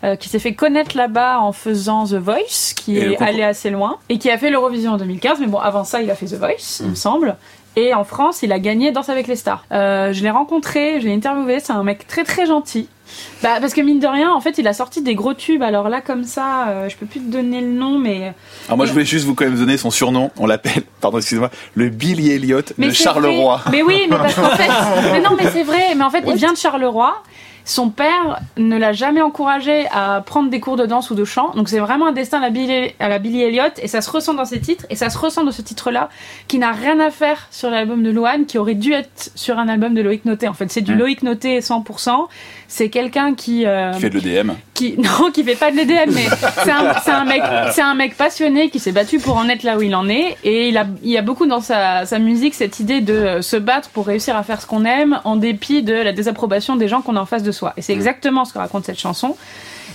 [0.03, 3.69] euh, qui s'est fait connaître là-bas en faisant The Voice, qui Et est allé assez
[3.71, 3.97] loin.
[4.09, 5.39] Et qui a fait l'Eurovision en 2015.
[5.39, 7.35] Mais bon, avant ça, il a fait The Voice, il me semble.
[7.75, 9.65] Et en France, il a gagné Danse avec les stars.
[9.71, 11.59] Euh, je l'ai rencontré, je l'ai interviewé.
[11.59, 12.87] C'est un mec très très gentil.
[13.41, 15.61] Bah parce que mine de rien, en fait, il a sorti des gros tubes.
[15.61, 18.33] Alors là, comme ça, euh, je peux plus te donner le nom, mais
[18.67, 21.49] Alors moi je voulais juste vous quand même donner son surnom, on l'appelle, pardon excusez-moi,
[21.75, 23.57] le Billy Elliot de Charleroi.
[23.57, 23.71] vrai.
[23.71, 24.69] Mais oui, mais parce qu'en fait,
[25.11, 25.95] mais non, mais c'est vrai.
[25.95, 27.21] Mais en fait, il vient de Charleroi.
[27.65, 31.51] Son père ne l'a jamais encouragé à prendre des cours de danse ou de chant.
[31.55, 34.09] Donc c'est vraiment un destin à la Billy, à la Billy Elliot et ça se
[34.09, 36.09] ressent dans ses titres et ça se ressent dans ce titre-là
[36.47, 39.67] qui n'a rien à faire sur l'album de Loane qui aurait dû être sur un
[39.67, 40.47] album de Loïc Noté.
[40.47, 40.93] En fait, c'est du.
[40.93, 42.27] Loïc Noté 100%.
[42.67, 44.53] C'est quelqu'un qui euh, Qui fait de l'EDM.
[44.73, 46.27] Qui non qui fait pas de l'EDM mais
[46.63, 49.77] c'est un, un mec c'est un mec passionné qui s'est battu pour en être là
[49.77, 50.37] où il en est.
[50.43, 53.41] Et il a il y a beaucoup dans sa, sa musique cette idée de euh,
[53.41, 56.87] se battre pour réussir à faire ce qu'on aime en dépit de la désapprobation des
[56.87, 57.73] gens qu'on a en face de soi.
[57.77, 59.35] Et c'est exactement ce que raconte cette chanson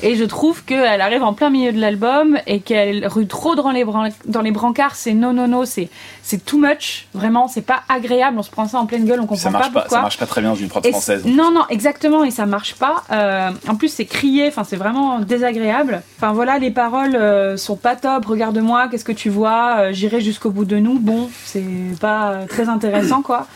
[0.03, 3.71] et je trouve qu'elle arrive en plein milieu de l'album et qu'elle rue trop dans
[3.71, 3.85] les,
[4.27, 4.95] dans les brancards.
[4.95, 5.89] C'est non, non, non, c'est,
[6.23, 7.07] c'est too much.
[7.15, 8.39] Vraiment, c'est pas agréable.
[8.39, 9.89] On se prend ça en pleine gueule, on comprend pas pas, pourquoi.
[9.89, 11.25] ça marche pas très bien dans une prod française.
[11.27, 13.05] Non, non, exactement, et ça marche pas.
[13.11, 16.03] Euh, en plus, c'est crié, enfin, c'est vraiment désagréable.
[16.17, 18.27] Enfin, voilà, les paroles euh, sont pas top.
[18.27, 19.77] Regarde-moi, qu'est-ce que tu vois?
[19.79, 20.99] Euh, J'irai jusqu'au bout de nous.
[20.99, 21.65] Bon, c'est
[22.01, 23.47] pas très intéressant, quoi.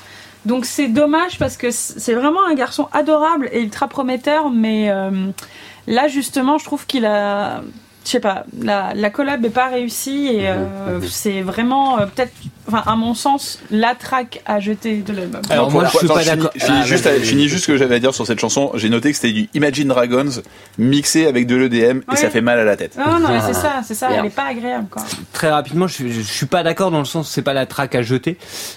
[0.45, 5.29] Donc, c'est dommage parce que c'est vraiment un garçon adorable et ultra prometteur, mais euh,
[5.87, 7.63] là, justement, je trouve qu'il a.
[8.05, 12.33] Je sais pas, la, la collab est pas réussie et euh, c'est vraiment euh, peut-être,
[12.67, 15.41] enfin à mon sens, la track à jeter de l'album.
[15.51, 17.27] Alors moi, je suis Attends, pas finis- Ah, juste, vas-y, à- vas-y.
[17.29, 18.73] finis juste ce que j'avais à dire sur cette chanson.
[18.75, 20.29] J'ai noté que c'était du Imagine Dragons
[20.79, 22.97] mixé avec de l'EDM et ça fait mal à la tête.
[22.99, 24.19] Non, non, mais c'est ça, c'est ça, Bien.
[24.21, 25.03] elle est pas agréable, quoi.
[25.33, 27.95] Très rapidement, je, je, je suis pas d'accord dans le sens c'est pas la track
[27.95, 28.37] à jeter.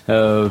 [0.10, 0.50] Euh,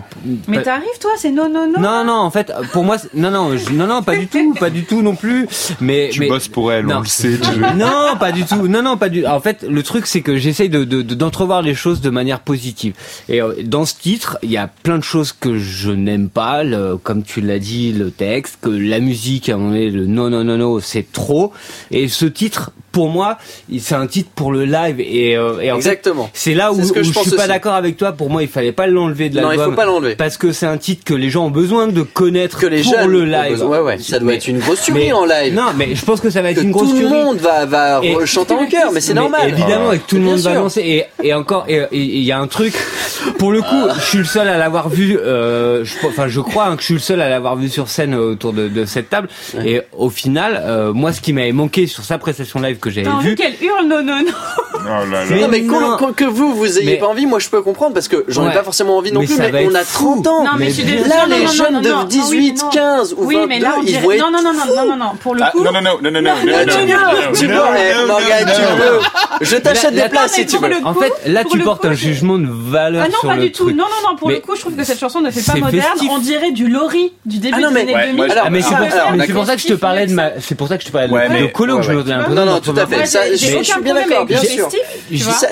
[0.49, 1.81] Mais t'arrives, toi, c'est non, non, non.
[1.81, 4.71] non, non, en fait, pour moi, non, non, je- non, non, pas du tout, pas
[4.71, 5.47] du tout non plus.
[5.81, 6.97] Mais, Tu mais bosses pour elle, Non.
[6.97, 7.39] on le sait.
[7.77, 8.64] non, pas du tout.
[8.67, 9.27] Non, non, pas du.
[9.27, 12.41] En fait, le truc, c'est que j'essaye de de- de- d'entrevoir les choses de manière
[12.41, 12.95] positive.
[13.29, 16.63] Et euh, dans ce titre, il y a plein de choses que je n'aime pas,
[17.03, 20.31] comme tu l'as dit, le texte, que la musique, à un moment donné, le non,
[20.31, 21.53] non, non, non, c'est trop.
[21.91, 23.37] Et ce titre, pour moi,
[23.79, 25.01] c'est un titre pour le live.
[25.01, 26.31] Et, euh, et en Exactement.
[26.33, 28.13] c'est là où, ce que où je je, suis pas d'accord avec toi.
[28.13, 29.67] Pour moi, il fallait pas l'enlever de Non, l'album.
[29.67, 30.15] il faut pas l'enlever.
[30.17, 32.93] Parce que c'est un titre que les gens ont besoin de connaître Que les pour
[32.95, 33.51] jeunes le live.
[33.51, 33.99] besoin- Ouais, ouais.
[33.99, 35.53] Ça doit Mais- être une grosse tuerie en live.
[35.55, 37.13] Non, mais je pense que ça va être que une grosse tout le tuerie.
[37.13, 39.49] monde va, va Et- chanter en chœur, mais c'est normal.
[39.49, 40.81] Évidemment, et que tout le monde va danser.
[41.21, 42.75] Et, et encore, il y a un truc.
[43.39, 45.19] Pour le coup, je suis le seul à l'avoir vu.
[45.19, 47.89] Euh, je, enfin, je crois hein, que je suis le seul à l'avoir vu sur
[47.89, 49.29] scène euh, autour de, de cette table.
[49.65, 53.09] Et au final, euh, moi, ce qui m'avait manqué sur sa prestation live que j'avais
[53.09, 53.35] envie vu.
[53.35, 54.33] qu'elle hurle non, non, non.
[54.75, 55.25] Oh là là.
[55.31, 55.97] Mais non, mais non.
[55.97, 58.45] qu'on- que vous, vous ayez Mais- pas envie, moi je peux comprendre parce que j'en
[58.45, 58.55] ai Ouais.
[58.55, 60.15] pas forcément envie non Mais plus, mais on a fou.
[60.23, 60.45] 30 ans.
[60.45, 61.09] Non, mais Mais je suis désolée.
[61.09, 62.71] Là, non, les non, jeunes non, de non, non, 18, oui, mais non.
[62.71, 64.87] 15 ou Oui, mais là, 22, on ils vont être Non, non, non, non, non,
[64.87, 65.65] non, non, pour le Ah, coup...
[65.65, 67.55] non, non, non, non, non, non, non, Là, non, tu non, peux, non, tu non,
[67.55, 69.45] peux, non, eh, non, Morgane, non, tu non, peux.
[69.45, 70.69] Je t'achète des places non, si tu veux.
[70.69, 73.37] le En fait, là, tu le portes un jugement de valeur Ah non, sur pas
[73.37, 73.65] le du tout.
[73.65, 73.77] truc.
[73.77, 75.99] Non, non, non, pour le coup, je trouve que cette chanson ne fait pas moderne.
[76.11, 78.17] On dirait du Lori du début Ah non, des années Ouais, 2000.
[78.17, 79.73] moi, je- Ah, mais c'est Ah, pour, alors, mais c'est pour ça que je te
[79.75, 82.03] parlais de ma, c'est pour ça que je te parlais de, Colo, ouais, je me
[82.03, 82.74] Non, non, d'orthographe.
[82.75, 83.07] Tout à fait.
[83.07, 84.69] Ça, j'ai- je suis bien d'accord, bien sûr.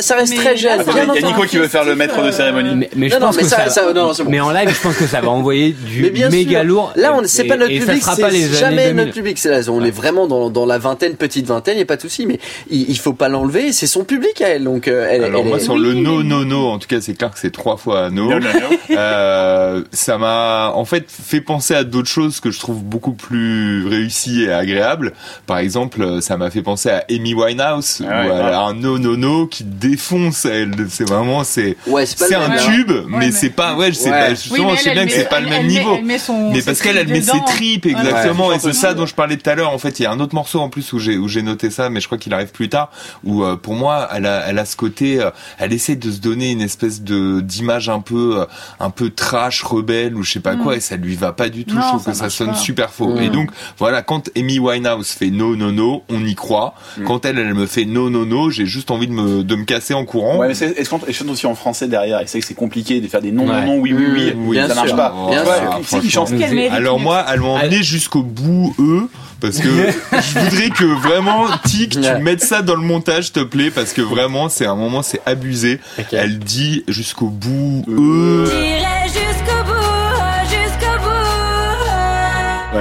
[0.00, 0.82] Ça- reste Mais très jeune,
[1.16, 2.74] Il y a Nico qui veut faire le maître de cérémonie.
[2.76, 4.30] Mais, mais je Non, non, pense mais que ça- ça, ça- non, c'est bon.
[4.30, 6.64] mais en live, je pense que ça va envoyer du méga sûr.
[6.64, 6.92] lourd.
[6.96, 9.12] Là, on c'est pas notre public, sera pas c'est les jamais notre 2000.
[9.12, 9.38] public.
[9.38, 12.02] C'est là, on est vraiment dans, dans la vingtaine, petite vingtaine, y a pas de
[12.02, 12.26] souci.
[12.26, 12.38] Mais
[12.70, 13.72] il, il faut pas l'enlever.
[13.72, 16.44] C'est son public à elle, donc euh, elle, Alors elle moi sur le no no
[16.44, 18.30] no, en tout cas c'est clair que c'est trois fois no.
[18.90, 23.86] Euh, ça m'a en fait fait penser à d'autres choses que je trouve beaucoup plus
[23.86, 25.12] réussies et agréables.
[25.46, 28.52] Par exemple, ça m'a fait penser à Amy Winehouse Ah où ouais, elle grave.
[28.54, 30.44] a un no no no qui défonce.
[30.44, 32.62] Elle, c'est vraiment c'est Ouais, c'est pas c'est le un même, hein.
[32.64, 33.88] tube, mais, mais- c'est pas ouais.
[33.92, 34.28] Je sais pas.
[34.30, 35.94] Oui, Justement, je sais elle, bien que c'est pas le même elle niveau.
[35.98, 38.94] elle met son- Mais parce qu'elle, elle met ses tripes exactement, Ouais, et c'est ça
[38.94, 39.72] dont je parlais tout à l'heure.
[39.72, 41.70] En fait, il y a un autre morceau en plus où j'ai où j'ai noté
[41.70, 42.90] ça, mais je crois qu'il arrive plus tard.
[43.24, 46.18] Où euh, pour moi, elle a elle a ce côté, euh, elle essaie de se
[46.20, 48.44] donner une espèce de d'image un peu euh,
[48.80, 51.64] un peu trash, rebelle ou je sais pas quoi, et ça lui va pas du
[51.64, 51.76] tout.
[51.76, 51.82] Mm.
[51.82, 53.14] Je trouve ça que ça sonne super faux.
[53.14, 53.22] Mm.
[53.22, 56.74] Et donc voilà, quand Amy Winehouse fait no no no, on y croit.
[57.02, 57.06] Mm.
[57.06, 59.64] Quand elle elle me fait no no no, j'ai juste envie de me de me
[59.64, 60.38] casser en courant.
[60.38, 62.54] Ouais, mais c'est- est-ce qu'on est chante aussi en français derrière Et c'est que c'est
[62.54, 63.66] compliqué de faire des non, non, Ouais.
[63.66, 65.14] non, oui, oui, oui, Mmh, oui, bien ça marche pas.
[65.28, 66.10] bien sûr, qui c'est qui franchement.
[66.26, 69.08] chante Qu'elle mérite Alors moi, elles m'ont Elle- emmené jusqu'au bout eux
[69.40, 69.68] parce que
[70.12, 73.92] je voudrais que vraiment Tic, tu mettes ça dans le montage, s'il te plaît, parce
[73.92, 75.80] que vraiment c'est un moment c'est abusé.
[76.12, 78.44] Elle dit jusqu'au bout eux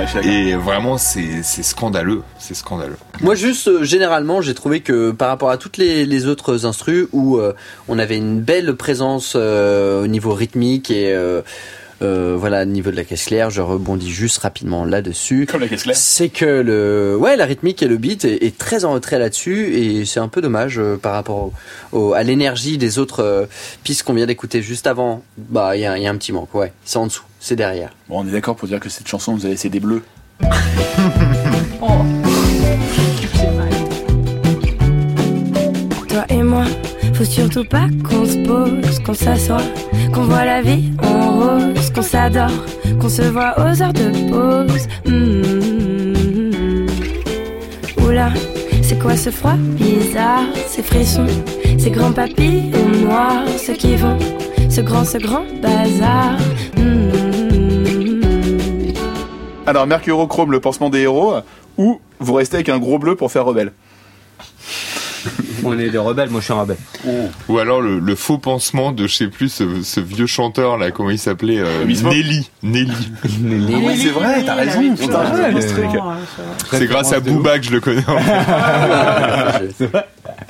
[0.01, 2.97] Ouais, et vraiment c'est c'est scandaleux, c'est scandaleux.
[3.21, 7.07] Moi, juste euh, généralement, j'ai trouvé que par rapport à toutes les, les autres instrus
[7.11, 7.53] où euh,
[7.87, 11.15] on avait une belle présence euh, au niveau rythmique et
[12.01, 15.45] euh, voilà, au niveau de la caisse claire, je rebondis juste rapidement là-dessus.
[15.49, 15.95] Comme la caisse claire.
[15.95, 19.73] C'est que le, ouais, la rythmique et le beat est, est très en retrait là-dessus
[19.75, 21.51] et c'est un peu dommage euh, par rapport
[21.91, 23.45] au, au- à l'énergie des autres euh,
[23.83, 25.23] pistes qu'on vient d'écouter juste avant.
[25.37, 26.71] Bah, il y y a un petit manque, ouais.
[26.85, 27.89] C'est en dessous, c'est derrière.
[28.09, 30.01] Bon, on est d'accord pour dire que cette chanson nous a laissé des bleus.
[31.81, 31.87] Oh.
[37.23, 39.61] surtout pas qu'on se pose, qu'on s'assoit,
[40.13, 42.65] qu'on voit la vie en rose, qu'on s'adore,
[42.99, 44.87] qu'on se voit aux heures de pause.
[45.05, 45.61] Mmh.
[48.03, 48.29] Oula,
[48.81, 51.27] c'est quoi ce froid bizarre, ces frissons,
[51.77, 54.17] ces grands papillons noirs, ceux qui vont,
[54.69, 56.37] ce grand, ce grand bazar.
[56.77, 57.11] Mmh.
[59.67, 61.35] Alors, Mercurochrome, le pansement des héros,
[61.77, 63.71] ou vous restez avec un gros bleu pour faire rebelle?
[65.63, 66.77] On est des rebelles, moi je suis un rebelle.
[67.49, 70.91] Ou alors le, le faux pansement de je sais plus ce, ce vieux chanteur là,
[70.91, 72.49] comment il s'appelait euh, Wismo Nelly.
[72.63, 72.91] Nelly.
[73.41, 74.95] oui, c'est vrai, t'as raison.
[76.71, 78.03] C'est grâce à Booba que je le connais.
[78.07, 78.17] en
[79.59, 79.91] fait.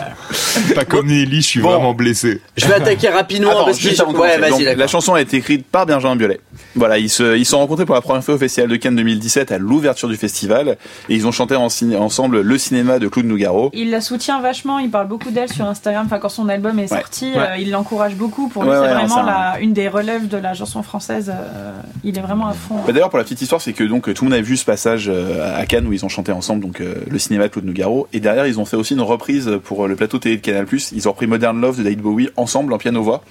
[0.76, 1.70] Pas comme Nelly, je suis Bon.
[1.72, 2.42] vraiment blessé.
[2.58, 5.86] Je vais attaquer rapidement Attends, parce que ouais, Donc, la chanson a été écrite par
[5.86, 6.40] Benjamin Biolay.
[6.76, 8.96] Voilà, ils se, ils se sont rencontrés pour la première fois au Festival de Cannes
[8.96, 10.78] 2017 à l'ouverture du festival
[11.10, 13.70] et ils ont chanté en ciné- ensemble le cinéma de Claude Nougaro.
[13.74, 16.06] Il la soutient vachement, il parle beaucoup d'elle sur Instagram.
[16.06, 17.00] Enfin, quand son album est Ouais.
[17.00, 17.38] sorti, Ouais.
[17.38, 18.48] euh, il l'encourage beaucoup.
[18.50, 21.30] Pour lui, c'est ouais, vraiment la, une des relèves de la chanson française.
[21.34, 21.72] euh,
[22.04, 22.76] il est vraiment à fond.
[22.86, 24.66] Bah, D'ailleurs, pour la petite histoire, c'est que donc tout le monde a vu ce
[24.66, 27.66] passage euh, à Cannes où ils ont chanté ensemble donc euh, le cinéma de Claude
[27.66, 30.66] Nougaro et derrière ils ont fait aussi une reprise pour le plateau télé de Canal+.
[30.94, 33.24] Ils ont repris Modern Love de David Bowie ensemble en piano voix.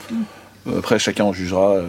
[0.68, 1.84] Euh, Après, chacun en jugera euh,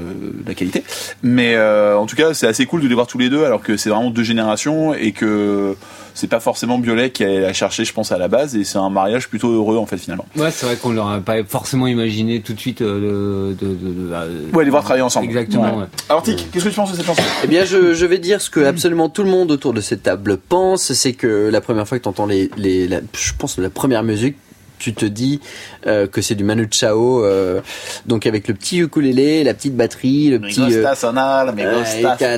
[0.47, 0.82] la qualité.
[1.24, 3.61] Mais euh, en tout cas, c'est assez cool de les voir tous les deux, alors
[3.61, 5.76] que c'est vraiment deux générations et que
[6.13, 8.55] c'est pas forcément Biolay qui a cherché, je pense, à la base.
[8.55, 10.26] Et c'est un mariage plutôt heureux, en fait, finalement.
[10.38, 13.76] Ouais, c'est vrai qu'on l'aurait pas forcément imaginé tout de suite euh, de, de, de-
[14.07, 15.26] de- euh, Ouais, les voir travailler ensemble.
[15.26, 15.63] Exactement.
[15.76, 15.82] Ouais.
[15.82, 15.88] ouais.
[16.07, 17.24] Alors, Tic, qu'est-ce que tu penses de cette chanson?
[17.43, 20.03] Eh bien, je, je vais dire ce que absolument tout le monde autour de cette
[20.03, 23.57] table pense, c'est que la première fois que tu entends les, les la- je pense
[23.57, 24.38] la première musique,
[24.82, 25.39] tu te dis
[25.86, 27.61] euh, que c'est du Manu Chao, euh,
[28.07, 30.84] donc avec le petit ukulélé, la petite batterie, le petit euh,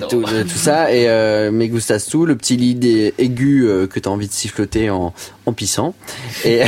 [0.10, 4.28] tout, tout ça et euh, me gustas tout, le petit lead aigu que t'as envie
[4.28, 5.14] de siffloter en,
[5.46, 5.96] en pissant.
[6.44, 6.64] Et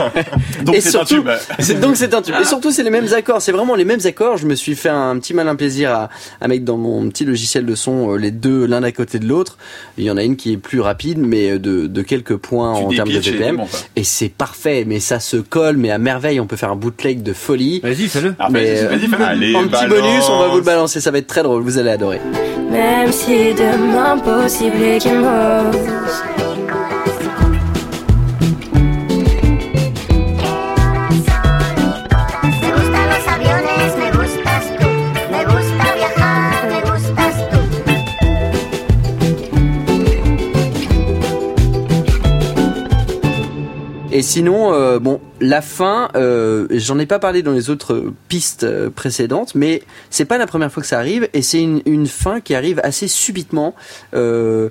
[0.64, 1.28] Donc c'est un tube.
[1.58, 2.34] c'est donc c'est un tube.
[2.40, 3.42] Et surtout c'est les mêmes accords.
[3.42, 4.38] C'est vraiment les mêmes accords.
[4.38, 6.10] Je me suis fait un petit malin plaisir à,
[6.40, 9.58] à mettre dans mon petit logiciel de son les deux l'un à côté de l'autre.
[9.98, 12.84] Il y en a une qui est plus rapide, mais de, de quelques points Tu
[12.84, 13.62] en termes de BPM.
[13.96, 14.84] Et c'est parfait.
[14.86, 16.38] Mais ça se colle, mais à merveille.
[16.38, 17.80] On peut faire un bootleg de folie.
[17.80, 18.36] Vas-y, fais-le.
[18.38, 19.24] Alors, Mais, vas-y, vas-y, fais-le.
[19.24, 19.88] Allez, en petit balance.
[19.88, 21.00] bonus, on va vous le balancer.
[21.00, 21.64] Ça va être très drôle.
[21.64, 22.20] Vous allez adorer.
[22.70, 25.76] Même si demain possible et qu'il m'ose
[44.20, 48.64] Et sinon, euh, bon, la fin, euh, j'en ai pas parlé dans les autres pistes
[48.64, 52.06] euh, précédentes, mais c'est pas la première fois que ça arrive, et c'est une, une
[52.06, 53.74] fin qui arrive assez subitement.
[54.12, 54.68] Euh,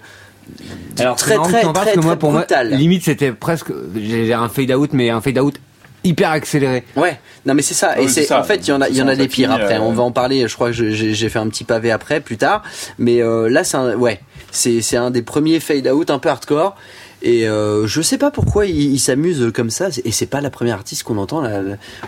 [1.00, 2.70] Alors très très très, parce que moi, très pour moi, brutal.
[2.76, 5.56] limite c'était presque j'ai un fade out, mais un fade out
[6.04, 6.84] hyper accéléré.
[6.96, 8.00] Ouais, non mais c'est ça.
[8.00, 9.78] Et c'est en fait il y en a il y en a des pires après.
[9.78, 10.48] euh, On va en parler.
[10.48, 12.62] Je crois que j'ai fait un petit pavé après plus tard.
[13.00, 14.22] Mais euh, là c'est un, ouais
[14.52, 16.76] c'est c'est un des premiers fade out un peu hardcore.
[17.22, 19.90] Et euh, je sais pas pourquoi il, il s'amuse comme ça.
[20.06, 21.42] Et c'est pas la première artiste qu'on entend.
[21.42, 21.62] Là.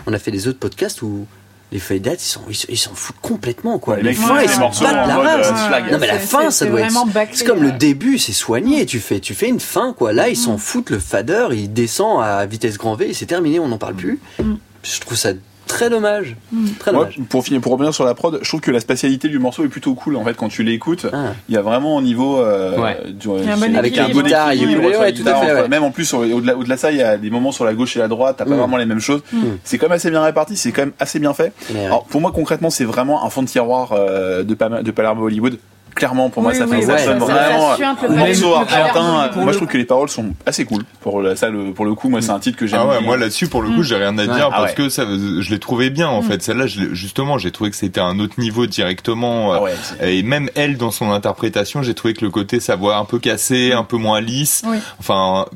[0.06, 1.26] On a fait des autres podcasts où
[1.70, 3.94] les fade out ils sont ils, ils s'en foutent complètement quoi.
[3.94, 5.48] Ouais, les les fins ils s'en battent en la race.
[5.50, 5.90] euh.
[5.92, 6.92] Non mais la C'est- fin c'est- ça doit être.
[7.32, 8.84] C'est comme le début c'est soigné.
[8.84, 10.12] Tu fais tu fais une fin quoi.
[10.12, 13.58] Là ils s'en foutent le fader il descend à vitesse grand V et c'est terminé
[13.58, 14.18] on n'en parle plus.
[14.38, 14.54] Mm.
[14.82, 15.32] Je trouve ça
[15.72, 16.36] très dommage.
[16.78, 17.20] Très Moi, dommage.
[17.28, 19.68] pour finir, pour revenir sur la prod, je trouve que la spatialité du morceau est
[19.68, 21.06] plutôt cool en fait quand tu l'écoutes.
[21.12, 21.32] Ah.
[21.48, 22.98] Il y a vraiment au niveau euh, Ouais.
[23.12, 25.68] du- Il y a un bon Avec un bon guitare.
[25.68, 27.98] Même en plus au-delà de ça, il y a des moments sur la gauche et
[27.98, 28.58] la droite, t'as pas Mm.
[28.58, 29.22] vraiment les mêmes choses.
[29.64, 31.52] C'est quand même assez bien réparti, c'est quand même assez bien fait.
[31.72, 31.86] Mais, ouais.
[31.86, 35.58] Alors pour moi concrètement, c'est vraiment un fond de tiroir euh, de Palermo Hollywood.
[35.94, 37.68] Clairement, pour moi, Oui, ça oui, fait ouais, ça sonne vraiment
[38.16, 39.30] morceau argentin.
[39.36, 40.84] Moi, je trouve que les paroles sont assez cool.
[41.00, 42.80] Pour le, ça, le, pour le coup, moi, c'est un titre que j'aime.
[42.82, 44.40] Ah ouais, moi là-dessus pour le coup, j'ai rien à dire Ouais.
[44.50, 44.74] parce Ah ouais.
[44.74, 46.42] que ça, je l'ai trouvé bien en fait.
[46.42, 49.52] Celle-là, justement, j'ai trouvé que c'était un autre niveau directement.
[49.52, 52.58] euh, Ah ouais, c'est- Et même elle, dans son interprétation, j'ai trouvé que le côté
[52.60, 54.62] sa voix un peu cassée, un peu moins lisse.
[54.66, 54.78] Oui.
[54.98, 55.46] Enfin,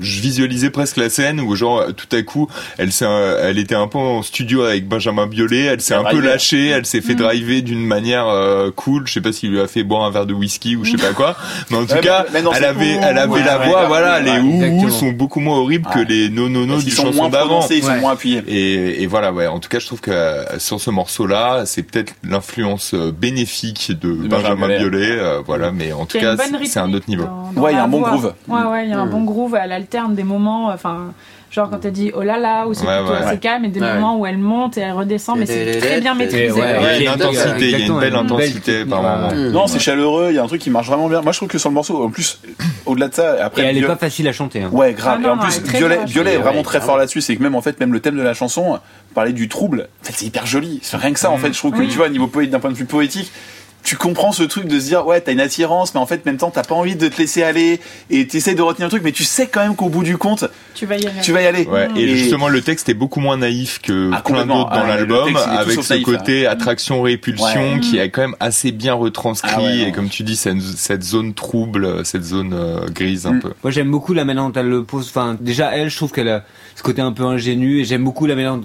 [0.00, 3.04] je visualisais presque la scène où genre tout à coup, elle s'est,
[3.42, 5.64] elle était un peu en studio avec Benjamin Biolay.
[5.64, 6.68] Elle s'est un a peu lâchée.
[6.68, 7.18] Elle s'est fait Mm.
[7.18, 9.06] driver d'une manière euh, cool.
[9.06, 10.96] Je sais pas s'il lui a fait boire un verre de whisky ou je sais
[10.96, 11.36] pas quoi.
[11.70, 13.66] Mais en tout Ouais, cas, mais- mais non, elle avait, elle avait ouais, la ouais,
[13.66, 13.80] voix.
[13.82, 16.90] ouais, voilà, ouais, les ouh sont beaucoup moins horribles que les non non non du
[16.90, 17.66] chanson moins d'avant.
[17.70, 18.42] ils sont moins appuyés.
[18.46, 19.46] Et, et voilà, ouais.
[19.46, 23.92] En tout cas, je trouve que euh, sur ce morceau-là, c'est peut-être l'influence euh, bénéfique
[24.00, 25.10] de, Benjamin Benjamin Biolay.
[25.18, 27.24] Euh, voilà, mais en tout cas, c'est un autre niveau.
[27.24, 28.34] dans- dans Ouais, il y a un bon groove.
[28.48, 29.10] Ouais, ouais, il y a un Mm.
[29.10, 29.56] bon groove.
[29.60, 30.66] Elle alterne des moments.
[30.68, 31.12] Enfin,
[31.50, 33.38] Genre quand elle dit oh là là, ou c'est Ouais, plutôt ouais, assez ouais.
[33.38, 33.94] calme, et des Ouais.
[33.94, 36.52] moments où elle monte et elle redescend, mais c'est très bien maîtrisé.
[36.54, 39.32] il y a une intensité, il y a une belle intensité par moment.
[39.50, 41.22] Non, c'est chaleureux, il y a un truc qui marche vraiment bien.
[41.22, 42.38] Moi, je trouve que sur le morceau, en plus,
[42.84, 43.62] au-delà de ça, après.
[43.62, 44.66] Et elle est pas facile à chanter.
[44.66, 45.22] Ouais, grave.
[45.24, 45.62] Et en plus,
[46.06, 47.22] Violet, est vraiment très fort là-dessus.
[47.22, 48.78] C'est que même en fait, même le thème de la chanson,
[49.14, 50.80] parler du trouble, en fait, c'est hyper joli.
[50.82, 51.54] C'est rien que ça, en fait.
[51.54, 53.32] Je trouve que tu vois, au niveau poé- d'un point de vue poétique,
[53.84, 56.22] tu comprends ce truc de se dire, ouais, t'as une attirance, mais en fait, en
[56.26, 59.02] même temps, t'as pas envie de te laisser aller et t'essayes de retenir le truc,
[59.02, 61.22] mais tu sais quand même qu'au bout du compte, Tu vas y arriver.
[61.22, 61.64] tu vas y aller.
[61.66, 64.86] Ouais, et, justement le texte est beaucoup moins naïf que Ah, plein d'autres dans Ah,
[64.88, 67.80] l'album, avec ce naïf, côté attraction-répulsion Ouais.
[67.80, 71.02] qui est quand même assez bien retranscrit, Ah ouais, et comme tu dis, cette, cette
[71.02, 73.40] zone trouble, cette zone euh, grise un Mm.
[73.40, 73.52] peu.
[73.62, 75.06] Moi j'aime beaucoup la manière dont elle le pose.
[75.08, 76.44] Enfin, déjà elle, je trouve qu'elle a
[76.76, 78.56] ce côté un peu ingénu et j'aime beaucoup la manière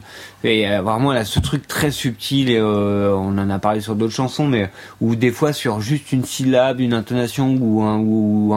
[0.44, 3.82] et euh, vraiment elle a ce truc très subtil et euh, on en a parlé
[3.82, 4.70] sur d'autres chansons, mais
[5.04, 8.54] où des fois sur juste une syllabe, une intonation ou un ou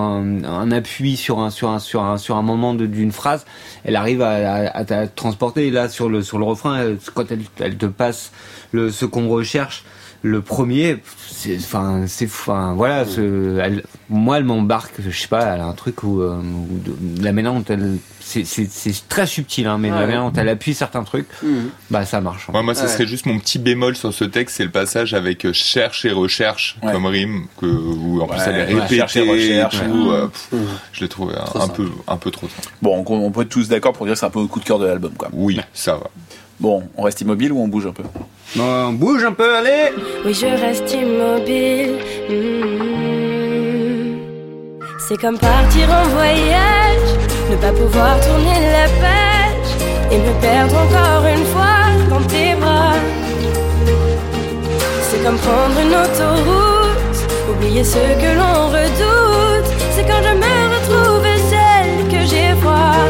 [0.70, 3.44] appui sur un sur un sur un sur un moment d'une phrase,
[3.84, 5.66] elle arrive à, te transporter.
[5.66, 8.30] Et là sur le sur le refrain, quand elle elle te passe
[8.70, 9.84] le ce qu'on recherche
[10.26, 10.98] le premier,
[11.30, 15.66] c'est, enfin, c'est, enfin, voilà, ce- elle- moi, elle m'embarque, je sais pas, elle a
[15.66, 19.66] un truc où, euh, où de- la manière dont elle, c'est, c'est, c'est très subtil,
[19.68, 21.70] hein, mais la manière dont elle appuie certains trucs, Mhm.
[21.90, 22.48] bah, ça marche.
[22.48, 22.52] hein.
[22.56, 22.88] Ouais, moi, ça Ouais.
[22.88, 26.10] serait juste mon petit bémol sur ce texte, c'est le passage avec euh, cherche et
[26.10, 26.92] recherche Ouais.
[26.92, 30.60] comme rime, que, où en plus Ouais, elle est répétée, euh, pff, Mhm.
[30.92, 32.68] je l'ai trouvé un, peu, un peu trop simple.
[32.82, 34.60] Bon, on, on peut être tous d'accord pour dire que c'est un peu au coup
[34.60, 35.28] de cœur de l'album, quoi.
[35.32, 36.10] Oui, ça va.
[36.58, 38.02] Bon, on reste immobile ou on bouge un peu
[38.54, 39.92] Bon, bouge un peu, allez!
[40.24, 41.96] Oui, je reste immobile.
[42.30, 42.56] Mm.
[45.08, 47.10] C'est comme partir en voyage,
[47.50, 49.70] ne pas pouvoir tourner la page
[50.10, 52.94] et me perdre encore une fois dans tes bras.
[55.02, 57.18] C'est comme prendre une autoroute,
[57.50, 59.70] oublier ce que l'on redoute.
[59.94, 63.06] C'est quand je me retrouve celle que j'ai froid.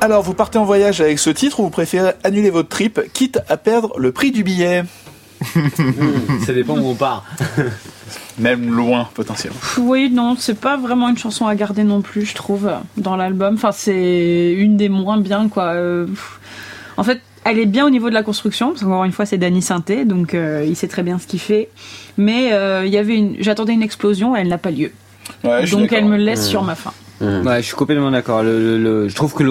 [0.00, 3.40] Alors, vous partez en voyage avec ce titre ou vous préférez annuler votre trip, quitte
[3.48, 4.84] à perdre le prix du billet
[6.46, 7.24] Ça dépend où on part.
[8.38, 9.58] Même loin, potentiellement.
[9.78, 13.54] Oui, non, c'est pas vraiment une chanson à garder non plus, je trouve, dans l'album.
[13.54, 15.72] Enfin, c'est une des moins bien, quoi.
[15.72, 16.06] Euh,
[16.96, 19.38] en fait, elle est bien au niveau de la construction, parce qu'encore une fois, c'est
[19.38, 21.70] Danny Synthé, donc euh, il sait très bien ce qu'il fait.
[22.18, 24.92] Mais euh, il y avait une, j'attendais une explosion, elle n'a pas lieu.
[25.42, 26.92] Ouais, donc elle me laisse sur ma faim.
[27.20, 27.46] Mhm.
[27.46, 28.42] Ouais, je suis complètement d'accord.
[28.42, 29.50] Le, le- le- je trouve que le,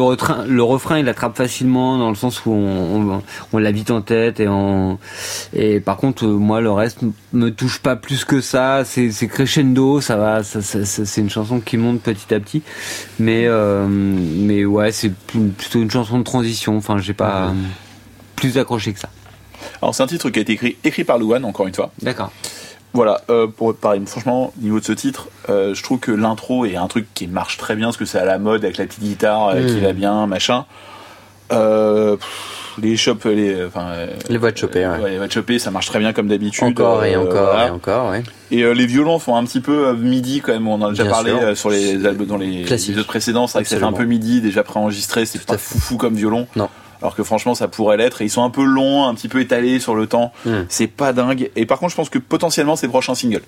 [0.64, 4.48] refrain, il attrape facilement dans le sens où on, on, on l'habite en tête et
[4.48, 5.00] on,
[5.56, 7.00] et par contre, euh, moi, le reste
[7.34, 8.84] me touche pas plus que ça.
[8.86, 12.40] C'est, c'est crescendo, ça va, ça, ça- ça- c'est une chanson qui monte petit à
[12.40, 12.62] petit.
[13.20, 16.78] Mais, euh, mais ouais, c'est pl- plutôt une chanson de transition.
[16.78, 17.54] Enfin, j'ai pas euh,
[18.36, 19.10] plus accroché que ça.
[19.82, 21.92] Alors, c'est un titre qui a été écrit, écrit par Louane, encore une fois.
[22.04, 22.32] D'accord.
[22.96, 26.66] Voilà, euh, pour pareil, franchement, au niveau de ce titre, euh, je trouve que l'intro
[26.66, 28.86] est un truc qui marche très bien, parce que c'est à la mode avec la
[28.86, 29.84] petite guitare euh, qui Mm.
[29.84, 30.66] va bien, machin.
[31.52, 33.92] Euh, pff, les chops, les, enfin,
[34.30, 35.12] Les voix de choper, ouais.
[35.12, 36.64] les voix de choper, ça marche très bien comme d'habitude.
[36.64, 37.68] Encore et encore voilà.
[37.68, 38.24] et encore, ouais.
[38.52, 40.68] Et les violons font un petit peu midi quand même.
[40.68, 42.90] On en a déjà Bien parlé sur les albums, dans les Classique.
[42.92, 43.48] épisodes précédents.
[43.48, 45.26] C'est vrai que fait un peu midi, déjà préenregistré.
[45.26, 46.48] C'est pas foufou comme violon.
[46.56, 46.70] Non.
[47.06, 48.22] Alors que franchement, ça pourrait l'être.
[48.22, 50.34] Et ils sont un peu longs, un petit peu étalés sur le temps.
[50.46, 50.52] Mm.
[50.70, 51.52] C'est pas dingue.
[51.56, 53.42] Et par contre, je pense que potentiellement, c'est le prochain single.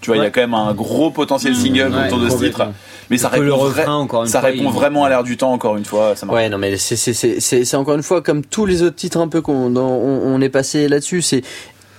[0.00, 2.36] Tu vois, il y a quand même un gros potentiel single Ouais, autour de ce
[2.38, 2.68] titre.
[3.10, 5.24] Mais ça répond, le vra- refrain, encore une ça fois, répond il- vraiment à l'air
[5.24, 6.14] du temps, encore une fois.
[6.14, 6.26] Ça.
[6.28, 8.94] Ouais, non, mais c'est c'est c'est c'est c'est encore une fois comme tous les autres
[8.96, 11.20] titres un peu qu'on on, on est passé là-dessus.
[11.20, 11.42] C'est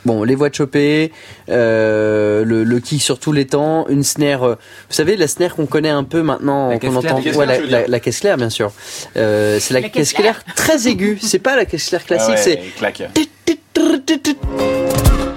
[0.05, 1.11] bon, les voix de choper,
[1.49, 4.43] euh, le le kick sur tous les temps, une snare.
[4.43, 4.55] euh,
[4.89, 7.17] vous savez, la snare qu'on connaît un peu maintenant, qu'on entend.
[7.17, 8.71] La caisse ouais, claire, la, caisse claire, bien sûr.
[9.17, 11.17] Euh, c'est la, La caisse claire très aiguë.
[11.21, 12.29] C'est pas la caisse claire Ah classique.
[12.35, 13.03] ouais, c'est claque.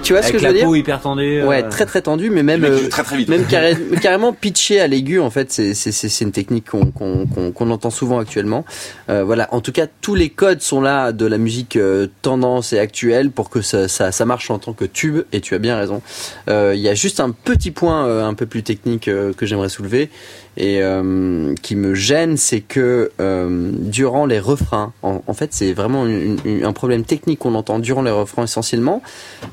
[0.05, 1.43] Tu vois ce que je veux dire peau hyper tendue.
[1.43, 3.27] Ouais, euh, très très tendu, mais même euh, très très vite.
[3.27, 5.51] même carré- carrément pitché à l'aigu en fait.
[5.51, 8.63] C'est c'est c'est c'est une technique qu'on qu'on qu'on qu'on entend souvent actuellement.
[9.09, 9.47] Euh, voilà.
[9.53, 13.31] En tout cas tous les codes sont là de la musique euh, tendance et actuelle
[13.31, 16.01] pour que ça, ça ça marche en tant que tube et tu as bien raison.
[16.49, 19.45] Euh, il y a juste un petit point euh, un peu plus technique euh, que
[19.45, 20.09] j'aimerais soulever
[20.57, 25.73] et euh, qui me gêne c'est que euh, durant les refrains en, en fait c'est
[25.73, 29.01] vraiment une- une- un problème technique qu'on entend durant les refrains essentiellement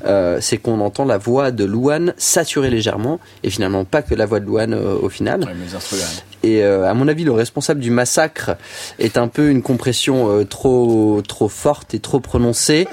[0.05, 4.25] euh, c'est qu'on entend la voix de Louane saturée légèrement et finalement pas que la
[4.25, 5.41] voix de Louane au final.
[5.75, 6.03] Instruments,
[6.43, 8.51] Et euh, à mon avis, le responsable du massacre
[8.99, 12.87] est un peu une compression euh, trop trop forte et trop prononcée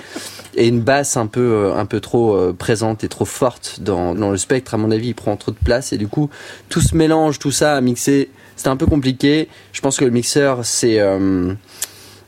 [0.54, 4.14] et une basse un peu euh, un peu trop euh, présente et trop forte dans
[4.14, 4.74] dans le spectre.
[4.74, 6.30] À mon avis, il prend trop de place et du coup,
[6.68, 9.48] tout ce mélange, tout ça à mixer, c'était un peu compliqué.
[9.72, 11.54] Je pense que le mixeur c'est euh,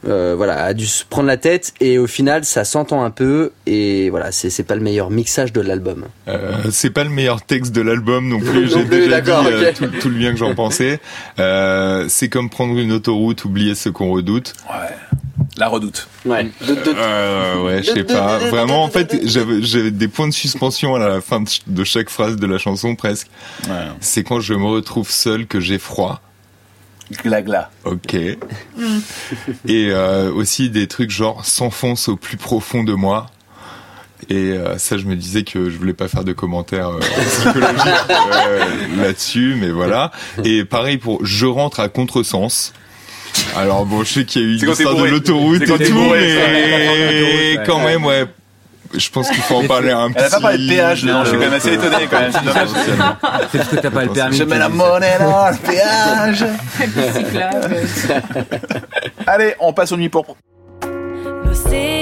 [0.07, 3.53] euh, voilà, a dû se prendre la tête et au final ça s'entend un peu
[3.67, 6.07] et voilà, c'est c'est pas le meilleur mixage de l'album.
[6.27, 8.69] Euh, c'est pas le meilleur texte de l'album non plus.
[8.73, 11.01] J'ai déjà dit euh, tout, tout le bien que j'en pensais.
[11.39, 14.55] Euh, c'est comme prendre une autoroute, oublier ce qu'on redoute.
[15.59, 16.09] La redoute.
[16.25, 16.51] Ouais.
[16.67, 18.39] Euh, ouais, je sais pas.
[18.39, 22.09] Vraiment, en fait, j'avais des points de suspension à la fin de, ch- de chaque
[22.09, 23.29] phrase de la chanson presque.
[23.69, 23.75] Ouais.
[24.01, 26.23] C'est quand je me retrouve seul que j'ai froid.
[27.23, 27.71] Gla gla.
[27.85, 28.15] Ok.
[29.67, 33.27] Et euh, aussi des trucs genre s'enfonce au plus profond de moi.
[34.31, 37.87] Et euh, ça, je me disais que je voulais pas faire de commentaires euh, psychologiques
[38.11, 38.65] euh,
[39.03, 40.13] là-dessus, mais voilà.
[40.45, 42.73] Et pareil pour je rentre à contresens.
[43.57, 46.39] Alors bon, je sais qu'il y a eu l'histoire t'es de l'autoroute et tout, bourré,
[46.53, 48.27] mais quand même, ouais.
[48.95, 50.19] Je pense qu'il faut en parler un petit.
[50.19, 52.31] Elle a pas parlé de péage, non, je suis quand même assez étonné quand même.
[53.51, 54.37] C'est parce que t'as pas le permis.
[54.37, 56.45] Je mets la monnaie dans le péage.
[59.27, 60.37] Allez, on passe aux nuits pourpres.
[61.47, 62.02] L'océan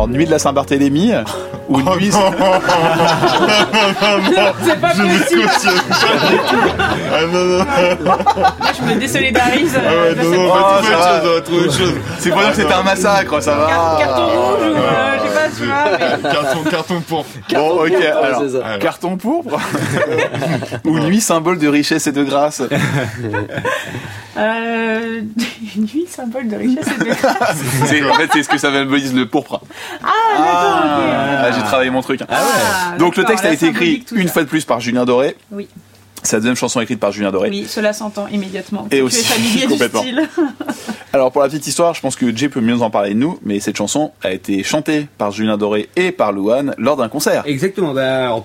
[0.00, 1.12] Alors, nuit de la Saint-Barthélemy
[1.68, 2.10] ou nuit.
[4.64, 5.42] C'est pas possible.
[7.12, 7.64] Ah non, non,
[8.78, 9.76] Je me désolidarise.
[9.76, 11.20] ah ouais, non, non, on Oh, va trouver ça autre va.
[11.20, 11.94] chose, on va trouver autre chose.
[12.18, 13.66] C'est pour dire que c'était un massacre, ça va.
[13.98, 14.74] Carton rouge ou
[15.56, 15.84] tu vois.
[15.98, 17.24] mais- Carton, carton pour.
[17.52, 18.42] Bon, ok, alors.
[18.42, 18.64] c'est ça.
[18.66, 18.78] Alors.
[18.78, 19.58] Carton pourpre
[20.84, 22.62] Ou nuit symbole de richesse et de grâce
[24.36, 25.20] Euh,
[25.76, 28.10] nuit symbole de richesse et de grâce.
[28.10, 29.60] En fait, c'est ce que ça symbolise le pourpre.
[30.02, 31.14] Ah, d'accord, ok.
[31.42, 32.20] Ah, J'ai travaillé mon truc.
[32.28, 34.32] Ah, Donc le texte a été écrit une ça.
[34.34, 35.36] fois de plus par Julien Doré.
[35.50, 35.68] Oui.
[36.22, 37.48] C'est la deuxième chanson écrite par Julien Doré.
[37.50, 38.86] Oui, cela s'entend immédiatement.
[38.90, 40.02] Et tu aussi, es familier du complètement.
[40.02, 40.28] style.
[41.12, 43.18] Alors pour la petite histoire, je pense que Jay peut mieux nous en parler de
[43.18, 47.08] nous, mais cette chanson a été chantée par Julien Doré et par Louane lors d'un
[47.08, 47.42] concert.
[47.46, 47.94] Exactement.
[47.94, 48.36] Bah,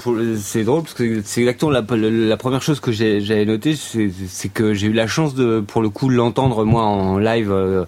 [0.42, 4.50] c'est drôle parce que c'est exactement la, la, la première chose que j'avais notée, c'est
[4.50, 7.52] que j'ai eu la chance de, pour le coup, de l'entendre moi en live.
[7.52, 7.86] euh,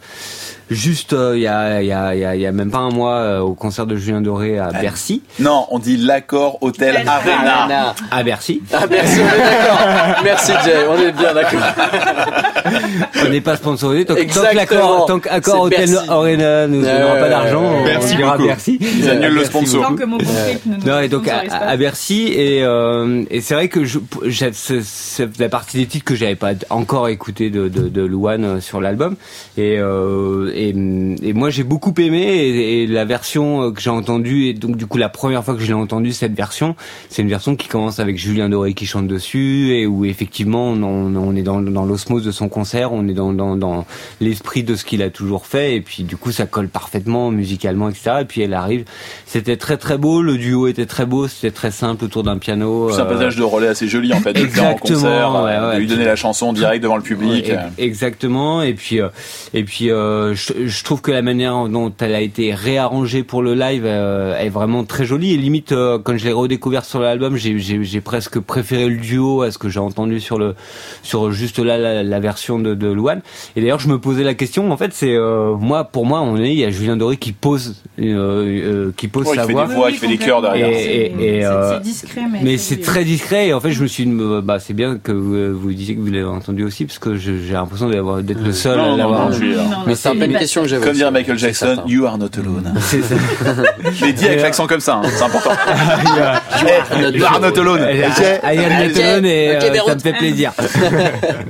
[0.69, 2.71] Juste euh, il y, a, il y, a, il y a- il y a même
[2.71, 5.21] pas un mois euh, au concert de Julien Doré à Bercy.
[5.39, 7.59] Non, on dit l'accord Hôtel Arena.
[7.61, 7.95] Arena.
[8.11, 8.61] À Bercy.
[8.73, 10.21] Ah merci, on est d'accord.
[10.23, 11.61] Merci Jay, on est bien d'accord.
[13.25, 14.03] On n'est pas sponsorisé.
[14.05, 14.55] Donc, tant que Exactement.
[14.81, 16.09] l'accord, tant qu'accord Hôtel Bercy.
[16.09, 18.47] Arena nous donnera pas d'argent, on Merci dira beaucoup.
[18.47, 18.77] Bercy.
[18.81, 19.83] Ils annulent le sponsor.
[19.87, 20.23] Tant que mon ne
[20.65, 24.51] nous Non et donc à, à Bercy et euh, et c'est vrai que je j'ai-
[24.53, 28.43] c'est c'est la partie des titres que j'avais pas encore écouté de de, de Louane
[28.43, 29.15] euh, sur l'album
[29.57, 34.47] et, euh, et et moi j'ai beaucoup aimé et, et la version que j'ai entendue
[34.47, 36.75] et donc du coup la première fois que je l'ai entendue cette version
[37.09, 41.15] c'est une version qui commence avec Julien Doré qui chante dessus et où effectivement on,
[41.15, 43.85] on, est dans dans l'osmose de son concert on est dans dans, dans
[44.21, 47.89] l'esprit de ce qu'il a toujours fait et puis du coup ça colle parfaitement musicalement
[47.89, 48.85] etc et puis elle arrive
[49.25, 52.89] c'était très très beau le duo était très beau c'était très simple autour d'un piano
[52.91, 54.99] C'est un euh, passage de relais assez joli en fait, de le faire en Exactement,
[54.99, 57.47] concert, ouais, euh, de lui donner la chanson direct devant le public.
[57.47, 58.61] Ouais, exactement.
[58.61, 59.09] Et puis, euh,
[59.53, 63.41] et puis, euh, je, je trouve que la manière dont elle a été réarrangée pour
[63.41, 65.33] le live euh, est vraiment très jolie.
[65.33, 68.97] Et limite, euh, quand je l'ai redécouvert sur l'album, j'ai, j'ai, j'ai presque préféré le
[68.97, 70.55] duo à ce que j'ai entendu sur le,
[71.03, 73.21] sur juste là la, la version de, de Louane.
[73.55, 74.71] Et d'ailleurs, je me posais la question.
[74.71, 77.31] En fait, c'est euh, moi, pour moi, on est, il y a Julien Doré qui
[77.31, 79.67] pose, euh, euh, qui pose Ouais, sa fait voix.
[79.67, 80.69] des voix, qui fait des chœurs derrière.
[80.69, 80.83] Et- C'est-
[81.23, 83.81] et- et, c'est- euh, c'est discret, mais, Mais c'est très discret et en fait je
[83.81, 86.85] me suis dit, bah c'est bien que vous, vous disiez que vous l'avez entendu aussi
[86.85, 89.31] parce que je- j'ai l'impression d'avoir- d'être le seul Non, à l'avoir.
[89.31, 89.43] je
[89.85, 90.85] Mais c'est une pas- question que j'avais.
[90.85, 92.73] Comme dirait Michael Jackson, you are not alone.
[94.01, 95.51] L'ai dit avec Et, l'accent comme ça, hein, c'est important.
[97.01, 97.81] not you are not alone.
[97.81, 100.51] I am not alone et euh, ça me fait plaisir.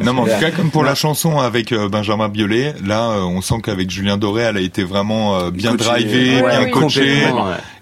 [0.03, 3.21] Non, mais en tout cas, comme pour la chanson avec euh, Benjamin Biolay, là, euh,
[3.21, 7.23] on sent qu'avec Julien Doré, elle a été vraiment euh, bien drivée, bien coachée.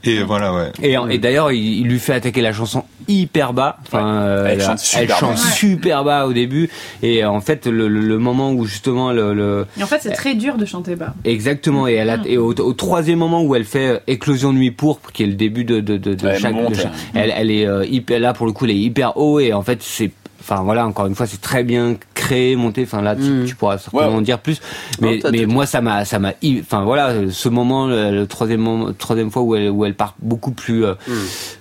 [0.03, 0.71] Et voilà, ouais.
[0.81, 3.77] Et, d'ailleurs, il, il lui fait attaquer la chanson hyper bas.
[3.85, 5.15] Enfin, euh, Elle chante super elle bas.
[5.15, 5.51] chante Ouais.
[5.55, 6.69] super bas au début.
[7.03, 10.11] Et en fait, le, le- le moment où justement le, le- Et en fait, c'est
[10.11, 11.13] très dur de chanter bas.
[11.23, 14.57] exactement et elle a, et au, au troisième moment où elle fait euh, éclosion de
[14.59, 16.91] nuit pourpre, qui est le début de de de, de Elle chaque, monte, de chaque-
[17.13, 17.21] elle.
[17.29, 19.61] elle, elle est euh, hyper là pour le coup, elle est hyper haut et en
[19.61, 20.11] fait c'est
[20.47, 21.95] Enfin voilà, encore une fois, c'est très bien
[22.25, 22.83] créé, monté.
[22.83, 23.45] Enfin là, tu, Mm.
[23.45, 24.13] tu pourras certainement Ouais.
[24.13, 24.59] en dire plus.
[25.01, 28.61] Mais, Non, mais moi, ça m'a, ça m'a, enfin voilà, ce moment, le, le troisième
[28.61, 31.11] moment, troisième fois où elle, où elle part beaucoup plus, euh, Mm.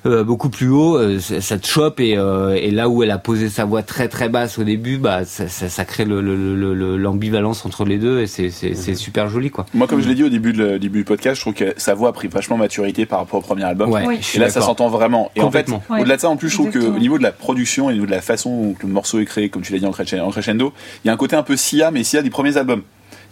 [0.06, 3.18] euh, beaucoup plus haut, euh, ça, te chope et, euh, et là où elle a
[3.18, 6.36] posé sa voix très très basse au début, bah ça, ça, ça crée le, le,
[6.56, 9.66] le- le- l'ambivalence entre les deux et c'est, c'est, c'est super joli quoi.
[9.74, 11.94] Moi, comme je l'ai dit au début, de- début du podcast, je trouve que sa
[11.94, 13.90] voix a pris vachement maturité par rapport au premier album.
[13.90, 14.18] Ouais, Oui.
[14.34, 15.30] Et là, ça s'entend vraiment.
[15.36, 15.68] Et en fait.
[15.90, 16.00] Ouais.
[16.00, 16.94] au-delà de ça, en plus, je trouve Exactement.
[16.94, 19.24] qu'au niveau de la production et au niveau de la façon où le morceau est
[19.24, 21.90] créé, comme tu l'as dit en crescendo, il y a un côté un peu Sia,
[21.90, 22.82] mais Sia des premiers albums.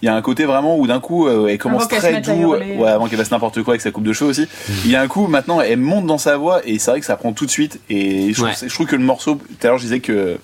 [0.03, 2.55] Il y a un côté vraiment où d'un coup, euh, elle commence Avant très doux,
[2.55, 4.49] ouais, avant qu'elle fasse n'importe quoi avec sa coupe de cheveux aussi.
[4.85, 7.07] Il y a un coup, maintenant, elle monte dans sa voix et c'est vrai que
[7.07, 7.79] ça prend tout de suite.
[7.89, 8.55] Et je trouve, Ouais.
[8.69, 10.39] je trouve que le morceau, tout à l'heure, je disais que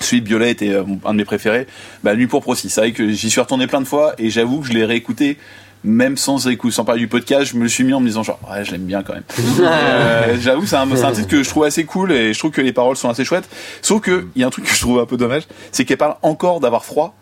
[0.00, 1.68] celui de Violet était euh, un de mes préférés.
[2.02, 2.68] Bah, Nuit pour aussi.
[2.68, 5.38] C'est vrai que j'y suis retourné plein de fois et j'avoue que je l'ai réécouté.
[5.84, 8.22] Même sans écouter, sans parler du podcast, je me le suis mis en me disant
[8.22, 9.24] genre ouais je l'aime bien quand même.
[9.60, 12.50] Euh, J'avoue c'est un, c'est un titre que je trouve assez cool et je trouve
[12.50, 13.48] que les paroles sont assez chouettes.
[13.82, 15.42] Sauf que il y a un truc que je trouve un peu dommage,
[15.72, 17.14] c'est qu'elle parle encore d'avoir froid.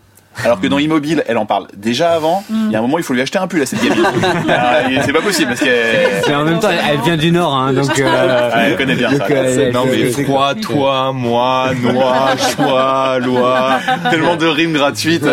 [0.45, 2.45] Alors que dans Immobile, elle en parle déjà avant.
[2.51, 4.03] Il y a un moment, il faut lui acheter un pull à cette gamine.
[4.49, 7.73] Ah, c'est pas possible parce qu'elle Mais en même temps, elle, vient du Nord, hein,
[7.73, 7.99] donc.
[7.99, 9.27] euh, Ah, elle connaît bien donc, ça.
[9.31, 13.79] euh, Non mais froid, toi, moi, noix, choix, loi.
[14.11, 15.25] tellement de rimes gratuites.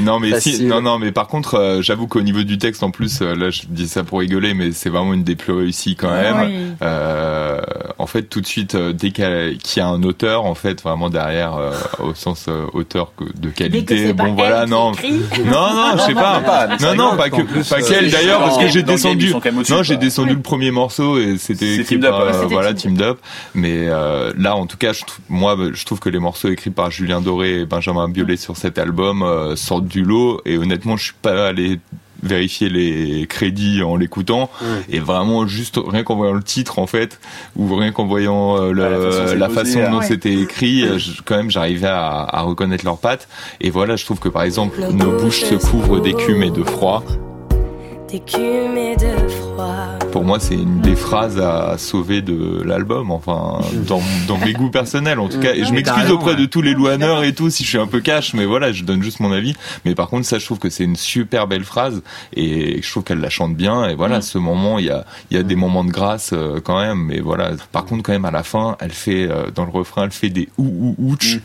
[0.00, 2.90] Non mais si, non non mais par contre, euh, j'avoue qu'au niveau du texte en
[2.90, 5.96] plus, euh, là je dis ça pour rigoler, mais c'est vraiment une des plus réussies
[5.96, 6.40] quand même.
[6.40, 6.54] Oui.
[6.82, 7.60] Euh,
[7.98, 10.44] en fait, tout de suite, euh, dès qu'il y, a- qu'il y a un auteur,
[10.46, 14.24] en fait, vraiment derrière, euh, au sens euh, auteur que- de que qualité, c'est pas
[14.24, 17.76] bon voilà, non, non non, je sais pas, non, non pas que, en plus, pas
[17.76, 19.32] euh, qu'elle c'est d'ailleurs, parce que j'ai descendu,
[19.68, 23.18] non, j'ai descendu le premier morceau et c'était Team Up, euh, voilà, Team Up,
[23.54, 24.92] mais euh, là, en tout cas,
[25.28, 28.78] moi, je trouve que les morceaux écrits par Julien Doré et Benjamin Biolay sur cet
[28.78, 30.40] album euh, sortent du lot.
[30.44, 31.78] Et honnêtement, je suis pas allé
[32.22, 34.50] vérifier les crédits en l'écoutant.
[34.90, 37.18] Et vraiment juste rien qu'en voyant le titre en fait
[37.56, 39.98] ou rien qu'en voyant euh, le- Ouais, la façon dont c'est la posé, façon dont
[39.98, 40.06] ouais.
[40.06, 43.28] c'était écrit euh, je- quand même j'arrivais à, à reconnaître leurs pattes.
[43.60, 47.02] Et voilà je trouve que par exemple nos bouches se couvrent d'écume et de froid
[48.10, 49.98] d'écume et de froid.
[50.10, 54.70] pour moi c'est une des phrases à sauver de l'album enfin dans, dans mes goûts
[54.70, 55.54] personnels en tout cas.
[55.54, 58.00] Et je m'excuse auprès de tous les louaneurs et tout si je suis un peu
[58.00, 59.54] cash mais voilà je donne juste mon avis.
[59.84, 62.02] Mais par contre ça je trouve que c'est une super belle phrase
[62.34, 63.88] et je trouve qu'elle la chante bien.
[63.88, 66.60] Et voilà ce moment il y a il y a des moments de grâce euh,
[66.62, 67.04] quand même.
[67.06, 70.04] Mais voilà par contre quand même à la fin elle fait euh, dans le refrain
[70.04, 71.38] elle fait des ou ou ouch.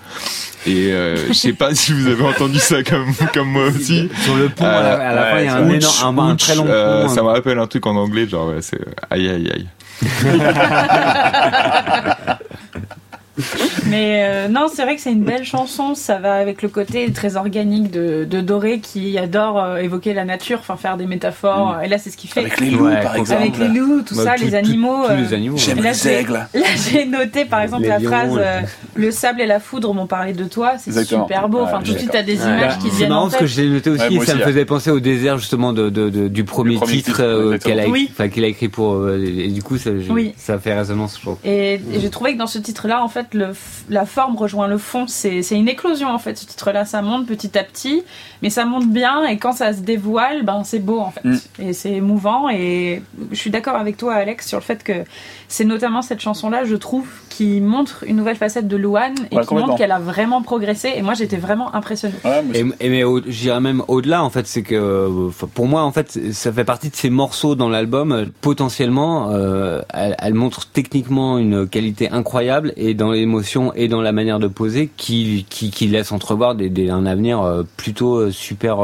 [0.68, 4.10] Et euh, je sais pas si vous avez entendu ça comme comme moi aussi.
[4.24, 6.20] Sur le pont, à la, à la Euh, fin, il y a un, Ouch, énorme,
[6.20, 7.10] un, un ouch, très long euh, hein.
[7.10, 9.68] ça me rappelle un truc en anglais, genre ouais, c'est euh, aïe aïe aïe.
[13.88, 15.94] Mais euh, non, c'est vrai que c'est une belle chanson.
[15.96, 20.26] Ça va avec le côté très organique de, de Doré qui adore euh, évoquer la
[20.26, 21.78] nature, enfin faire des métaphores.
[21.84, 22.42] Et là, c'est ce qu'il fait.
[22.42, 23.42] Avec les loups, Ouais, par exemple.
[23.42, 25.04] Avec les loups, tout Bah, ça, tout- les tout- animaux.
[25.06, 25.58] tous euh, les animaux.
[25.58, 26.34] J'aime là, les j'ai- aigles.
[26.54, 28.62] Là, j'ai noté par exemple Les la lions, phrase euh,
[28.96, 30.74] Le sable et la foudre m'ont parlé de toi.
[30.78, 31.28] C'est Exactement.
[31.28, 31.60] super beau.
[31.62, 32.80] Enfin, Ouais, tout de suite, suis t'as des images Ouais.
[32.82, 34.32] qui te C'est viennent marrant parce que je l'ai noté aussi Ouais, moi et ça
[34.34, 34.52] aussi, me ouais.
[34.52, 37.18] faisait penser au désert justement de, de, de- du premier premier titre
[37.58, 41.38] qu'elle a, qu'il a écrit pour et du coup ça, j'ai- fait résonance je trouve.
[41.44, 43.54] Et, et j'ai trouvé que dans ce titre-là, en fait, le,
[43.90, 45.08] la forme rejoint le fond.
[45.08, 46.86] C'est c'est une éclosion, en fait, ce titre-là.
[46.86, 48.04] Ça monte petit à petit,
[48.42, 49.26] mais ça monte bien.
[49.26, 51.24] Et quand ça se dévoile, ben, c'est beau, en fait.
[51.24, 51.38] Mm.
[51.60, 52.50] Et c'est émouvant.
[52.50, 55.04] Et je suis d'accord avec toi, Alex, sur le fait que
[55.48, 59.46] c'est notamment cette chanson-là, je trouve, qui montre une nouvelle facette de Louane et Ouais,
[59.46, 60.94] qui montre qu'elle a vraiment progressé.
[60.96, 62.14] Et moi, j'étais vraiment impressionnée.
[62.24, 65.68] Ouais, mais Et, et mais au- j'irais même au-delà en fait, c'est que euh, pour
[65.68, 68.12] moi en fait, ça fait partie de ces morceaux dans l'album.
[68.14, 74.02] euh, Potentiellement, euh, elle, elle montre techniquement une qualité incroyable et dans l'émotion et dans
[74.02, 78.78] la manière de poser, qui qui, qui laisse entrevoir des, des- un avenir plutôt super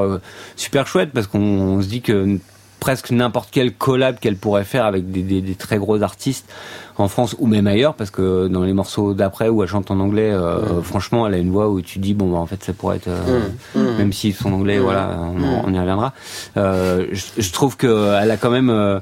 [0.58, 2.38] super chouette parce qu'on on se dit que
[2.80, 6.50] presque n'importe quel collab qu'elle pourrait faire avec des, des, des très gros artistes
[6.98, 10.00] en France ou même ailleurs parce que dans les morceaux d'après où elle chante en
[10.00, 12.74] anglais euh, franchement elle a une voix où tu dis bon bah en fait ça
[12.74, 13.40] pourrait être euh,
[13.76, 13.98] Mmh, mmh.
[13.98, 15.62] même si son anglais voilà on, Mm.
[15.66, 16.14] on y reviendra.
[16.58, 19.00] Euh, je, je trouve que elle a quand même euh,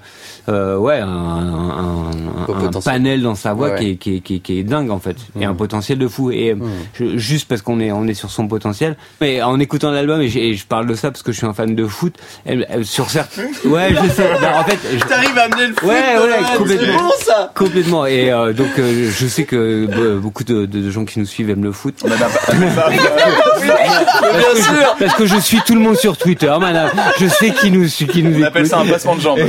[0.48, 4.36] euh, ouais un, un, un- panel dans sa voix Ouais, qui, est, qui, est, qui,
[4.36, 5.50] est, qui est dingue en fait et Mm.
[5.50, 6.32] un potentiel de fou.
[6.32, 6.56] Et
[6.94, 8.96] je- juste parce qu'on est on est sur son potentiel.
[9.22, 11.54] Mais en écoutant l'album et, et je parle de ça parce que je suis un
[11.54, 14.30] fan de foot elle, elle- sur certains ouais je sais.
[14.32, 16.88] En fait je- T'arrives à amener le foot Ouais, ouais, complètement.
[16.88, 17.52] C'est bon ça.
[17.56, 17.79] Complètement.
[18.08, 21.64] Et euh, donc, euh, je sais que euh, beaucoup de, gens qui nous suivent aiment
[21.64, 21.96] le foot.
[22.06, 26.90] a pas- Bien sûr Parce que je suis tout le monde sur Twitter, madame.
[27.20, 29.40] Je sais qui nous, qui nous on appelle ça un passement de jambes.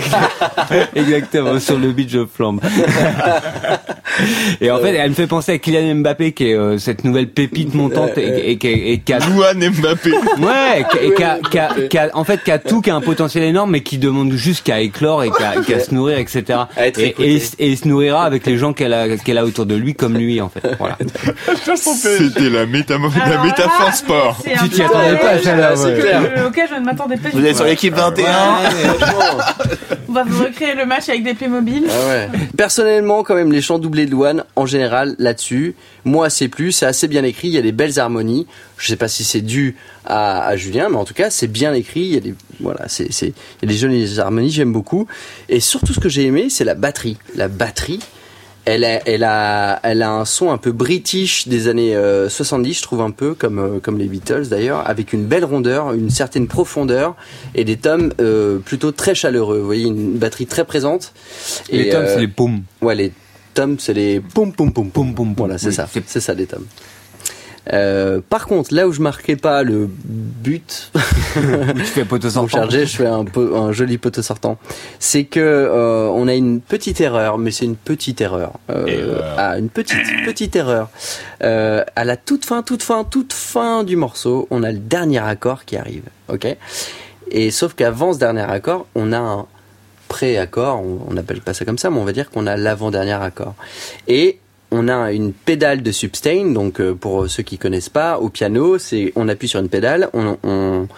[0.94, 2.60] Exactement, sur le beach of flambe.
[4.60, 7.28] Et en fait, elle me fait penser à Kylian Mbappé, qui est euh, cette nouvelle
[7.28, 10.10] pépite montante et, et, qui- et qui a Louane Mbappé.
[10.12, 12.90] Ouais, qui- et qui a, qui a- qui a- en fait, qui a tout, qui
[12.90, 16.42] a un potentiel énorme, mais qui demande juste qu'à éclore et qu'à se nourrir, etc.
[16.98, 17.14] Et,
[17.58, 20.16] et il se nourrira avec les gens qu'elle a, qu'elle a autour de lui, comme
[20.16, 20.62] lui, en fait.
[20.78, 20.96] Voilà.
[21.76, 24.42] C'était la, la métaphore là, sport.
[24.62, 25.98] Tu t'y attendais pas, celle-là, c'est ouais.
[26.00, 26.22] clair.
[26.36, 27.28] euh, auquel je ne m'attendais pas.
[27.32, 28.26] Vous êtes sur l'équipe 21
[30.08, 31.84] On va vous recréer le match avec des Playmobil.
[31.88, 32.28] Ah ouais.
[32.56, 35.74] Personnellement, quand même, les chants doublés de Louane, en général, là-dessus,
[36.04, 38.46] moi, c'est plus, c'est assez bien écrit, il y a des belles harmonies.
[38.78, 41.74] Je sais pas si c'est dû à, à Julien, mais en tout cas, c'est bien
[41.74, 44.72] écrit, il y a des, voilà, c'est, c'est, il y a des jolies harmonies, j'aime
[44.72, 45.06] beaucoup.
[45.48, 47.16] Et surtout, ce que j'ai aimé, c'est la batterie.
[47.36, 48.00] La batterie,
[48.64, 52.74] elle a, elle a, elle a un son un peu british des années euh, 70,
[52.74, 56.10] je trouve un peu comme euh, comme les Beatles d'ailleurs, avec une belle rondeur, une
[56.10, 57.16] certaine profondeur
[57.54, 59.58] et des tomes euh, plutôt très chaleureux.
[59.58, 61.12] Vous voyez, une batterie très présente.
[61.72, 62.62] les Et, tomes, euh, c'est les paumes.
[62.82, 63.12] Ouais, les
[63.54, 65.34] tomes, c'est les poum poum poum Poum, poum, poum.
[65.36, 65.88] Voilà, c'est Oui, ça.
[66.06, 66.66] c'est- ça, les tomes.
[67.74, 70.90] Euh, par contre, là où je marquais pas le but,
[71.34, 72.48] Tu fais poteau sortant.
[72.48, 73.24] charger, je fais un,
[73.70, 74.56] joli poteau sortant.
[74.98, 78.54] C'est que euh, on a une petite erreur, mais c'est une petite erreur.
[78.70, 80.88] Euh, ah, une petite petite erreur.
[81.40, 85.64] À la toute fin, toute fin, toute fin du morceau, on a le dernier accord
[85.66, 86.04] qui arrive.
[86.28, 86.46] Ok?
[87.30, 89.46] Et sauf qu'avant ce dernier accord, on a un
[90.10, 90.82] pré-accord.
[91.08, 93.54] On n'appelle pas ça comme ça, mais on va dire qu'on a l'avant-dernier accord.
[94.08, 94.38] Et
[94.72, 98.76] on a une pédale de sustain, donc euh, pour ceux qui connaissent pas, au piano,
[98.78, 100.88] c'est on appuie sur une pédale, on, on,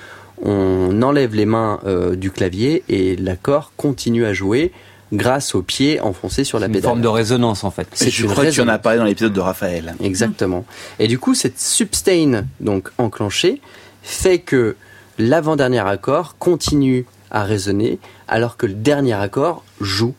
[0.42, 4.72] on enlève les mains euh, du clavier et l'accord continue à jouer
[5.12, 6.88] grâce au pied enfoncé sur la Une pédale.
[6.88, 7.86] forme de résonance, en fait.
[7.92, 9.94] C'est Je une crois que tu en as parlé dans l'épisode de Raphaël.
[10.02, 10.64] Exactement.
[10.98, 13.60] Et du coup, cette sustain donc enclenchée
[14.02, 14.74] fait que
[15.18, 17.98] l'avant-dernier accord continue à résonner
[18.28, 20.14] alors que le dernier accord joue.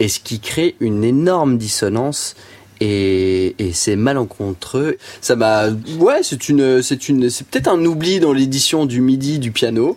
[0.00, 2.34] Et ce qui crée une énorme dissonance
[2.80, 4.96] et, et c'est malencontreux.
[5.20, 5.68] Ça m'a,
[5.98, 9.96] ouais, c'est une, c'est une, c'est peut-être un oubli dans l'édition du midi du piano.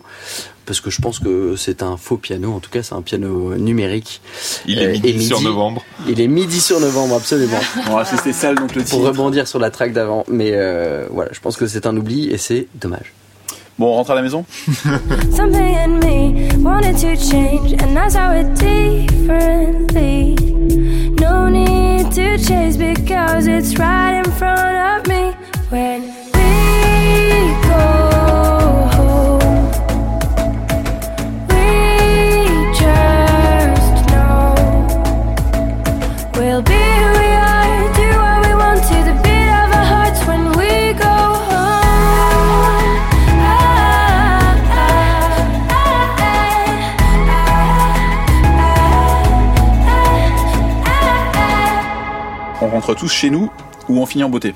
[0.68, 3.56] Parce que je pense que c'est un faux piano, en tout cas c'est un piano
[3.56, 4.20] numérique.
[4.68, 5.48] Il Euh, est et midi sur midi.
[5.50, 5.86] novembre.
[6.10, 7.58] Il est midi sur novembre, absolument.
[7.88, 9.08] Bon, c'était ça donc le pour titre.
[9.08, 10.26] rebondir sur la track d'avant.
[10.28, 13.14] Mais euh, voilà, je pense que c'est un oubli et c'est dommage.
[13.78, 14.44] Bon, on rentre à la maison
[15.32, 20.36] Something in me wanted to change, and that's how it differently.
[21.20, 25.34] No need to chase because it's right in front of me.
[25.70, 26.07] When
[52.96, 53.52] tous chez nous
[53.90, 54.54] ou on finit en beauté?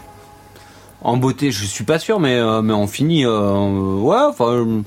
[1.02, 3.26] En beauté, je suis pas sûr, mais euh, mais on finit.
[3.26, 4.84] euh, ouais, enfin.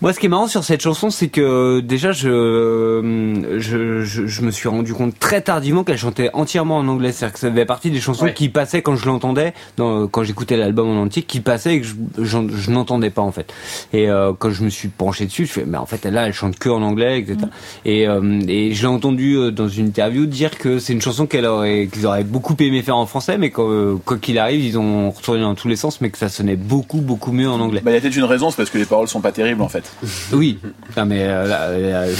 [0.00, 4.04] Euh, moi, ce qui est marrant sur cette chanson, c'est que déjà, je, euh, je,
[4.04, 7.12] je, je me suis rendu compte très tardivement qu'elle chantait entièrement en anglais.
[7.12, 8.34] C'est-à-dire que ça faisait partie des chansons Ouais.
[8.34, 11.86] qui passaient quand je l'entendais, dans- quand j'écoutais l'album en entier, qui passaient et que
[11.86, 13.52] je, je n'entendais pas en fait.
[13.92, 16.32] Et euh, quand je me suis penché dessus, je fais, mais en fait, là, elle
[16.32, 17.38] chante que en anglais, etc.
[17.84, 21.26] Et, euh, et je l'ai entendu euh, dans une interview dire que c'est une chanson
[21.26, 24.78] qu'elle aurait, qu'ils auraient beaucoup aimé faire en français, mais euh, quoi qu'il arrive, ils
[24.78, 27.80] ont retourné dans tous les sens, mais que ça sonnait beaucoup, beaucoup mieux en anglais.
[27.84, 29.62] Bah, il y a peut-être une raison, c'est parce que les paroles sont pas terribles
[29.62, 29.87] en fait.
[30.32, 30.58] Oui.
[30.96, 32.14] Non mais euh, euh,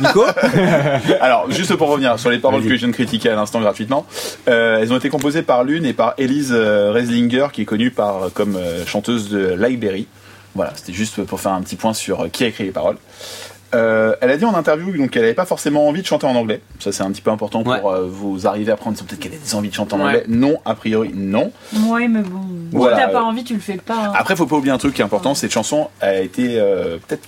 [0.00, 0.24] Nico
[1.20, 4.06] Alors, juste pour revenir sur les paroles que je viens de critiquer à l'instant gratuitement,
[4.48, 8.30] euh, elles ont été composées par l'une et par Elise Reslinger, qui est connue par,
[8.34, 10.06] comme chanteuse de Library.
[10.54, 12.96] Voilà, c'était juste pour faire un petit point sur qui a écrit les paroles.
[13.74, 16.34] Euh, elle a dit en interview donc qu'elle n'avait pas forcément envie de chanter en
[16.34, 16.62] anglais.
[16.78, 17.80] Ça c'est un petit peu important pour Ouais.
[17.84, 18.96] euh, vous arriver à prendre.
[18.96, 20.04] Peut-être qu'elle a des envies de chanter en Ouais.
[20.04, 20.24] anglais.
[20.28, 21.52] Non, a priori non.
[21.86, 22.40] Ouais, mais bon.
[22.72, 22.96] Voilà.
[22.96, 24.06] Si t'as pas envie, tu le fais pas.
[24.08, 24.12] hein.
[24.16, 25.34] Après, faut pas oublier un truc qui est important.
[25.34, 27.26] Cette chanson a été euh, peut-être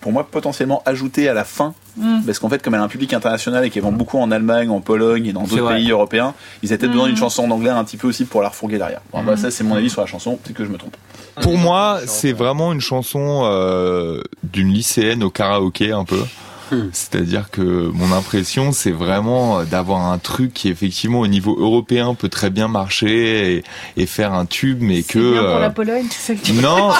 [0.00, 2.22] pour moi potentiellement ajoutée à la fin Mm.
[2.24, 4.70] parce qu'en fait comme elle a un public international et qu'elle vend beaucoup en Allemagne,
[4.70, 6.32] en Pologne et dans d'autres pays européens,
[6.62, 7.10] ils avaient peut-être besoin Mm.
[7.10, 9.02] d'une chanson en anglais un petit peu aussi pour la refourguer derrière.
[9.12, 10.96] Bon, bah, ça c'est mon avis sur la chanson, peut-être que je me trompe.
[11.40, 16.22] Pour moi, c'est vraiment une chanson euh, d'une lycéenne au karaoké un peu.
[16.92, 22.30] C'est-à-dire que mon impression, c'est vraiment d'avoir un truc qui effectivement au niveau européen peut
[22.30, 23.64] très bien marcher et,
[23.96, 26.54] et faire un tube, mais que bien pour euh, la Pologne, c'est ça que tu
[26.54, 26.90] non,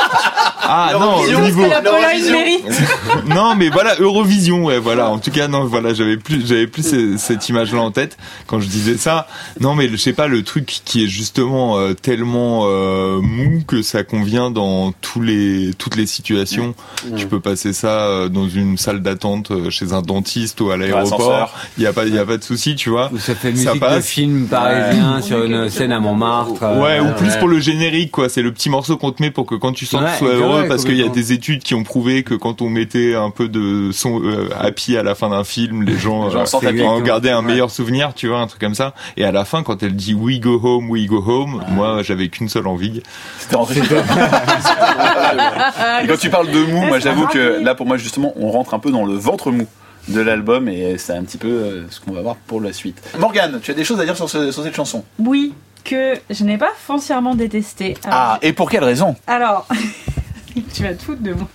[0.66, 1.62] Ah non, niveau.
[1.64, 2.32] que la Pologne l'Eurovision.
[2.38, 2.82] mérite.
[3.34, 5.10] non, mais voilà, Eurovision, ouais, voilà.
[5.10, 8.16] En tout cas, non, voilà, j'avais plus, j'avais plus ce- cette image-là en tête
[8.46, 9.26] quand je disais ça.
[9.60, 13.82] Non, mais je sais pas, le truc qui est justement euh, tellement euh, mou que
[13.82, 16.74] ça convient dans tous les, toutes les situations.
[17.16, 20.76] Tu peux passer ça euh, dans une salle d'attente euh, chez un dentiste ou à
[20.76, 21.52] l'aéroport.
[21.78, 23.10] Il y a pas, il y a pas de souci, tu vois.
[23.12, 24.06] Ou ça fait Ça musique de passe.
[24.06, 26.62] film parisien sur une scène à Montmartre.
[26.62, 27.38] euh, Ouais, ou plus ouais.
[27.38, 28.28] pour le générique, quoi.
[28.28, 30.34] C'est le petit morceau qu'on te met pour que quand tu sens que tu sois
[30.62, 33.30] ouais, parce qu'il y a des études qui ont prouvé que quand on mettait un
[33.30, 36.56] peu de son euh, happy à la fin d'un film, les gens, Les gens euh,
[36.56, 37.00] en exactement.
[37.00, 38.94] gardaient un meilleur souvenir, tu vois, un truc comme ça.
[39.16, 42.28] Et à la fin, quand elle dit we go home, we go home, moi, j'avais
[42.28, 43.02] qu'une seule envie.
[43.38, 44.02] C'était toi.
[46.02, 48.74] Et quand tu parles de mou, moi j'avoue que là pour moi justement on rentre
[48.74, 49.66] un peu dans le ventre mou
[50.08, 53.00] de l'album et c'est un petit peu euh, ce qu'on va voir pour la suite.
[53.18, 55.04] Morgane, tu as des choses à dire sur, ce- sur cette chanson?
[55.18, 57.96] Oui, que je n'ai pas foncièrement détesté.
[58.04, 59.16] Alors, Ah, et pour quelle raison?
[59.26, 59.66] Alors
[60.74, 61.48] tu vas te foutre de moi.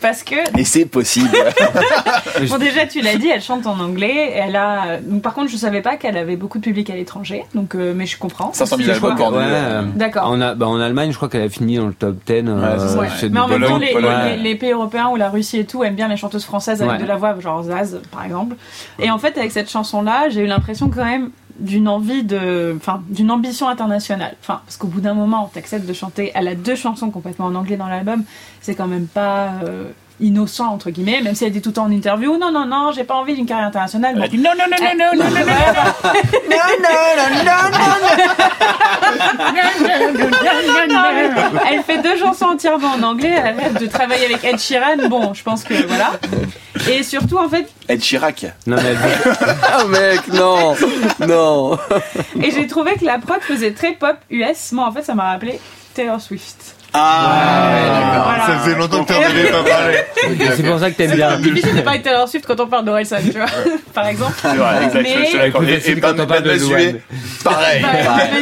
[0.00, 1.30] Parce que Et c'est possible.
[2.50, 4.30] Bon, déjà, tu l'as dit, elle chante en anglais.
[4.34, 4.98] Elle a.
[5.00, 7.44] Donc, par contre, je savais pas qu'elle avait beaucoup de public à l'étranger.
[7.54, 8.52] Donc, euh, mais je comprends.
[8.52, 9.92] 500 000 Je crois albums vendus.
[9.96, 10.28] D'accord.
[10.30, 12.32] En, a- bah, en Allemagne, je crois qu'elle a fini dans le top 10.
[12.46, 12.96] euh.
[13.00, 13.08] Ouais.
[13.30, 14.12] Mais en de- même temps, les, Pologne.
[14.28, 16.96] les- les pays européens ou la Russie et tout aiment bien les chanteuses françaises avec
[16.96, 17.02] Ouais.
[17.02, 18.54] de la voix, genre Zaz par exemple.
[19.00, 22.74] Et en fait, avec cette chanson-là, j'ai eu l'impression quand même d'une envie de.
[22.76, 24.36] Enfin, d'une ambition internationale.
[24.40, 26.32] Enfin, parce qu'au bout d'un moment, t'acceptes de chanter.
[26.34, 28.24] Elle a deux chansons complètement en anglais dans l'album.
[28.60, 29.52] C'est quand même pas.
[29.64, 32.64] euh, innocent entre guillemets même si elle dit tout le temps en interview non non
[32.66, 34.24] non j'ai pas envie d'une carrière internationale Elle Bon.
[34.24, 35.50] a dit non, non, non, non, non, non, non, non.
[41.70, 45.08] Elle fait deux chansons entièrement en anglais, elle rêve de travailler avec Ed Sheeran.
[45.08, 46.12] Bon, je pense que voilà.
[46.90, 48.46] Et surtout, en fait, Ed Chirac.
[48.66, 48.98] Non, mais elle-
[49.62, 50.74] Ah mec, non,
[51.26, 51.78] non.
[52.42, 54.72] et j'ai trouvé que la prod faisait très pop US.
[54.72, 55.60] Moi, en fait, ça m'a rappelé
[55.94, 56.75] Taylor Swift.
[56.98, 58.46] Ah, Voilà.
[58.46, 59.96] Ça faisait longtemps que t'en avais pas parlé.
[60.56, 61.30] c'est pour ça que t'aimes bien.
[61.36, 63.46] C'est difficile de parler de Taylor Swift quand on parle d'Orelsan, tu vois,
[63.94, 64.34] par exemple.
[64.40, 65.62] C'est vrai, exact, Mais- je d'accord.
[65.64, 67.00] Et, pas quand on parle de Louane.
[67.44, 67.84] pareil.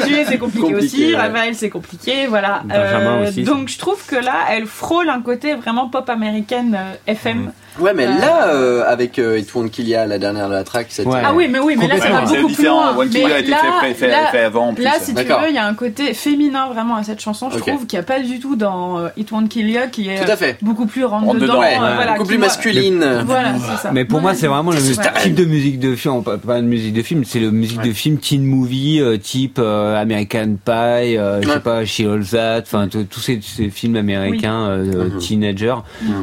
[0.07, 1.15] Juillet, c'est compliqué, Compliqué, aussi.
[1.15, 1.21] ouais.
[1.21, 2.27] Ravel, c'est compliqué.
[2.29, 2.63] Voilà.
[2.65, 6.77] Benjamin Euh, aussi, donc, je trouve que là, elle frôle un côté vraiment pop américaine
[6.79, 7.53] euh, FM.
[7.81, 10.87] Ouais, mais là, euh, avec euh, It Won't Kill Ya, la dernière de la track,
[10.91, 11.09] c'était.
[11.09, 11.21] Ouais.
[11.25, 12.93] Ah oui, mais oui, mais là, ça va c'est beaucoup plus différent.
[12.93, 12.97] loin.
[13.03, 14.85] One Kill a été là- fait, fait, là- fait avant en plus.
[14.85, 17.59] Là, si tu veux, il y a un côté féminin vraiment à cette chanson, je
[17.59, 20.25] trouve, qu'il n'y a pas du tout dans euh, It Won't Kill Ya, qui est
[20.25, 20.57] Tout à fait.
[20.63, 21.55] beaucoup plus rentre dedans.
[21.57, 23.05] euh, Ouais, voilà, beaucoup plus masculine.
[23.27, 23.91] Voilà, c'est ça.
[23.93, 24.79] Mais pour moi, c'est vraiment le
[25.23, 27.93] type de musique de film, pas, pas de musique de film, c'est le musique de
[27.93, 33.05] film teen movie, euh, type American Pie, je sais pas, She All That, enfin tous
[33.05, 33.41] tous ces,
[33.71, 35.19] films américains Mhm.
[35.19, 35.75] teenager,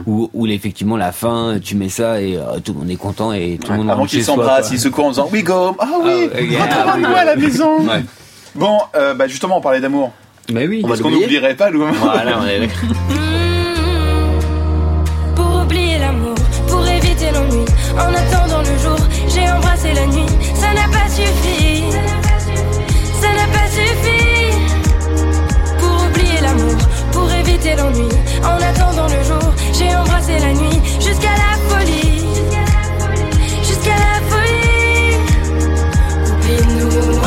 [0.05, 3.33] où, où effectivement la fin, tu mets ça et euh, tout le monde est content
[3.33, 5.75] et tout le monde Avant qu'ils s'embrassent, ils se courent en disant We go.
[5.79, 7.79] Ah oui, Ah, yeah, retrouvons-nous à la maison.
[7.81, 8.03] Ouais.
[8.55, 10.11] Bon, euh, bah justement, on parlait d'amour.
[10.51, 10.83] Mais oui.
[10.91, 12.69] Est-ce qu'on n'oublierait pas, Lou Voilà, on est.
[13.91, 15.35] Mmh.
[15.35, 16.35] Pour oublier l'amour,
[16.67, 17.65] pour éviter l'ennui.
[17.95, 18.97] En attendant le jour,
[19.29, 20.25] j'ai embrassé la nuit.
[20.55, 21.83] Ça n'a pas suffi.
[23.21, 24.23] Ça n'a pas suffi.
[25.79, 26.75] Pour oublier l'amour,
[27.11, 28.09] pour éviter l'ennui.
[28.43, 29.50] En attendant le jour,
[29.81, 30.79] j'ai embrassé la nuit.
[30.99, 32.23] Jusqu'à la folie.
[33.63, 35.15] Jusqu'à la folie.
[36.31, 37.21] Oublie-nous.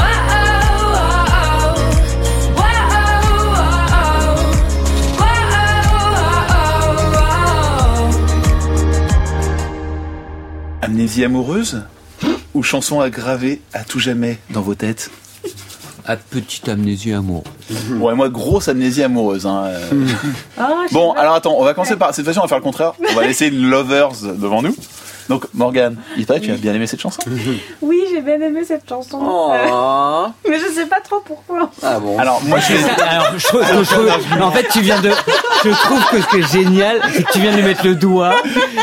[10.83, 11.83] Amnésie amoureuse
[12.53, 15.11] ou chanson à graver à tout jamais dans vos têtes?
[16.07, 17.45] À petite amnésie amour.
[17.99, 19.47] Ouais, moi, grosse amnésie amoureuse.
[19.47, 20.07] hein, euh.
[20.59, 22.15] Ah, Bon, alors attends, on va commencer par.
[22.15, 22.93] Cette fois-ci, on va faire le contraire.
[23.11, 24.77] On va laisser Lovers devant nous.
[25.29, 27.21] Donc, Morgane, il paraît que tu as bien aimé cette chanson.
[27.83, 29.19] Oui, j'ai bien aimé cette chanson.
[29.23, 30.27] Oh.
[30.49, 31.71] Mais je sais pas trop pourquoi.
[31.83, 32.19] Ah bon.
[32.19, 32.75] Alors, moi, je.
[33.03, 35.11] Alors, je trouve, je trouve- en fait, tu viens de,
[35.65, 38.35] je trouve que ce qui est génial, c'est que tu viens de mettre le doigt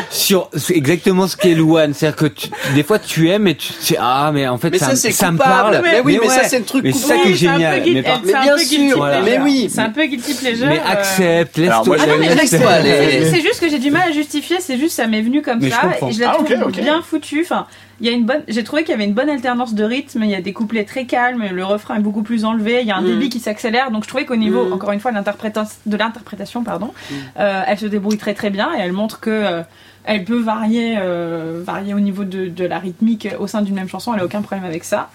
[0.09, 1.93] sur exactement ce qu'est Louane.
[1.93, 4.77] C'est-à-dire que tu- des fois tu aimes et tu sais, ah, mais en fait, Mais
[4.77, 5.79] ça, ça, me- ça parle.
[5.83, 6.47] Mais oui, mais ça, ouais.
[6.47, 7.81] c'est le truc Mais c'est ça qui est génial.
[7.85, 9.69] Mais bien sûr, mais oui.
[9.73, 10.67] C'est un peu guilty pleasure.
[10.67, 11.97] mais accepte, laisse-toi.
[12.01, 13.25] Ah non, mais laisse- laisse-toi aller.
[13.31, 15.67] C'est juste que j'ai du mal à justifier, c'est juste ça m'est venu comme ça
[16.07, 16.81] et je Ah, trouve ok, ok.
[16.81, 17.41] bien foutue.
[17.41, 17.67] Enfin,
[17.99, 20.23] il y a une bonne, j'ai trouvé qu'il y avait une bonne alternance de rythme,
[20.23, 22.91] il y a des couplets très calmes, le refrain est beaucoup plus enlevé, il y
[22.91, 23.05] a un Mm.
[23.05, 24.73] débit qui s'accélère, donc je trouvais qu'au niveau, Mm.
[24.73, 26.93] encore une fois, de l'interpréta- de l'interprétation, pardon,
[27.39, 29.61] euh, elle se débrouille très très bien et elle montre que euh,
[30.03, 33.87] elle peut varier, euh, varier au niveau de, de la rythmique au sein d'une même
[33.89, 35.09] chanson, elle a aucun problème avec ça.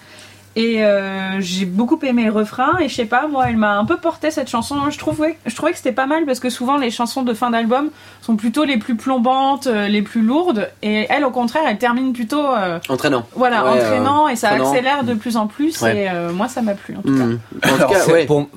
[0.59, 3.85] Et euh, j'ai beaucoup aimé le refrain et je sais pas, moi, elle m'a un
[3.85, 4.89] peu porté cette chanson.
[4.89, 7.51] Je trouvais, je trouvais que c'était pas mal parce que souvent les chansons de fin
[7.51, 7.89] d'album
[8.23, 10.67] sont plutôt les plus plombantes, euh, les plus lourdes.
[10.81, 13.27] Et elle, au contraire, elle termine plutôt, euh, Entraînant.
[13.35, 15.79] voilà, Ouais, entraînant euh, et ça accélère de plus en plus.
[15.83, 16.05] Ouais.
[16.05, 17.23] Et euh, moi, ça m'a plu en tout cas.
[17.25, 17.39] Mhm.
[17.63, 18.25] En tout Alors, cas, ouais.
[18.25, 18.47] pour,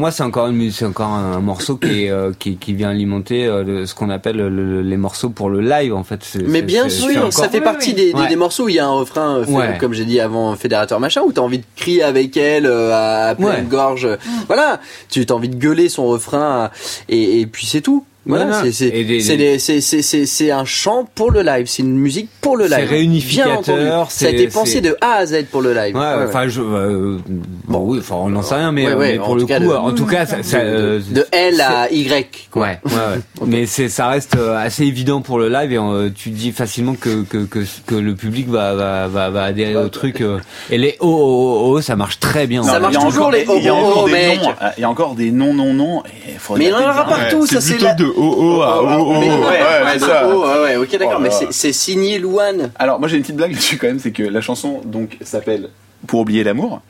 [0.00, 3.44] moi, c'est encore, une, c'est encore un morceau qui, est, euh, qui, qui vient alimenter
[3.46, 6.38] euh, le- ce qu'on appelle le- le- les morceaux pour le live, en fait.
[6.46, 7.94] Mais bien sûr, ça fait Oui, partie oui.
[7.96, 8.28] Des, des- Ouais.
[8.28, 9.78] des morceaux où il y a un refrain, fait- Ouais.
[9.80, 13.34] comme j'ai dit avant, fédérateur machin, où t'as envie de crier avec elle euh, à
[13.34, 13.62] pleine Ouais.
[13.62, 14.06] gorge.
[14.46, 16.70] Voilà, tu as envie de gueuler son refrain
[17.08, 18.04] et puis c'est tout.
[18.30, 21.96] Voilà, c'est c'est c'est c'est- c'est- c'est- c'est un chant pour le live, c'est une
[21.96, 22.88] musique pour le C'est live.
[22.90, 24.10] réunificateur, Bien entendu.
[24.10, 25.94] Ça a c'est- été pensé c'est- de A à Z pour le live.
[25.94, 26.24] Ouais, Ouais, ouais.
[26.28, 27.18] enfin, je, euh,
[27.68, 29.48] bon, oui, enfin, on n'en sait rien, mais, Ouais, ouais, mais en pour le coup,
[29.52, 32.48] de- en tout cas, ça, ça, euh, de L à Y.
[32.50, 32.62] Quoi.
[32.62, 33.20] Ouais, ouais, ouais.
[33.46, 36.94] mais c'est ça reste euh, assez évident pour le live et euh, tu dis facilement
[36.94, 40.38] que que, que que le public va va va, va adhérer au truc euh,
[40.70, 42.62] et les oh oh oh, oh ça marche très bien.
[42.62, 44.40] Ça marche il y a toujours, encore les oh, oh, mec.
[44.76, 46.02] Il y a encore des non, non, non.
[46.56, 47.84] Mais il y en aura partout, ça c'est c'est
[48.20, 48.26] la...
[48.26, 49.12] de OO à OO.
[49.20, 50.28] Mais- ouais, ouais, ça.
[50.28, 52.70] oh, ouais, ouais, ok, d'accord, Oh mais c'est signé Louane.
[52.78, 55.70] Alors, moi j'ai une petite blague là-dessus quand même, c'est que la chanson donc s'appelle
[56.06, 56.80] Pour oublier l'amour,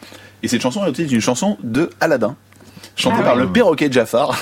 [0.42, 2.36] et cette chanson est aussi une chanson de Aladdin,
[3.00, 4.36] chantée Ah par le perroquet Jafar.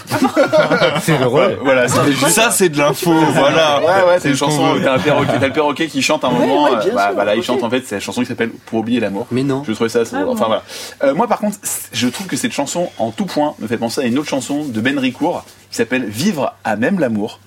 [1.03, 1.59] C'est drôle.
[1.63, 3.81] voilà, juste Ça, c'est de l'info, voilà.
[3.81, 4.75] Ouais, ouais, c'est une chanson.
[4.83, 6.65] T'as le perroquet, t'as le perroquet qui chante un Ouais, moment.
[6.65, 8.51] ouais, euh, bien bah, sûr, voilà, il chante en fait, c'est la chanson qui s'appelle
[8.67, 9.27] Pour oublier l'amour.
[9.31, 9.63] Mais non.
[9.67, 10.01] Je trouvais ça.
[10.13, 10.33] Ah bon.
[10.33, 10.63] enfin voilà.
[11.05, 11.59] Euh, moi par contre,
[11.93, 14.65] je trouve que cette chanson en tout point me fait penser à une autre chanson
[14.65, 17.41] de Ben Ricourt qui s'appelle Vivre à même l'amour.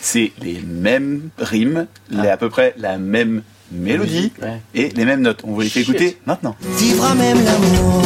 [0.00, 3.42] C'est les mêmes rimes, les, à peu près la même
[3.72, 4.60] mélodie Ouais.
[4.74, 5.40] et les mêmes notes.
[5.44, 6.54] On vous les fait écouter maintenant.
[6.78, 8.02] Vivre à même l'amour,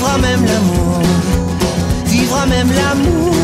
[0.00, 1.02] vivre à même l'amour,
[2.06, 3.34] vivre à même l'amour.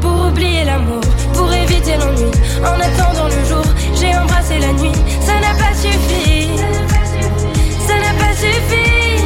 [0.00, 1.00] Pour oublier l'amour,
[1.34, 2.30] pour éviter l'ennui.
[2.60, 3.64] En attendant le jour,
[3.98, 4.92] j'ai embrassé la nuit.
[5.22, 6.50] Ça n'a pas suffi.
[7.88, 9.24] Ça n'a pas suffi.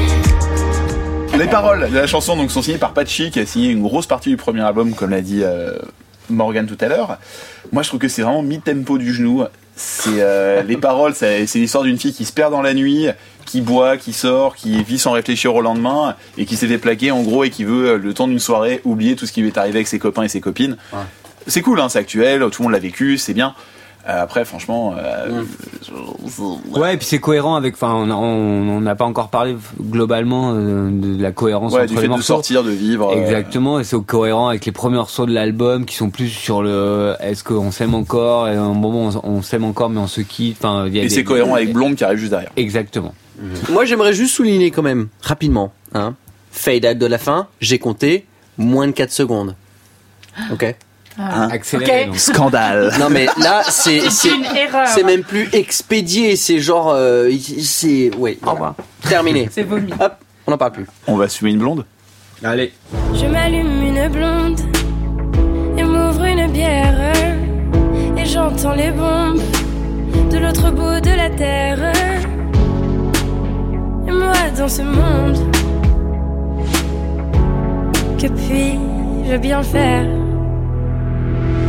[1.37, 4.07] Les paroles de la chanson donc sont signées par Patchy qui a signé une grosse
[4.07, 5.75] partie du premier album, comme l'a dit euh,
[6.31, 7.19] Morgan tout à l'heure.
[7.71, 9.45] Moi, je trouve que c'est vraiment mi-tempo du genou.
[9.83, 13.09] C'est euh, les paroles, c'est l'histoire d'une fille qui se perd dans la nuit,
[13.47, 17.11] qui boit, qui sort, qui vit sans réfléchir au lendemain et qui s'est fait plaquer
[17.13, 19.49] en gros et qui veut euh, le temps d'une soirée oublier tout ce qui lui
[19.49, 20.77] est arrivé avec ses copains et ses copines.
[20.93, 20.99] Ouais.
[21.47, 23.55] C'est cool, hein, c'est actuel, tout le monde l'a vécu, c'est bien.
[24.09, 25.43] Euh, après, franchement, euh,
[26.75, 27.75] Ouais, et puis c'est cohérent avec.
[27.75, 31.81] Enfin, on a- on on n'a pas encore parlé globalement euh, de la cohérence ouais,
[31.81, 32.23] entre du les fait de morceaux.
[32.35, 33.11] sortir, de vivre.
[33.13, 36.63] euh, Exactement, et c'est cohérent avec les premiers morceaux de l'album qui sont plus sur
[36.63, 40.07] le est-ce qu'on s'aime encore et à un moment on, on s'aime encore mais on
[40.07, 40.57] se quitte.
[40.59, 42.51] Enfin, il y a et c'est cohérent avec Blonde qui arrive juste derrière.
[42.57, 43.15] Exactement.
[43.71, 46.15] Moi, j'aimerais juste souligner quand même, rapidement, hein,
[46.53, 48.27] fade out de la fin, j'ai compté
[48.59, 49.55] moins de 4 secondes.
[50.53, 50.75] Ok?
[51.21, 52.03] Hein Accéléré.
[52.03, 52.07] Ok.
[52.09, 52.19] donc.
[52.19, 52.93] Scandale.
[52.99, 54.87] Non mais là, c'est c'est une erreur.
[54.89, 57.31] c'est même plus expédié, c'est genre euh,
[57.63, 58.75] c'est ouais, au revoir.
[59.09, 59.49] Terminé.
[59.53, 59.93] C'est vomi.
[60.01, 60.15] Hop,
[60.47, 60.87] on n'en parle plus.
[61.07, 61.85] On va fumer une blonde?
[62.43, 62.73] Allez.
[63.15, 64.61] Je m'allume une blonde
[65.77, 67.13] et m'ouvre une bière.
[68.17, 69.41] Et j'entends les bombes
[70.31, 71.93] de l'autre bout de la terre.
[74.09, 75.37] Et moi dans ce monde,
[78.19, 80.07] que puis-je bien faire?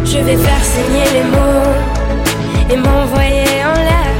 [0.05, 1.73] Je vais faire saigner les mots
[2.69, 4.13] et m'envoyer en l'air,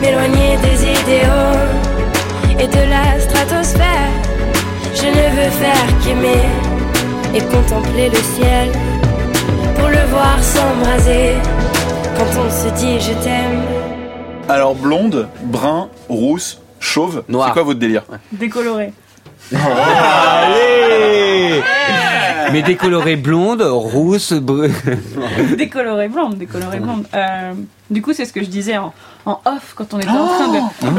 [0.00, 1.58] m'éloigner des idéaux
[2.58, 4.10] et de la stratosphère.
[4.94, 6.44] Je ne veux faire qu'aimer
[7.34, 8.72] et contempler le ciel
[9.76, 11.34] pour le voir s'embraser
[12.16, 13.62] quand on se dit je t'aime.
[14.48, 17.46] Alors blonde, brun, rousse, chauve, Noir.
[17.48, 18.02] c'est quoi votre délire?
[18.32, 18.92] Décoloré.
[19.54, 21.62] Allez
[22.52, 24.72] Mais décolorée blonde, rousse, brune.
[25.56, 27.06] décolorée blonde, décolorée blonde.
[27.14, 27.52] Euh,
[27.90, 28.92] du coup, c'est ce que je disais en,
[29.26, 30.48] en off quand on était en train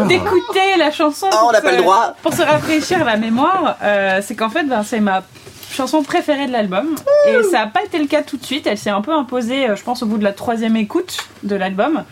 [0.03, 1.27] de- d'écouter la chanson.
[1.31, 2.15] Ah, on pour n'a pas se- le droit.
[2.21, 5.23] Pour se rafraîchir la mémoire, euh, c'est qu'en fait, ben, c'est ma
[5.71, 6.87] chanson préférée de l'album.
[7.29, 8.67] Et ça n'a pas été le cas tout de suite.
[8.67, 11.55] Elle s'est un peu imposée, euh, je pense, au bout de la troisième écoute de
[11.55, 12.03] l'album.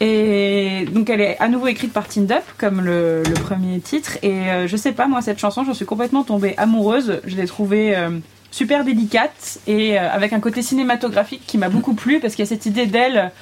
[0.00, 4.18] Et donc elle est à nouveau écrite par Tind Up comme le, le premier titre.
[4.22, 7.20] Et euh, je sais pas, moi cette chanson, j'en suis complètement tombée amoureuse.
[7.24, 8.10] Je l'ai trouvée euh,
[8.52, 12.46] super délicate et euh, avec un côté cinématographique qui m'a beaucoup plu parce qu'il y
[12.46, 13.32] a cette idée d'elle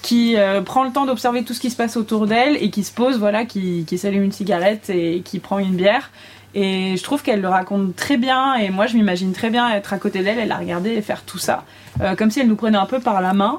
[0.00, 2.82] qui euh, prend le temps d'observer tout ce qui se passe autour d'elle et qui
[2.82, 6.10] se pose, voilà, qui, qui s'allume une cigarette et qui prend une bière.
[6.54, 9.92] Et je trouve qu'elle le raconte très bien et moi je m'imagine très bien être
[9.92, 11.64] à côté d'elle et la regarder et faire tout ça.
[12.00, 13.58] Euh, comme si elle nous prenait un peu par la main.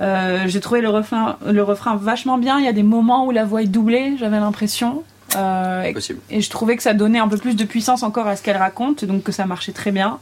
[0.00, 2.58] Euh, J'ai trouvé le refrain, le refrain vachement bien.
[2.58, 5.04] Il y a des moments où la voix est doublée, j'avais l'impression.
[5.36, 6.20] Euh, et, Possible.
[6.30, 8.56] et je trouvais que ça donnait un peu plus de puissance encore à ce qu'elle
[8.56, 10.18] raconte, donc que ça marchait très bien.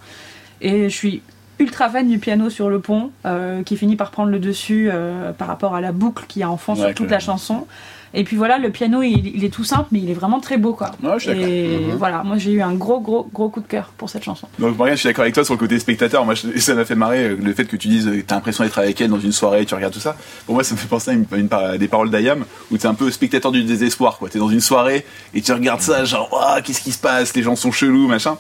[0.61, 1.23] Et je suis
[1.59, 5.33] ultra fan du piano sur le pont, euh, qui finit par prendre le dessus euh,
[5.33, 7.67] par rapport à la boucle qu'il y a en fond Ouais, sur toute la chanson.
[8.15, 10.59] Et puis voilà, le piano, il, il est tout simple, mais il est vraiment très
[10.59, 10.91] beau, quoi.
[11.03, 11.41] Ouais, je suis.
[11.43, 11.97] Et Mhm.
[11.97, 14.47] voilà, moi j'ai eu un gros, gros, gros coup de cœur pour cette chanson.
[14.59, 16.25] Donc Morgane, je suis d'accord avec toi sur le côté spectateur.
[16.25, 18.65] Moi, je- ça m'a fait marrer euh, le fait que tu dises euh, t'as l'impression
[18.65, 20.17] d'être avec elle dans une soirée, tu regardes tout ça.
[20.47, 22.77] Pour moi, ça me fait penser à, une, une par- à des paroles d'Ayam où
[22.77, 24.19] t'es un peu spectateur du désespoir.
[24.19, 24.29] quoi.
[24.29, 27.35] T'es dans une soirée et tu regardes ça, genre, Ouah, qu'est-ce qui se passe?
[27.35, 28.37] Les gens sont chelous, machin.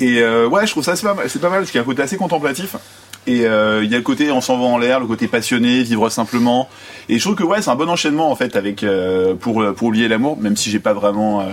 [0.00, 1.80] Et euh, ouais, je trouve ça c'est pas mal, c'est pas mal parce qu'il y
[1.80, 2.76] a un côté assez contemplatif.
[3.26, 5.82] Et euh, il y a le côté on s'en va en l'air, le côté passionné,
[5.82, 6.68] vivre simplement.
[7.08, 9.88] Et je trouve que ouais, c'est un bon enchaînement en fait avec euh, pour pour
[9.88, 11.44] oublier l'amour, même si j'ai pas vraiment euh,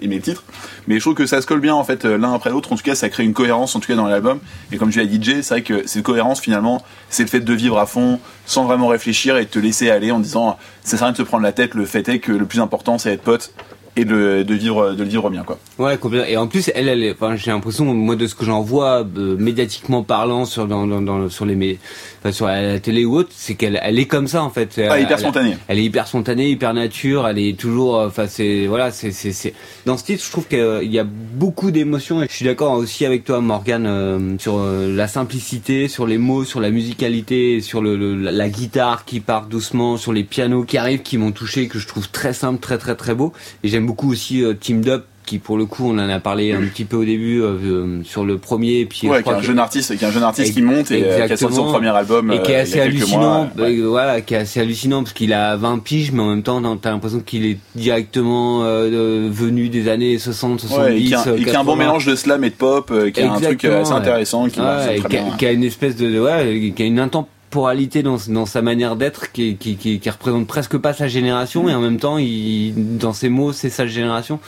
[0.00, 0.44] aimé le titre.
[0.86, 2.72] Mais je trouve que ça se colle bien en fait euh, l'un après l'autre.
[2.72, 4.38] En tout cas, ça crée une cohérence en tout cas dans l'album.
[4.72, 7.40] Et comme je l'ai dit, DJ, c'est vrai que cette cohérence finalement, c'est le fait
[7.40, 10.96] de vivre à fond, sans vraiment réfléchir et de te laisser aller en disant ça
[10.96, 11.74] sert à rien de se prendre la tête.
[11.74, 13.52] Le fait est que le plus important, c'est être pote
[13.96, 15.58] et de, de vivre de le vivre bien quoi.
[15.78, 16.28] Ouais, complètement.
[16.28, 19.36] Et en plus, elle, elle, enfin, j'ai l'impression, moi, de ce que j'en vois, euh,
[19.38, 21.78] médiatiquement parlant, sur, dans, dans, dans- sur les,
[22.26, 24.74] enfin, sur la télé ou autre, c'est qu'elle, elle est comme ça, en fait.
[24.78, 25.56] Ah, Elle- hyper elle- spontané.
[25.68, 29.32] Elle est hyper spontanée, hyper nature, elle est toujours, euh, enfin, c'est, voilà, c'est, c'est,
[29.32, 29.54] c'est,
[29.84, 33.04] dans ce titre, je trouve qu'il y a beaucoup d'émotions et je suis d'accord aussi
[33.06, 37.80] avec toi, Morgane, euh, sur euh, la simplicité, sur les mots, sur la musicalité, sur
[37.82, 41.68] le, le- la, guitare qui part doucement, sur les pianos qui arrivent, qui m'ont touché,
[41.68, 43.32] que je trouve très simple, très, très, très beau.
[43.62, 46.62] Et j'aime beaucoup aussi Teamed Up, qui pour le coup, on en a parlé un
[46.62, 49.42] petit peu au début, euh, euh, sur le premier, et puis Ouais, qui est un
[49.42, 51.64] jeune artiste, qui est un jeune artiste qui monte et euh, qui a sorti son
[51.66, 53.64] premier album et qui est euh, assez hallucinant mois.
[53.66, 53.76] Ouais.
[53.82, 56.90] voilà qui est assez hallucinant parce qu'il a 20 piges mais en même temps t'as
[56.90, 61.42] l'impression qu'il est directement euh, venu des années 60 70 Ouais, et qui a, et
[61.44, 61.76] qui a un bon 80.
[61.76, 64.98] mélange de slam et de pop, euh, qui a un truc assez intéressant, qui Ouais,
[65.00, 65.36] très qui a, bien.
[65.36, 69.32] qui a une espèce de ouais qui a une intemporalité dans, dans sa manière d'être
[69.32, 73.12] qui, qui, qui, qui représente presque pas sa génération et en même temps il, dans
[73.12, 74.38] ses mots c'est sa génération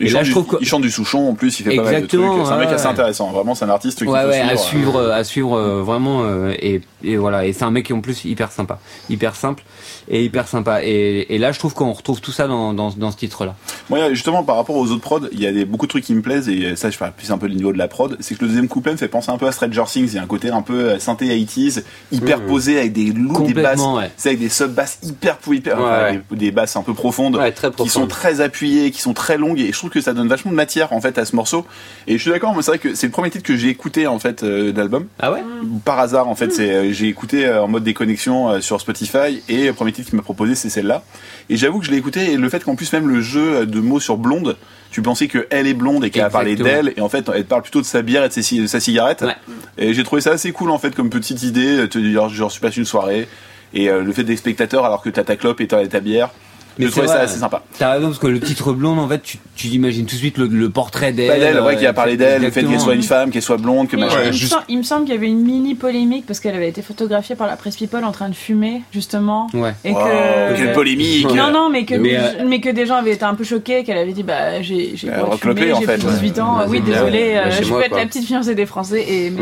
[0.00, 2.02] et là je du, trouve il chante du Souchon en plus, il fait pas mal
[2.02, 2.20] de trucs.
[2.20, 3.30] Exactement, C'est un mec assez intéressant.
[3.30, 4.60] Vraiment, c'est un artiste qu'il ouais, ouais, à suivre.
[4.60, 7.92] suivre, euh, à suivre euh, vraiment euh, et, et voilà et c'est un mec qui
[7.92, 8.78] en plus hyper sympa,
[9.10, 9.62] hyper simple
[10.08, 13.10] et hyper sympa et, et là je trouve qu'on retrouve tout ça dans, dans, dans
[13.10, 13.54] ce titre là.
[13.90, 16.14] Moi, justement, par rapport aux autres prods, il y a des, beaucoup de trucs qui
[16.14, 18.16] me plaisent et ça, je parle plus un peu du niveau de la prod.
[18.20, 20.08] C'est que le deuxième couplet me fait penser un peu à Stranger Things.
[20.08, 23.54] Il y a un côté un peu synthé 80s, hyper posé avec des loups, des
[23.54, 24.10] basses, ouais.
[24.16, 26.20] c'est avec des sub-basses hyper, pou- hyper, Ouais, enfin, ouais.
[26.32, 27.40] Des, des basses un peu profondes.
[27.54, 30.28] Très qui sont très appuyées, qui sont très longues et je trouve que ça donne
[30.28, 31.66] vachement de matière en fait à ce morceau.
[32.06, 34.06] Et je suis d'accord, moi c'est vrai que c'est le premier titre que j'ai écouté
[34.06, 35.06] en fait euh, de l'album.
[35.18, 35.42] Ah ouais?
[35.84, 39.42] Par hasard en fait, c'est euh, j'ai écouté euh, en mode déconnexion euh, sur Spotify
[39.48, 41.02] et le premier titre qu'il m'a proposé c'est celle-là.
[41.50, 43.80] Et j'avoue que je l'ai écouté et le fait qu'en plus même le jeu de
[43.80, 44.56] mots sur blonde,
[44.90, 47.44] tu pensais que elle est blonde et qu'elle a parlé d'elle et en fait elle
[47.44, 49.22] parle plutôt de sa bière et de, ses ci- de sa cigarette.
[49.22, 49.34] Ouais.
[49.78, 52.52] Et j'ai trouvé ça assez cool en fait comme petite idée, te dire genre je
[52.54, 53.28] suis passé une soirée
[53.74, 56.30] et euh, le fait des spectateurs alors que t'as ta clope et t'as ta bière.
[56.78, 57.24] Mais je c'est trouvais ça vrai.
[57.24, 57.62] assez sympa.
[57.78, 60.38] T'as raison parce que le titre blonde en fait tu, tu imagines tout de suite
[60.38, 61.28] le, le portrait d'elle.
[61.28, 63.56] Pas d'elle, ouais, qui a parlé d'elle, le fait qu'elle soit une femme, qu'elle soit
[63.56, 64.18] blonde, que Mais machin.
[64.22, 66.68] il, me juste- il me semble qu'il y avait une mini polémique parce qu'elle avait
[66.68, 69.74] été photographiée par la presse People en train de fumer justement Ouais.
[69.84, 72.96] et Wow, que quelle polémique non non mais que Mais, mais, euh, que des gens
[72.96, 75.98] avaient été un peu choqués qu'elle avait dit bah j'ai j'ai fumer en j'ai fait,
[75.98, 79.04] plus de 18 ans oui désolé euh, je peux être la petite fiancée des Français
[79.08, 79.38] et me,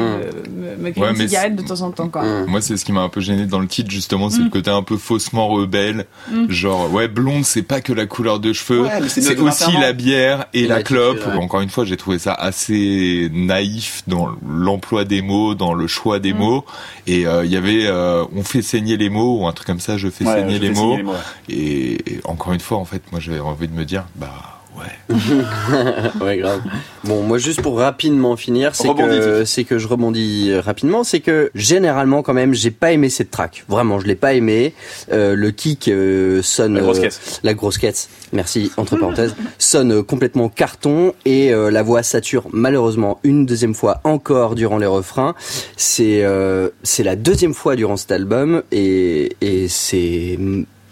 [0.91, 2.23] cueillir Ouais, une mais cigarette de temps en temps quoi.
[2.47, 4.45] Moi, c'est ce qui m'a un peu gêné dans le titre, justement, c'est Mm.
[4.45, 6.07] le côté un peu faussement rebelle.
[6.31, 6.51] Mm.
[6.51, 10.47] Genre, ouais, blonde, c'est pas que la couleur de cheveux, Ouais, c'est aussi la bière
[10.55, 11.25] et Et la clope.
[11.27, 11.33] ouais.
[11.35, 16.19] Encore une fois, j'ai trouvé ça assez naïf dans l'emploi des mots, dans le choix
[16.19, 16.39] des Mm.
[16.39, 16.65] mots.
[17.07, 19.81] Et euh, il y avait, euh, on fait saigner les mots, ou un truc comme
[19.81, 20.91] ça, je fais Ouais, saigner je les fais mots.
[20.93, 21.55] saigner les mots, ouais.
[21.55, 25.15] Et, et encore une fois, en fait, moi, j'avais envie de me dire, bah, ouais.
[26.25, 26.61] ouais, grave.
[27.05, 31.21] Bon, moi, juste pour rapidement finir, c'est que, c'est que je rebondis euh, rapidement, c'est
[31.21, 33.65] que généralement, quand même, j'ai pas aimé cette track.
[33.69, 34.75] Vraiment, je l'ai pas aimé.
[35.13, 36.75] Euh, le kick euh, sonne.
[36.75, 37.41] La grosse euh, caisse.
[37.43, 42.45] la grosse caisse, merci, entre parenthèses, sonne euh, complètement carton et euh, la voix sature
[42.53, 45.35] malheureusement une deuxième fois encore durant les refrains.
[45.77, 50.39] C'est euh, c'est la deuxième fois durant cet album et, et c'est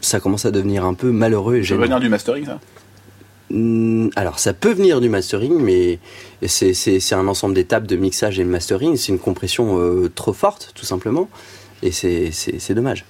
[0.00, 1.82] ça commence à devenir un peu malheureux et gênant.
[1.82, 2.60] venir du mastering, ça?
[4.16, 5.98] Alors, ça peut venir du mastering, mais
[6.46, 8.96] c'est un ensemble d'étapes de mixage et de mastering.
[8.96, 11.28] C'est une compression euh, trop forte, tout simplement.
[11.82, 13.04] Et c'est c'est- c'est dommage.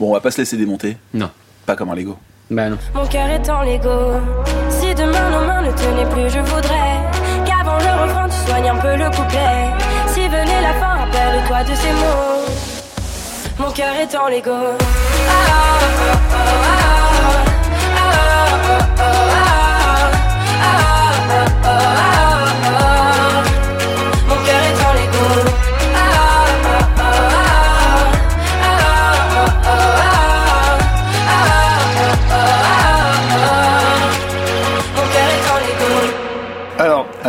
[0.00, 0.96] Bon, on va pas se laisser démonter.
[1.14, 1.30] Non.
[1.66, 2.16] Pas comme un Lego.
[2.50, 2.76] Bah non.
[2.94, 4.20] Mon cœur est en Lego.
[4.68, 6.98] Si demain nos mains ne tenaient plus, je voudrais
[7.46, 9.70] qu'avant le refrain tu soignes un peu le couplet.
[10.08, 12.42] Si venait la fin, rappelle-toi de ces mots.
[13.58, 14.50] Mon cœur est en Lego.
[14.50, 15.78] Ah, ah,
[16.12, 16.81] ah, ah, ah,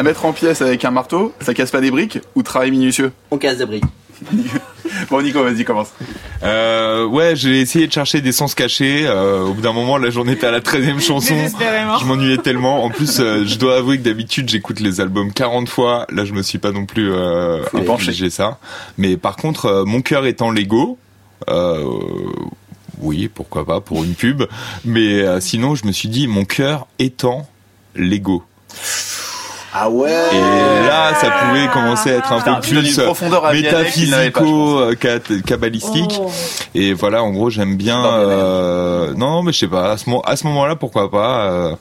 [0.04, 3.14] à mettre en pièces avec un marteau, ça casse pas des briques ou travail minutieux
[3.32, 3.86] On casse des briques.
[5.10, 5.92] Bon, Nico, vas-y, commence.
[6.44, 9.06] Euh, ouais, j'ai essayé de chercher des sens cachés.
[9.08, 11.34] Euh, au bout d'un moment, là, j'en étais à la 13e chanson.
[11.34, 11.98] Désespérément.
[11.98, 12.84] Je m'ennuyais tellement.
[12.84, 16.06] En plus, euh, je dois avouer que d'habitude, j'écoute les albums 40 fois.
[16.12, 18.60] Là, je me suis pas non plus euh, infligé ça.
[18.98, 21.00] Mais par contre, euh, mon cœur étant Lego,
[21.50, 21.84] euh,
[23.00, 24.44] oui, pourquoi pas pour une pub.
[24.86, 27.48] Mais euh, sinon, je me suis dit, mon cœur étant
[27.96, 28.44] Lego.
[29.76, 33.02] Ah ouais Et là, ça pouvait commencer à être un Putain, peu plus je
[33.64, 34.95] métaphysico, euh,
[35.45, 36.20] kabbalistique.
[36.20, 36.30] Oh.
[36.76, 38.06] Et voilà, en gros, j'aime bien.
[38.06, 39.91] Euh, non, mais je sais pas.
[39.94, 41.45] À ce, mo- à ce moment-là, pourquoi pas.
[41.45, 41.76] euh,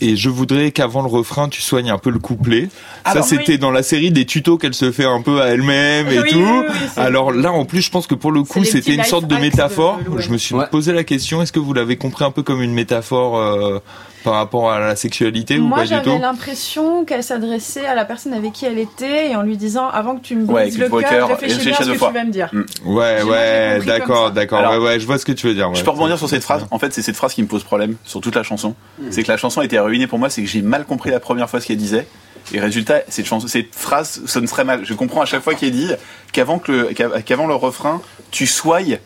[0.00, 2.68] et je voudrais qu'avant le refrain, tu soignes un peu le couplet.
[3.04, 6.08] Alors, ça, c'était dans la série des tutos qu'elle se fait un peu à elle-même
[6.08, 6.38] et Oui, tout.
[6.38, 8.94] oui, oui, oui, c'est- Alors là, en plus, je pense que pour le coup, c'était
[8.94, 9.98] une sorte de métaphore.
[10.08, 10.66] de je me suis Ouais.
[10.70, 13.78] posé la question est-ce que vous l'avez compris un peu comme une métaphore euh,
[14.24, 17.94] par rapport à la sexualité ou Moi, pas du j'avais tout l'impression qu'elle s'adressait à
[17.94, 20.62] la personne avec qui elle était et en lui disant avant que tu me Ouais,
[20.62, 22.08] brises qu'il le cœur, cœur, réfléchis bien à ce que fois.
[22.08, 22.50] tu vas me dire.
[22.52, 24.70] Ouais, moi, j'ai ouais, comme d'accord, d'accord.
[24.72, 25.68] Ouais, ouais, je vois ce que tu veux dire.
[25.72, 25.84] Je ouais.
[25.84, 26.66] peux rebondir sur cette phrase.
[26.70, 28.74] En fait, c'est cette phrase qui me pose problème sur toute la chanson.
[29.10, 31.20] C'est que la chanson a été ruinée pour moi, c'est que j'ai mal compris la
[31.20, 32.06] première fois ce qu'elle disait.
[32.52, 34.80] Et résultat, cette, chanson, cette phrase sonne très mal.
[34.84, 35.90] Je comprends à chaque fois qu'elle dit
[36.32, 38.00] qu'avant que le, qu'av- qu'avant le refrain,
[38.30, 38.98] tu soignes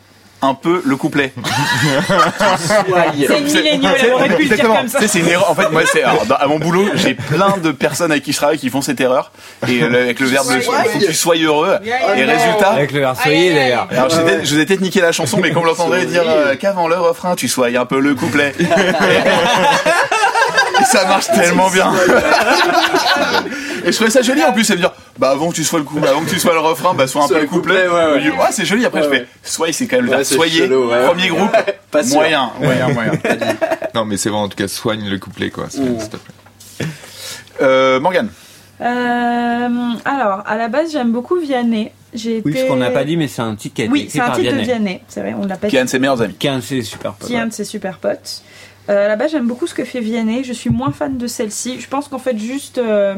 [0.45, 1.33] un peu le couplet.
[3.27, 4.99] C'est une milléniale, elle aurait pu le dire comme ça.
[5.07, 5.49] C'est une erreur.
[5.51, 8.59] En fait, moi, c'est à mon boulot, j'ai plein de personnes avec qui je travaille
[8.59, 9.31] qui font cette erreur.
[9.69, 11.79] Et euh, le- avec le verbe, il faut que tu sois heureux.
[11.85, 13.87] Et résultat, Avec le verre Aïe, soyez d'ailleurs.
[13.91, 16.07] alors, je, vous ai- je vous ai peut-être niqué la chanson, mais quand vous l'entendrez
[16.07, 18.53] dire euh, qu'avant le refrain, tu sois un peu le couplet.
[20.91, 21.93] Ça marche tellement bien.
[23.85, 25.79] Et je trouvais ça joli en plus, c'est de dire, bah avant que tu sois
[25.81, 27.89] le coup, avant que tu sois le refrain, bah sois un peu le couplet.
[27.89, 28.31] ouais, ouais.
[28.31, 28.85] Ouais, c'est joli.
[28.87, 30.59] Après, je fais, soyez, c'est quand même le Ouais, soyez.
[30.61, 31.05] chelou, ouais.
[31.07, 31.51] Premier groupe,
[31.91, 33.13] Pas moyen, moyen, moyen.
[33.95, 35.69] Non, mais c'est vrai, en tout cas, soigne le couplet, quoi.
[35.69, 35.99] s'il Mm.
[36.09, 36.87] te plaît.
[37.61, 38.29] Euh, Morgane.
[38.81, 39.69] Euh,
[40.05, 41.93] alors, à la base, j'aime beaucoup Vianney.
[42.15, 42.63] J'ai Oui, été...
[42.63, 44.31] ce qu'on n'a pas dit, mais c'est un titre qui a été Oui, c'est un
[44.31, 44.65] titre de Vianney.
[44.65, 45.01] Vianney.
[45.09, 46.35] C'est vrai, on l'a pas Qui est un de ses meilleurs amis.
[46.35, 47.29] Qui est un de ses super potes.
[47.29, 48.43] Qui est un de ses super potes.
[48.91, 50.45] Euh, base, j'aime beaucoup ce que fait Vianney.
[50.45, 51.81] Je suis moins fan de celle-ci.
[51.81, 53.15] Je pense qu'en fait, juste euh,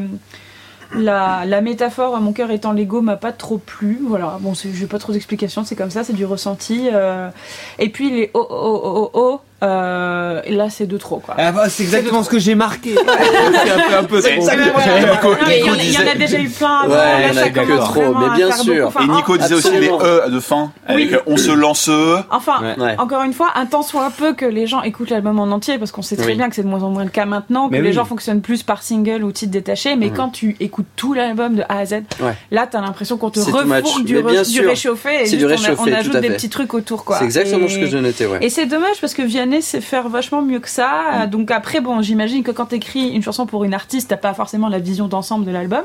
[0.94, 3.98] la, la métaphore, mon cœur étant Lego, m'a pas trop plu.
[4.06, 5.64] Voilà, bon, j'ai pas trop d'explications.
[5.64, 6.88] C'est comme ça, c'est du ressenti.
[6.92, 7.30] euh.
[7.78, 11.34] Et puis les oh oh oh oh oh, euh, et là, c'est de trop quoi.
[11.38, 12.94] Ah bah, c'est exactement ce que j'ai marqué.
[12.96, 16.94] C'est un peu, un il y, en a- déjà eu plein avant.
[16.94, 18.64] Ouais, il y en a que trop, mais à bien sûr.
[18.64, 18.78] beaucoup.
[18.78, 19.88] et Enfin, Nico disait aussi les.
[19.88, 21.14] E de fin, avec Oui.
[21.14, 21.88] euh, on se lance.
[22.30, 22.82] Enfin, Ouais.
[22.82, 22.94] Ouais.
[22.98, 25.92] encore une fois, un temps soit peu que les gens écoutent l'album en entier, parce
[25.92, 26.34] qu'on sait très Oui.
[26.36, 27.94] bien que c'est de moins en moins le cas maintenant, que Mais les oui.
[27.94, 30.16] gens fonctionnent plus par single ou titre détaché, mais Mhm.
[30.16, 32.34] quand tu écoutes tout l'album de A à Z, Ouais.
[32.50, 34.18] là t'as l'impression qu'on te refourgue du,
[34.66, 37.18] réchauffé et C'est du juste on ajoute des petits trucs autour quoi.
[37.18, 38.38] C'est exactement ce que je notais, ouais.
[38.42, 41.26] Et c'est dommage parce que Vianney sait faire vachement mieux que ça.
[41.30, 44.68] Donc après, bon, j'imagine que quand t'écris une chanson pour une artiste, t'as pas forcément
[44.68, 45.82] la vision d'ensemble de l'album.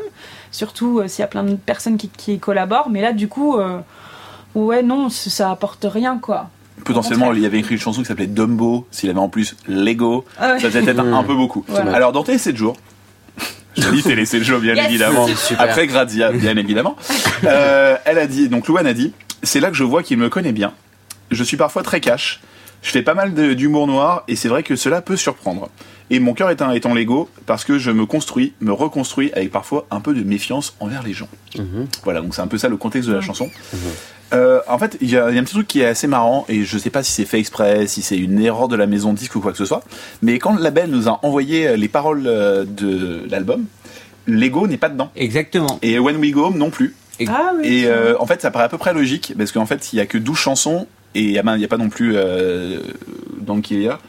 [0.52, 2.90] Surtout euh, s'il y a plein de personnes qui, qui collaborent.
[2.90, 3.80] Mais là, du coup, euh,
[4.56, 6.50] ouais, non, ça apporte rien, quoi.
[6.86, 10.24] Potentiellement, il y avait écrit une chanson qui s'appelait Dumbo, s'il avait en plus Lego,
[10.40, 10.60] Ah ouais.
[10.60, 11.66] ça faisait peut-être un peu beaucoup.
[11.68, 11.94] Voilà.
[11.94, 12.78] Alors, dans Télé 7 jours,
[13.78, 14.86] je dis Télé 7 jours, bien Yes.
[14.88, 16.96] évidemment, C'est après Grazia, bien évidemment,
[17.44, 19.12] euh, elle a dit, donc Louane a dit,
[19.44, 20.72] c'est là que je vois qu'il me connaît bien.
[21.32, 22.40] Je suis parfois très cash,
[22.82, 25.70] je fais pas mal d'humour noir, et c'est vrai que cela peut surprendre.
[26.10, 29.52] Et mon cœur est un, en Lego, parce que je me construis, me reconstruis, avec
[29.52, 31.30] parfois un peu de méfiance envers les gens.
[31.58, 31.88] Mhm.
[32.04, 33.50] Voilà, donc c'est un peu ça le contexte de la chanson.
[34.34, 36.08] Euh, en fait, il y, a il y a un petit truc qui est assez
[36.08, 38.88] marrant, et je sais pas si c'est fait exprès, si c'est une erreur de la
[38.88, 39.84] maison de disque ou quoi que ce soit,
[40.22, 43.66] mais quand le label nous a envoyé euh, les paroles euh, de l'album,
[44.28, 45.12] Lego n'est pas dedans.
[45.16, 45.80] Exactement.
[45.82, 46.96] Et When We Go Home non plus.
[47.28, 47.68] Ah oui.
[47.68, 50.00] Et euh, en fait, ça paraît à peu près logique, parce qu'en fait, il y
[50.00, 52.80] a que 12 chansons, et il n'y a, il y a pas non plus euh,
[53.42, 54.00] Donkey Leah,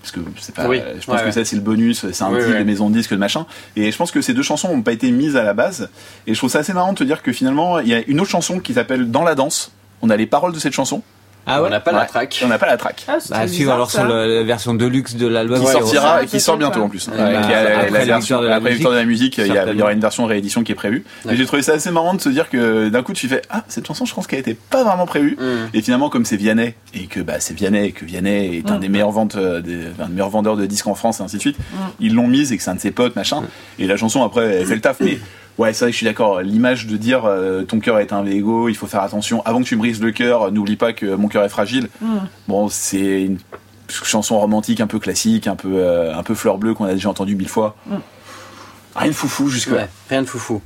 [0.00, 0.78] parce que c'est pas, Oui.
[1.00, 1.32] je pense Ouais, que ouais.
[1.32, 2.58] ça c'est le bonus, c'est un Oui, deal ouais.
[2.58, 3.46] de maison de disque, de machin.
[3.76, 5.88] Et je pense que ces deux chansons n'ont pas été mises à la base.
[6.26, 8.20] Et je trouve ça assez marrant de te dire que finalement, il y a une
[8.20, 9.72] autre chanson qui s'appelle Dans la danse.
[10.02, 11.02] On a les paroles de cette chanson.
[11.46, 11.98] Ah On ouais n'a pas Ouais.
[11.98, 12.40] la track.
[12.44, 13.04] On n'a pas la track.
[13.08, 15.60] Ah, suivre alors sur le- la version deluxe de l'album.
[15.60, 17.08] Qui sortira et qui sort bientôt en plus.
[17.08, 19.04] Ouais, Ouais, bah, qui a- après la version- de la après la victoire de la
[19.04, 19.82] musique, il y, a- il y certainement.
[19.82, 21.04] aura une version réédition qui est prévue.
[21.24, 23.64] Mais j'ai trouvé ça assez marrant de se dire que d'un coup tu fais ah
[23.68, 25.36] cette chanson je pense qu'elle était pas vraiment prévue.
[25.40, 25.70] Mhm.
[25.74, 28.76] Et finalement, comme c'est Vianney, et que bah, c'est Vianney, et que Vianney est un
[28.76, 28.80] Mm.
[28.80, 31.36] des meilleurs ventes, euh, des, un des meilleurs vendeurs de disques en France, et ainsi
[31.36, 31.56] de suite,
[32.00, 33.42] ils l'ont mise et que c'est un de ses potes, machin.
[33.78, 34.98] Et la chanson, après, elle fait le taf.
[35.00, 35.18] Mais
[35.58, 36.40] ouais, c'est vrai que je suis d'accord.
[36.40, 39.42] L'image de dire euh, ton cœur est un Lego, il faut faire attention.
[39.44, 41.88] Avant que tu me brises le cœur, euh, n'oublie pas que mon cœur est fragile.
[42.00, 42.16] Mm.
[42.48, 43.38] Bon, c'est une
[43.88, 47.08] chanson romantique un peu classique, un peu, euh, un peu fleur bleue qu'on a déjà
[47.08, 47.76] entendu mille fois.
[47.86, 47.96] Mm.
[48.96, 49.76] Rien de foufou jusque-là.
[49.76, 50.60] Ouais, rien de foufou.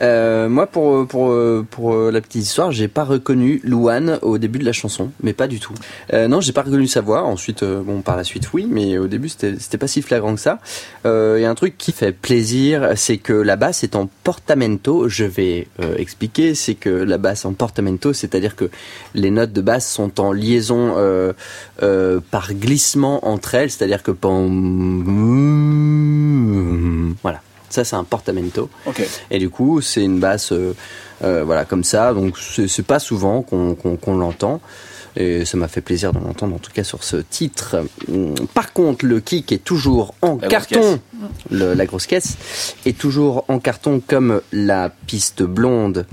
[0.00, 4.38] Euh, moi, pour pour euh, pour euh, la petite histoire, j'ai pas reconnu Louane au
[4.38, 5.74] début de la chanson, mais pas du tout.
[6.12, 7.22] Euh, non, j'ai pas reconnu sa voix.
[7.22, 10.40] Ensuite, euh, bon, par la suite, oui, mais au début, c'était pas si flagrant que
[10.40, 10.58] ça.
[11.06, 14.08] Euh, Il y a un truc qui fait plaisir, c'est que la basse est en
[14.24, 15.08] portamento.
[15.08, 16.54] Je vais euh, expliquer.
[16.54, 18.70] C'est que la basse en portamento, c'est-à-dire que
[19.14, 21.32] les notes de basse sont en liaison euh,
[21.82, 25.04] euh, par glissement entre elles, c'est-à-dire que pom-
[27.22, 27.40] voilà.
[27.72, 28.68] Ça, c'est un portamento.
[29.30, 30.74] Et du coup, c'est une basse, euh,
[31.24, 32.12] euh, voilà, comme ça.
[32.14, 34.60] Donc, c'est pas souvent qu'on l'entend.
[35.14, 37.76] Et ça m'a fait plaisir de l'entendre, en tout cas sur ce titre.
[38.08, 41.00] Hum, Par contre, le kick est toujours en La carton.
[41.50, 42.36] Le- la grosse caisse
[42.86, 46.06] est toujours en carton comme la piste blonde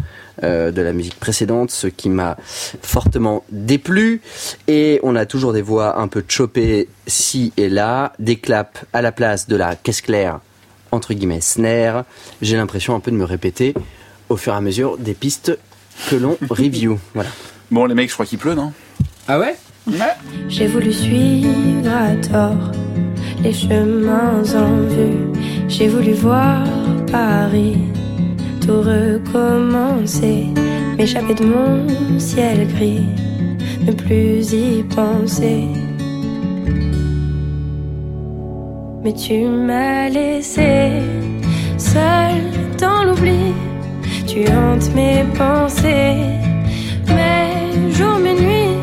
[0.44, 2.36] euh, de la musique précédente, ce qui m'a
[2.82, 4.22] fortement déplu.
[4.68, 9.02] Et on a toujours des voix un peu chopées ci et là, des claps à
[9.02, 10.40] la place de la caisse claire
[10.92, 12.06] entre guillemets snare.
[12.42, 13.74] J'ai l'impression un peu de me répéter
[14.30, 15.58] au fur et à mesure des pistes
[16.10, 17.00] que l'on review.
[17.14, 17.30] Voilà.
[17.72, 18.74] Bon, les mecs, je crois qu'il pleut, non
[19.28, 19.56] Ah ouais
[20.48, 22.72] J'ai voulu suivre à tort
[23.44, 25.32] les chemins en vue.
[25.68, 26.64] J'ai voulu voir
[27.12, 27.78] Paris,
[28.66, 30.48] tout recommencer,
[30.98, 33.06] m'échapper de mon ciel gris,
[33.86, 35.68] ne plus y penser.
[39.02, 40.92] Mais tu m'as laissé
[41.78, 42.42] seul
[42.78, 43.54] dans l'oubli,
[44.28, 46.18] tu hantes mes pensées,
[47.08, 48.78] mes jours, mes nuits.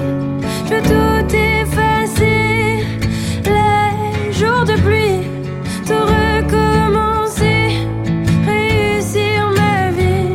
[0.69, 2.85] Je veux tout effacer,
[3.45, 5.21] les jours de pluie,
[5.87, 7.77] tout recommencer,
[8.47, 10.35] réussir ma vie.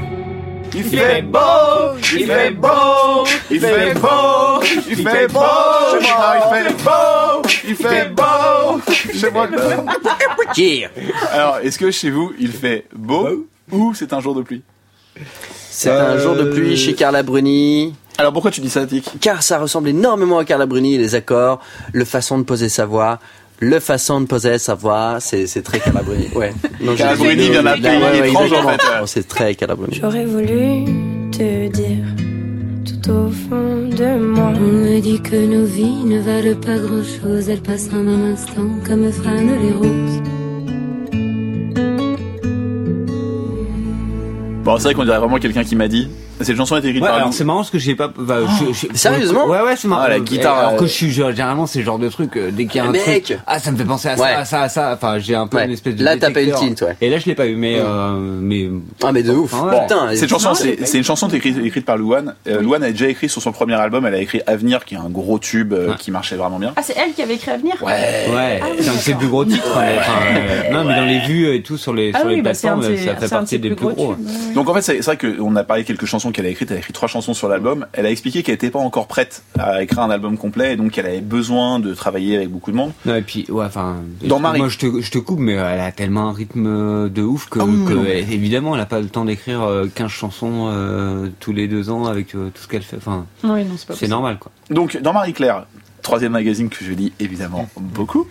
[0.75, 5.39] Il fait beau, il fait beau, il fait beau, il fait beau,
[5.99, 7.30] il fait beau,
[7.67, 9.47] il fait beau, chez moi.
[11.31, 14.61] Alors, est-ce que chez vous il fait beau ou c'est un jour de pluie
[15.69, 17.93] C'est un jour de pluie chez Carla Bruni.
[18.17, 19.09] Alors pourquoi tu dis ça, Tic?
[19.19, 21.59] Car ça ressemble énormément à Carla Bruni, les accords,
[21.93, 23.19] le façon de poser sa voix.
[23.59, 26.29] Le façon de poser sa voix, c'est c'est très Carla Bruni.
[26.35, 26.51] Ouais.
[26.81, 28.77] Non, Bruni vient d'un pays ouais, étrange, en exactement.
[28.77, 28.99] fait.
[29.01, 29.99] Non, C'est très Carla Bruni.
[30.01, 30.85] J'aurais voulu
[31.31, 32.05] te dire
[32.85, 33.70] tout au fond
[34.01, 34.51] de moi.
[34.55, 38.33] On me dit que nos vies ne valent pas grand chose, elles passent en un
[38.33, 40.21] instant comme fanent les roses.
[44.63, 46.07] Bon, c'est vrai qu'on dirait vraiment quelqu'un qui m'a dit.
[46.43, 48.11] Cette chanson est écrite Ouais, par alors c'est marrant parce que j'ai pas.
[48.17, 50.03] bah, je- je- Sérieusement Ouais, ouais, c'est marrant.
[50.05, 52.09] Ah, la Euh, guitare, Alors que euh, je suis genre, généralement c'est le genre de
[52.09, 53.37] truc euh, dès qu'il y a un Mec truc.
[53.47, 54.29] Ah, ça me fait penser à ça, Ouais.
[54.33, 54.91] à ça, à ça.
[54.93, 55.65] Enfin, j'ai un peu Ouais.
[55.65, 56.03] une espèce de.
[56.03, 56.59] Là, t'as pas eu le détecteur.
[56.59, 56.95] tilt, ouais.
[57.01, 58.11] Et là, je l'ai pas eu, mais euh,
[58.41, 58.69] mais.
[59.03, 59.53] Ah mais de ouf.
[59.53, 59.81] Enfin, ouais.
[59.81, 60.15] Putain.
[60.15, 62.35] Cette chanson, c'est c'est une chanson écrite, écrite par Louane.
[62.47, 64.99] Euh, Louane a déjà écrit sur son premier album, elle a écrit Avenir, qui est
[64.99, 65.95] un gros tube euh, Ouais.
[65.99, 66.73] qui marchait vraiment bien.
[66.75, 67.75] Ah, c'est elle qui avait écrit Avenir?
[67.81, 67.91] Ouais.
[67.91, 69.19] Ouais, Ah oui, c'est un de ses d'accord.
[69.19, 69.77] plus gros titres.
[69.79, 72.35] mais, enfin, euh, non, mais dans les vues et tout sur les Ah sur oui,
[72.37, 73.69] les bah, c'est un plateformes, de ses- ça fait c'est un de partie ses des
[73.71, 74.15] plus gros.
[74.15, 74.53] tubes.
[74.55, 76.71] Donc en fait, c'est c'est vrai qu'on a parlé de quelques chansons qu'elle a écrites.
[76.71, 77.85] Elle a écrit trois chansons sur l'album.
[77.93, 80.91] Elle a expliqué qu'elle n'était pas encore prête à écrire un album complet et donc
[80.91, 82.91] qu'elle avait besoin de travailler avec beaucoup de monde.
[83.05, 83.97] Non, et puis, ouais, enfin.
[84.23, 84.59] Dans Marie.
[84.59, 87.59] Moi, je te, je te coupe, mais elle a tellement un rythme de ouf que,
[87.59, 91.53] Ah oui, que, évidemment, elle a pas le temps d'écrire euh, 15 chansons euh, tous
[91.53, 92.97] les deux ans avec euh, tout ce qu'elle fait.
[92.97, 94.09] Enfin, Oui, non, c'est pas c'est possible.
[94.11, 94.51] normal, quoi.
[94.69, 95.65] Donc dans Marie-Claire,
[96.01, 98.27] troisième magazine que je lis évidemment beaucoup,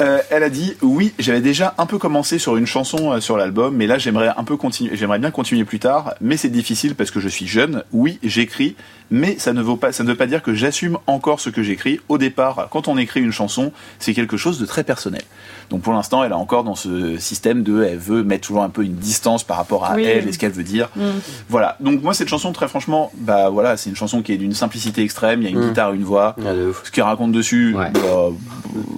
[0.00, 3.36] euh, elle a dit oui, j'avais déjà un peu commencé sur une chanson euh, sur
[3.36, 6.94] l'album, mais là j'aimerais un peu continuer, j'aimerais bien continuer plus tard, mais c'est difficile
[6.94, 7.82] parce que je suis jeune.
[7.92, 8.76] Oui, j'écris,
[9.10, 11.62] mais ça ne vaut pas, ça ne veut pas dire que j'assume encore ce que
[11.62, 12.00] j'écris.
[12.08, 15.22] Au départ, quand on écrit une chanson, c'est quelque chose de très personnel.
[15.70, 18.70] Donc pour l'instant, elle est encore dans ce système de, elle veut mettre toujours un
[18.70, 20.04] peu une distance par rapport à Oui.
[20.04, 20.88] elle et ce qu'elle veut dire.
[20.96, 21.02] Mm.
[21.48, 21.76] Voilà.
[21.80, 25.02] Donc moi cette chanson, très franchement, bah voilà, c'est une chanson qui est d'une simplicité
[25.02, 25.42] extrême.
[25.42, 25.68] Il y a une Mm.
[25.68, 26.34] guitare, une voix.
[26.40, 26.72] Ah, de.
[26.84, 27.90] Ce qu'il raconte dessus, Ouais.
[27.92, 28.30] bah, euh,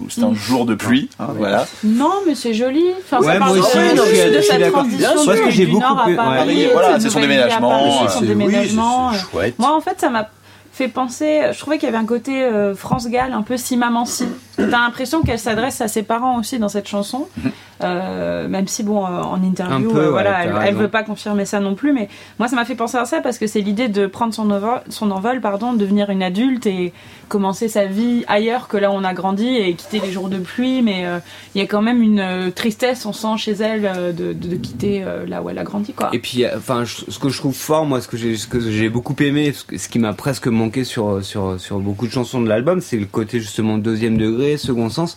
[0.09, 1.09] c'est un jour de pluie.
[1.19, 1.67] hein, voilà.
[1.85, 2.85] Non, mais c'est joli.
[3.05, 5.67] Enfin, Ouais, ça moi parle aussi, vraiment je suis- de cette transition Bien que j'ai
[5.67, 9.13] beaucoup Paris, Voilà, c'est son déménagement, euh, son c'est- oui, déménagement.
[9.13, 9.55] c'est- c'est chouette.
[9.59, 10.29] Moi, en fait, ça m'a
[10.73, 11.43] fait penser.
[11.53, 14.27] Je trouvais qu'il y avait un côté euh, France Gall, un peu si maman si.
[14.57, 17.29] T'as l'impression qu'elle s'adresse à ses parents aussi dans cette chanson,
[17.83, 20.79] Euh, même si bon, euh, en interview, peu, euh, ouais, voilà, elle, raison.
[20.79, 21.93] veut pas confirmer ça non plus.
[21.93, 22.09] Mais
[22.39, 24.81] moi, ça m'a fait penser à ça parce que c'est l'idée de prendre son envol,
[24.89, 26.93] son envol, pardon, devenir une adulte et
[27.29, 30.39] commencer sa vie ailleurs que là où on a grandi et quitter les jours de
[30.39, 30.83] pluie.
[30.83, 31.19] Mais euh,
[31.55, 35.05] il y a quand même une tristesse, on sent chez elle de, de, de quitter
[35.27, 36.11] là où elle a grandi, quoi.
[36.13, 38.89] Et puis, enfin, ce que je trouve fort, moi, ce que j'ai, ce que j'ai
[38.89, 42.81] beaucoup aimé, ce qui m'a presque manqué sur sur sur beaucoup de chansons de l'album,
[42.81, 45.17] c'est le côté justement deuxième degré, second sens.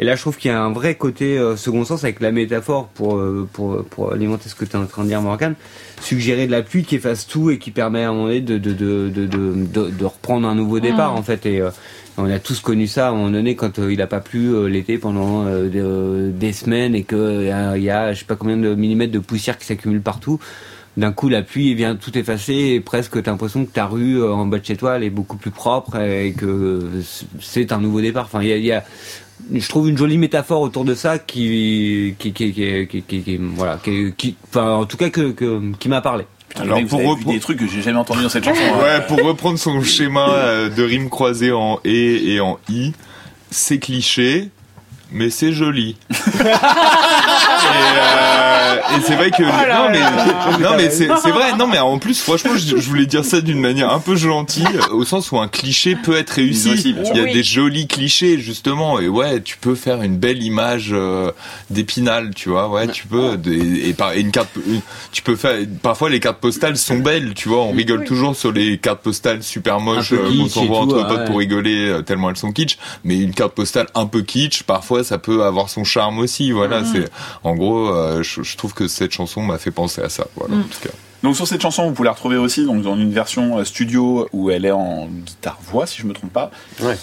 [0.00, 2.32] Et là, je trouve qu'il y a un vrai côté euh, second sens avec la
[2.32, 5.54] métaphore pour, euh, pour, pour alimenter ce que tu es en train de dire, Morgan.
[6.00, 8.56] Suggérer de la pluie qui efface tout et qui permet à un moment donné de,
[8.56, 11.44] de, de, de, de, reprendre un nouveau départ, en fait.
[11.44, 11.68] Et euh,
[12.16, 14.96] on a tous connu ça à un moment donné quand il a pas plu l'été
[14.96, 19.12] pendant des, semaines et que euh, il y a je sais pas combien de millimètres
[19.12, 20.40] de poussière qui s'accumule partout.
[20.96, 24.46] D'un coup, la pluie vient tout effacer et presque t'as l'impression que ta rue en
[24.46, 26.88] bas de chez toi elle est beaucoup plus propre et que
[27.40, 28.24] c'est un nouveau départ.
[28.24, 28.84] Enfin, il y a, il y a-
[29.52, 33.36] je trouve une jolie métaphore autour de ça qui, qui, qui, qui, qui, qui- qui-
[33.54, 36.24] voilà, qui, qui- enfin, en tout cas que, que- qui m'a parlé.
[36.48, 38.28] Putain, Alors, mec, vous pour avez vu repro- des trucs que j'ai jamais entendus dans
[38.28, 38.60] cette chanson.
[38.60, 38.78] hein.
[38.82, 42.92] Ouais, pour reprendre son schéma euh, de rimes croisées en et et en i,
[43.50, 44.48] c'est cliché,
[45.12, 45.96] mais c'est joli.
[46.10, 46.24] et
[47.98, 50.00] euh, et c'est vrai que non mais
[50.62, 51.56] non mais c'est vrai.
[51.58, 54.66] Non mais en plus franchement je, je voulais dire ça d'une manière un peu gentille
[54.90, 56.70] au sens où un cliché peut être réussi.
[56.84, 57.32] Il y a Oui.
[57.32, 58.98] des jolis clichés justement.
[59.00, 61.30] Et ouais tu peux faire une belle image euh,
[61.70, 62.68] d'épinal tu vois.
[62.68, 64.80] Ouais tu peux des- et, par une carte une-
[65.12, 67.62] tu peux faire parfois les cartes postales sont belles tu vois.
[67.62, 71.18] On rigole toujours sur les cartes postales super moches euh, qu'on s'envoie tout, entre potes
[71.20, 71.24] ouais.
[71.26, 72.78] pour rigoler euh, tellement elles sont kitsch.
[73.04, 76.84] Mais une carte postale un peu kitsch parfois ça peut avoir son charme aussi voilà
[76.84, 77.08] c'est
[77.44, 80.54] en gros euh, je, je trouve que cette chanson m'a fait penser à ça voilà
[80.56, 83.12] en tout cas Donc sur cette chanson, vous pouvez la retrouver aussi donc dans une
[83.12, 86.50] version euh, studio où elle est en guitare voix, si je me trompe pas.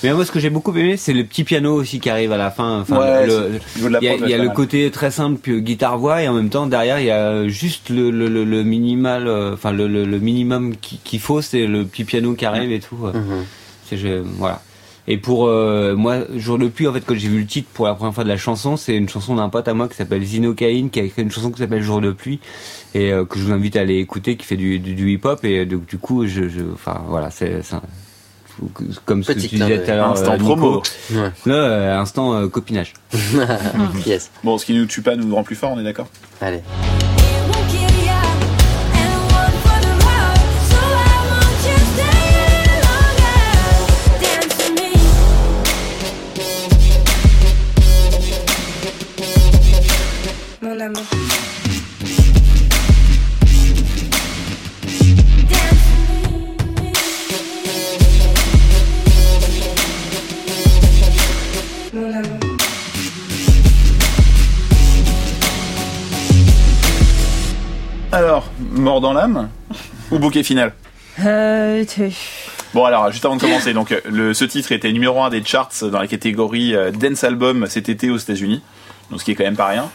[0.02, 2.38] Mais moi, ce que j'ai beaucoup aimé, c'est le petit piano aussi qui arrive à
[2.38, 2.80] la fin.
[2.82, 5.60] Enfin, Ouais, le- il y a, prod, il y a ouais, le côté très simple
[5.60, 8.64] guitare voix et en même temps derrière il y a juste le, le, le, le
[8.64, 12.45] minimal, euh, enfin le, le, le minimum qui- qu'il faut, c'est le petit piano qui
[12.48, 12.95] arrive et tout.
[12.98, 13.45] Mhm.
[13.88, 14.64] C'est je- voilà.
[15.09, 17.85] Et pour euh, moi, jour de pluie, en fait, quand j'ai vu le titre pour
[17.88, 20.23] la première fois de la chanson, c'est une chanson d'un pote à moi qui s'appelle
[20.23, 22.39] Zino Cain, qui a écrit une chanson qui s'appelle Jour de pluie
[22.93, 25.43] et euh, que je vous invite à aller écouter, qui fait du, du, du hip-hop
[25.45, 27.61] et donc du coup, je, je, enfin voilà, c'est
[29.05, 30.55] comme ce que tu disais tout à l'heure, Instant euh, Nico.
[30.55, 30.84] promo.
[31.11, 31.31] Ouais.
[31.45, 32.93] Là, euh, instant euh, copinage.
[34.05, 34.31] yes.
[34.43, 36.07] Bon, ce qui nous tue pas nous rend plus fort, on est d'accord?
[36.41, 36.61] Allez.
[68.11, 69.49] Alors, mort dans l'âme
[70.11, 70.73] ou bouquet final
[71.19, 71.84] Euh,
[72.73, 75.72] Bon alors, juste avant de commencer, donc le, ce titre était numéro 1 des charts
[75.81, 78.61] dans la catégorie euh, Dance Album cet été aux États-Unis,
[79.09, 79.89] donc ce qui est quand même pas rien.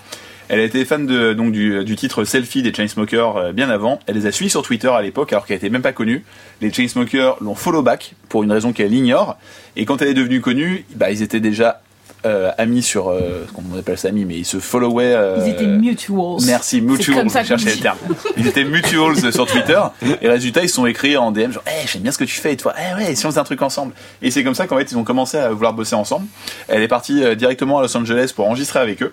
[0.53, 3.99] Elle a été fan de, donc du, du titre Selfie des Chainsmokers euh, bien avant.
[4.07, 6.25] Elle les a suivis sur Twitter à l'époque alors qu'elle était même pas connue.
[6.61, 9.39] Les Chainsmokers l'ont follow back pour une raison qu'elle ignore.
[9.77, 11.81] Et quand elle est devenue connue, bah, ils étaient déjà
[12.27, 15.15] euh, amis sur, euh, ce qu'on appelle ça amis, mais ils se followaient.
[15.15, 16.37] euh, Ils étaient mutuals.
[16.47, 17.99] Merci, mutuals, comme ça je cherchais le terme.
[18.37, 19.81] Ils étaient mutuals sur Twitter,
[20.21, 22.39] et résultat, ils se sont écrits en DM, genre, hey, j'aime bien ce que tu
[22.41, 23.93] fais, et toi, eh ouais, si on faisait un truc ensemble.
[24.21, 26.27] Et c'est comme ça qu'en fait, ils ont commencé à vouloir bosser ensemble.
[26.69, 29.13] Elle est partie euh, directement à Los Angeles pour enregistrer avec eux.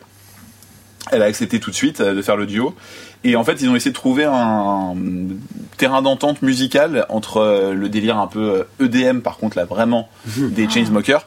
[1.12, 2.76] Elle a accepté tout de suite euh, de faire le duo.
[3.24, 4.96] Et en fait, ils ont essayé de trouver un
[5.78, 10.10] terrain d'entente musicale entre euh, le délire un peu euh, EDM, par contre, là, vraiment,
[10.38, 11.26] des Chainsmokers.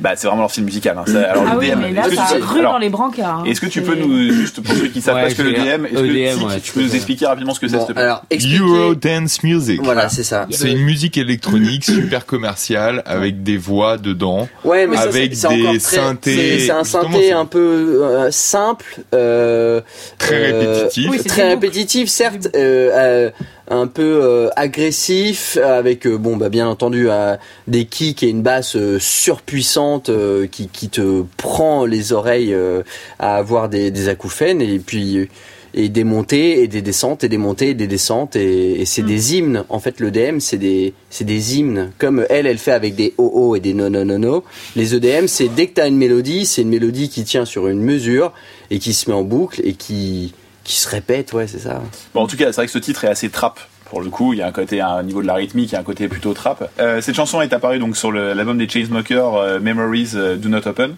[0.00, 0.96] Bah, c'est vraiment leur style musical.
[0.98, 1.04] Hein.
[1.06, 3.40] Ça- Alors, Ah oui, l'EDM, mais là, est-ce que ça tu cru dans les brancards.
[3.40, 3.44] hein.
[3.46, 5.50] est-ce que tu peux nous, juste pour ceux qui savent Ouais, pas ce que le
[5.54, 7.74] j'ai- DM, est-ce que, EDM, si, ouais, tu peux nous expliquer rapidement ce que c'est,
[7.76, 8.58] Bon, s'il te plaît alors, expliquez.
[8.58, 10.46] Eurodance Music Voilà, c'est ça.
[10.50, 15.48] c'est une musique électronique super commerciale avec des voix dedans Ouais, mais ça, Avec c'est-
[15.48, 18.84] c'est des très- synthés, C'est un synthé un peu euh, simple,
[19.14, 19.80] euh,
[20.18, 23.30] très répétitif oui, très répétitif, certes, euh, euh,
[23.68, 27.36] un peu euh, agressif, avec euh, bon, bah bien entendu euh,
[27.68, 32.82] des kicks et une basse euh, surpuissante euh, qui, qui te prend les oreilles euh,
[33.20, 35.28] à avoir des, des acouphènes et puis
[35.72, 39.04] et des montées et des descentes et des montées et des descentes et, et c'est
[39.04, 39.62] des hymnes.
[39.68, 43.14] En fait, le DM c'est des c'est des hymnes comme elle elle fait avec des
[43.18, 44.42] oh oh et des non non non non.
[44.74, 47.80] Les EDM c'est dès que t'as une mélodie, c'est une mélodie qui tient sur une
[47.80, 48.32] mesure
[48.72, 50.34] et qui se met en boucle et qui
[50.70, 51.82] qui se répète, ouais, c'est ça.
[52.14, 53.58] Bon, en tout cas, c'est vrai que ce titre est assez trap.
[53.86, 55.76] Pour le coup, il y a un côté, un niveau de la rythmique, il y
[55.76, 56.70] a un côté plutôt trap.
[56.78, 60.68] Euh, cette chanson est apparue donc sur l'album des Chainsmokers, euh, Memories euh, Do Not
[60.68, 60.94] Open.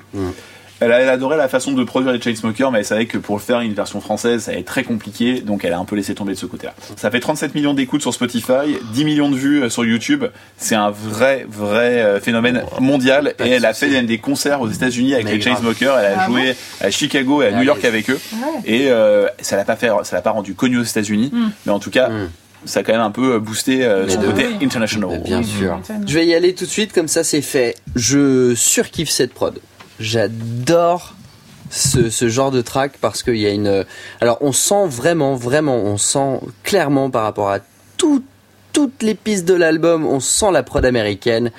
[0.84, 3.60] Elle, adorait la façon de produire les Chainsmokers, mais elle savait que pour le faire
[3.60, 6.32] une version française, ça allait être très compliqué, donc elle a un peu laissé tomber
[6.34, 6.74] de ce côté-là.
[6.96, 10.24] Ça fait 37 millions d'écoutes sur Spotify, 10 millions de vues euh, sur YouTube.
[10.56, 13.34] C'est un vrai, vrai euh, phénomène mondial.
[13.44, 15.40] Et elle a fait des, des concerts aux États-Unis avec Mais les.
[15.40, 15.98] Chainsmokers.
[15.98, 17.86] Elle a Ah joué à Chicago et à Ah, New York yes.
[17.88, 18.18] avec eux.
[18.32, 18.60] Ouais.
[18.64, 21.50] Et euh, ça l'a pas fait, ça l'a pas rendu connu aux États-Unis, Mm.
[21.66, 22.28] mais en tout cas, Mm.
[22.64, 25.10] ça a quand même un peu boosté euh, son côté international.
[25.10, 25.80] Mais bien sûr.
[26.06, 27.74] Je vais y aller tout de suite, comme ça c'est fait.
[27.96, 29.58] Je surkiffe cette prod.
[30.02, 31.14] J'adore
[31.70, 33.84] ce, genre de track parce qu'il y a une.
[34.20, 37.60] Alors, on sent vraiment, vraiment, on sent clairement par rapport à
[37.96, 38.22] tout-
[38.72, 41.50] toutes les pistes de l'album, on sent la prod américaine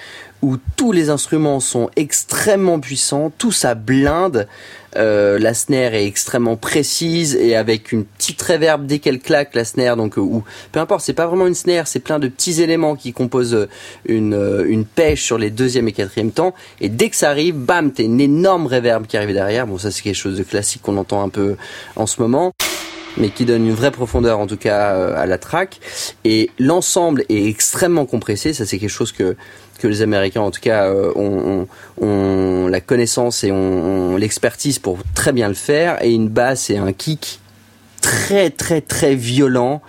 [0.41, 4.47] où tous les instruments sont extrêmement puissants, tout ça blinde.
[4.95, 9.65] Euh, la snare est extrêmement précise et avec une petite reverb dès qu'elle claque la
[9.65, 12.61] snare donc euh, ou peu importe c'est pas vraiment une snare c'est plein de petits
[12.61, 13.67] éléments qui composent euh,
[14.05, 16.53] une, une pêche sur les deuxième et quatrième temps.
[16.79, 19.65] Et dès que ça arrive bam t'as une énorme reverb qui arrive derrière.
[19.65, 21.55] Bon ça c'est quelque chose de classique qu'on entend un peu
[21.95, 22.51] en ce moment
[23.17, 25.79] mais qui donne une vraie profondeur en tout cas à la track.
[26.23, 28.53] Et l'ensemble est extrêmement compressé.
[28.53, 29.35] Ça c'est quelque chose que
[29.83, 31.11] que les Américains en tout cas euh,
[31.99, 36.01] ont, la connaissance et ont, l'expertise pour très bien le faire.
[36.01, 37.41] Et une basse et un kick
[37.99, 39.81] très très très violent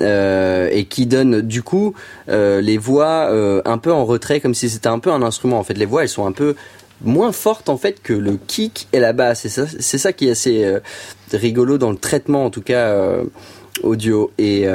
[0.00, 1.92] euh, et qui donne du coup
[2.30, 3.30] euh, les voix
[3.66, 5.58] un peu en retrait comme si c'était un peu un instrument.
[5.58, 6.56] En fait les voix elles sont un peu
[7.02, 9.44] moins fortes en fait que le kick et la basse.
[9.44, 10.78] Et ça c'est ça qui est assez
[11.30, 12.96] rigolo dans le traitement en tout cas
[13.82, 14.32] audio.
[14.38, 14.66] Et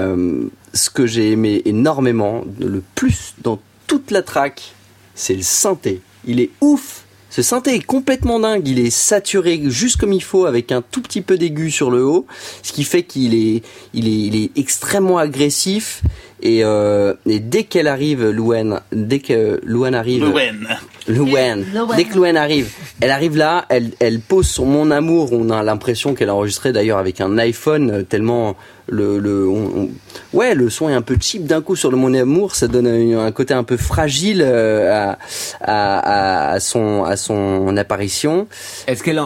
[0.71, 3.57] ce que j'ai aimé énormément le plus dans
[3.87, 4.73] toute la track
[5.15, 9.97] c'est le synthé il est ouf ce synthé est complètement dingue, il est saturé juste
[9.97, 12.25] comme il faut avec un tout petit peu d'aigu sur le haut,
[12.63, 16.01] ce qui fait qu'il est, il est, il est extrêmement agressif
[16.41, 20.67] et, euh, et dès qu'elle arrive, Louane, dès que Louane arrive, Louane.
[21.07, 21.65] Louane.
[21.95, 22.69] Dès que Louane arrive,
[23.01, 25.31] elle arrive là, elle, elle pose son Mon Amour.
[25.31, 28.55] On a l'impression qu'elle a enregistré d'ailleurs avec un iPhone, tellement
[28.87, 29.89] le, le on- on-
[30.37, 32.55] ouais, le son est un peu cheap d'un coup sur le Mon Amour.
[32.55, 35.17] Ça donne un, un côté un peu fragile euh, à,
[35.61, 38.47] à, à- à son, à son apparition.
[38.87, 39.21] Est-ce qu'elle,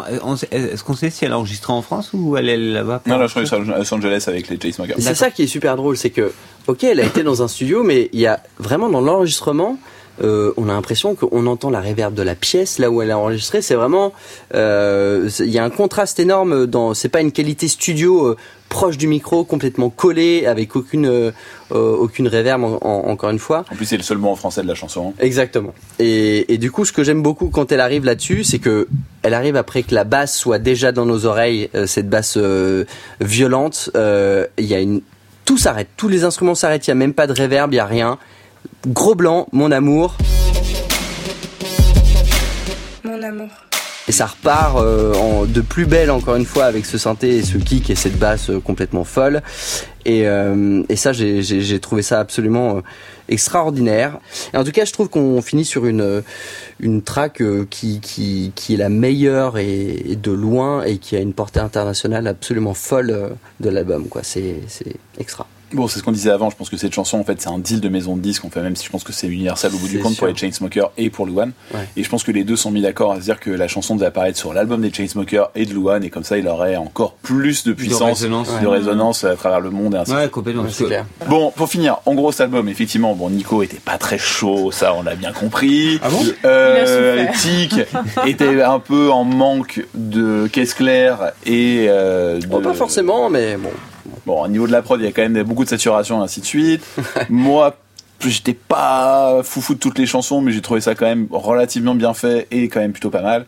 [0.51, 3.01] est-ce qu'on sait si elle a enregistré en France ou elle est là-bas?
[3.05, 4.95] Non, là, je crois que c'est à Los Angeles avec les Chainsmokers.
[4.99, 6.31] C'est ça qui est super drôle, c'est que,
[6.67, 9.77] ok, elle a été dans un studio, mais il y a vraiment dans l'enregistrement,
[10.22, 13.18] euh, on a l'impression qu'on entend la réverb de la pièce là où elle a
[13.18, 13.61] enregistré.
[13.61, 14.14] C'est vraiment,
[14.56, 16.93] euh, il y a un contraste énorme dans.
[16.93, 18.38] C'est pas une qualité studio euh,
[18.69, 21.31] proche du micro, complètement collé, avec aucune euh,
[21.72, 23.65] aucune réverb en- en- encore une fois.
[23.72, 25.14] En plus, c'est le seul mot en français de la chanson.
[25.19, 25.73] Exactement.
[25.99, 28.88] Et, et du coup, ce que j'aime beaucoup quand elle arrive là-dessus, c'est que
[29.23, 32.85] elle arrive après que la basse soit déjà dans nos oreilles, euh, cette basse euh,
[33.19, 33.89] violente.
[33.95, 35.02] Il y a une,
[35.45, 36.88] tout s'arrête, tous les instruments s'arrêtent.
[36.88, 38.18] Il y a même pas de réverb, il y a rien.
[38.87, 40.15] Gros blanc, mon amour.
[43.03, 43.47] Mon amour.
[44.07, 47.43] Et ça repart euh, en, de plus belle encore une fois avec ce synthé et
[47.43, 49.41] ce kick et cette basse euh, complètement folle.
[50.05, 52.81] Et, euh, et ça, j'ai- trouvé ça absolument
[53.29, 54.17] extraordinaire.
[54.53, 56.23] Et en tout cas, je trouve qu'on finit sur une
[56.79, 61.19] une track qui, qui qui est la meilleure et, et de loin et qui a
[61.19, 64.07] une portée internationale absolument folle de l'album.
[64.07, 65.45] Quoi, c'est c'est extra.
[65.73, 66.49] Bon, c'est ce qu'on disait avant.
[66.49, 68.43] Je pense que cette chanson, en fait, c'est un deal de maison de disques.
[68.45, 70.35] On fait même si je pense que c'est universel au bout du compte pour les
[70.35, 71.52] Chainsmokers et pour Luan.
[71.73, 71.80] Ouais.
[71.95, 73.95] Et je pense que les deux sont mis d'accord à se dire que la chanson
[73.95, 76.03] devait apparaître sur l'album des Chainsmokers et de Luan.
[76.03, 78.49] Et comme ça, il aurait encore plus de puissance, résonance.
[78.61, 78.77] de Ouais.
[78.77, 80.31] résonance à travers le monde et ainsi de Ouais, suite.
[80.31, 80.64] complètement.
[80.64, 81.06] Ouais, clair.
[81.30, 84.93] Bon, pour finir, en gros, cet album, effectivement, bon, Nico était pas très chaud, ça,
[84.95, 85.99] on l'a bien compris.
[86.03, 86.19] Ah bon?
[86.45, 87.76] Euh, Il a Tic
[88.27, 92.48] était un peu en manque de caisse claire et euh, de...
[92.48, 93.69] Bon, pas forcément, mais bon.
[94.26, 96.23] Bon, au niveau de la prod, il y a quand même beaucoup de saturation et
[96.23, 96.84] ainsi de suite.
[97.30, 97.76] Moi,
[98.19, 102.14] j'étais pas foufou de toutes les chansons, mais j'ai trouvé ça quand même relativement bien
[102.14, 103.45] fait et quand même plutôt pas mal.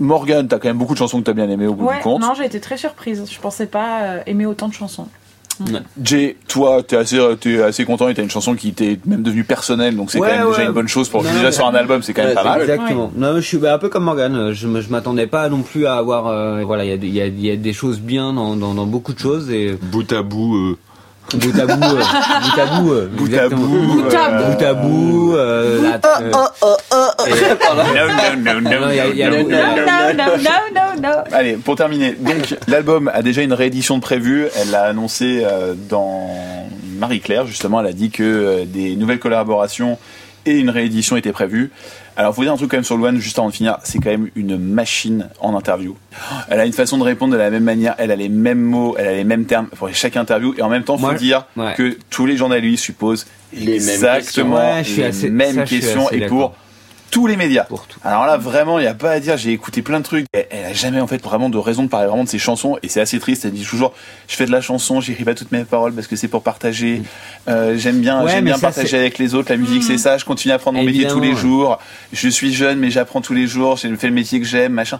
[0.00, 2.02] Morgan, t'as quand même beaucoup de chansons que t'as bien aimé au bout Ouais, du
[2.02, 2.20] compte.
[2.20, 3.24] non, j'ai été très surprise.
[3.30, 5.06] Je pensais pas euh, aimer autant de chansons.
[6.02, 9.44] Jay, toi, t'es assez, t'es assez content et t'as une chanson qui t'est même devenue
[9.44, 11.74] personnelle, donc c'est Ouais, quand même déjà une bonne chose pour Non, déjà sur un
[11.74, 12.60] album, c'est quand même pas mal.
[12.62, 13.12] Exactement.
[13.16, 14.52] Non, je suis bah, un peu comme Morgan.
[14.52, 16.26] Je, me- je m'attendais pas non plus à avoir.
[16.26, 18.32] euh, voilà, il y a, des- il y, a, il y a des choses bien
[18.32, 20.76] dans, dans, dans beaucoup de choses et Bout à bout, euh,
[21.32, 22.02] bout à bout, euh,
[22.36, 25.80] bout à bout, euh, Bout à bout, Bout à euh, bout euh,
[26.14, 28.06] euh, Non,
[28.44, 29.76] non, non, non, Non, il y a- il y a- non, il y a- non,
[29.76, 30.50] Non, non, non,
[31.02, 31.24] non, non.
[31.32, 34.46] Allez, pour terminer, donc l'album a déjà une réédition de prévue.
[34.60, 36.28] Elle l'a annoncé euh, dans
[36.98, 37.80] Marie-Claire, justement.
[37.80, 39.98] Elle a dit que euh, des nouvelles collaborations
[40.46, 41.70] et une réédition étaient prévues.
[42.16, 44.10] Alors, faut dire un truc quand même sur Luan, juste avant de finir, c'est quand
[44.10, 45.96] même une machine en interview.
[46.48, 48.94] Elle a une façon de répondre de la même manière, elle a les mêmes mots,
[48.98, 51.74] elle a les mêmes termes pour chaque interview, et en même temps, faut dire ouais.
[51.76, 54.74] que tous les journalistes supposent Les mêmes exactement questions.
[54.76, 56.52] Ouais, je suis les assez- mêmes questions, et d'accord.
[56.52, 56.56] pour
[57.14, 57.62] tous les médias.
[57.62, 58.00] Pour tout.
[58.02, 59.36] Alors là, vraiment, il n'y a pas à dire.
[59.36, 60.26] J'ai écouté plein de trucs.
[60.32, 62.76] Elle, elle a jamais en fait vraiment de raison de parler vraiment de ses chansons,
[62.82, 63.44] et c'est assez triste.
[63.44, 63.94] Elle dit toujours,
[64.26, 67.02] je fais de la chanson, j'écris pas toutes mes paroles parce que c'est pour partager.
[67.46, 69.48] Euh, j'aime bien, Ouais, j'aime bien ça, partager avec les autres.
[69.50, 70.18] La musique, c'est ça.
[70.18, 71.78] Je continue à apprendre mon métier tous les jours.
[72.12, 73.76] Je suis jeune, mais j'apprends tous les jours.
[73.76, 74.98] J'ai fait le métier que j'aime, machin.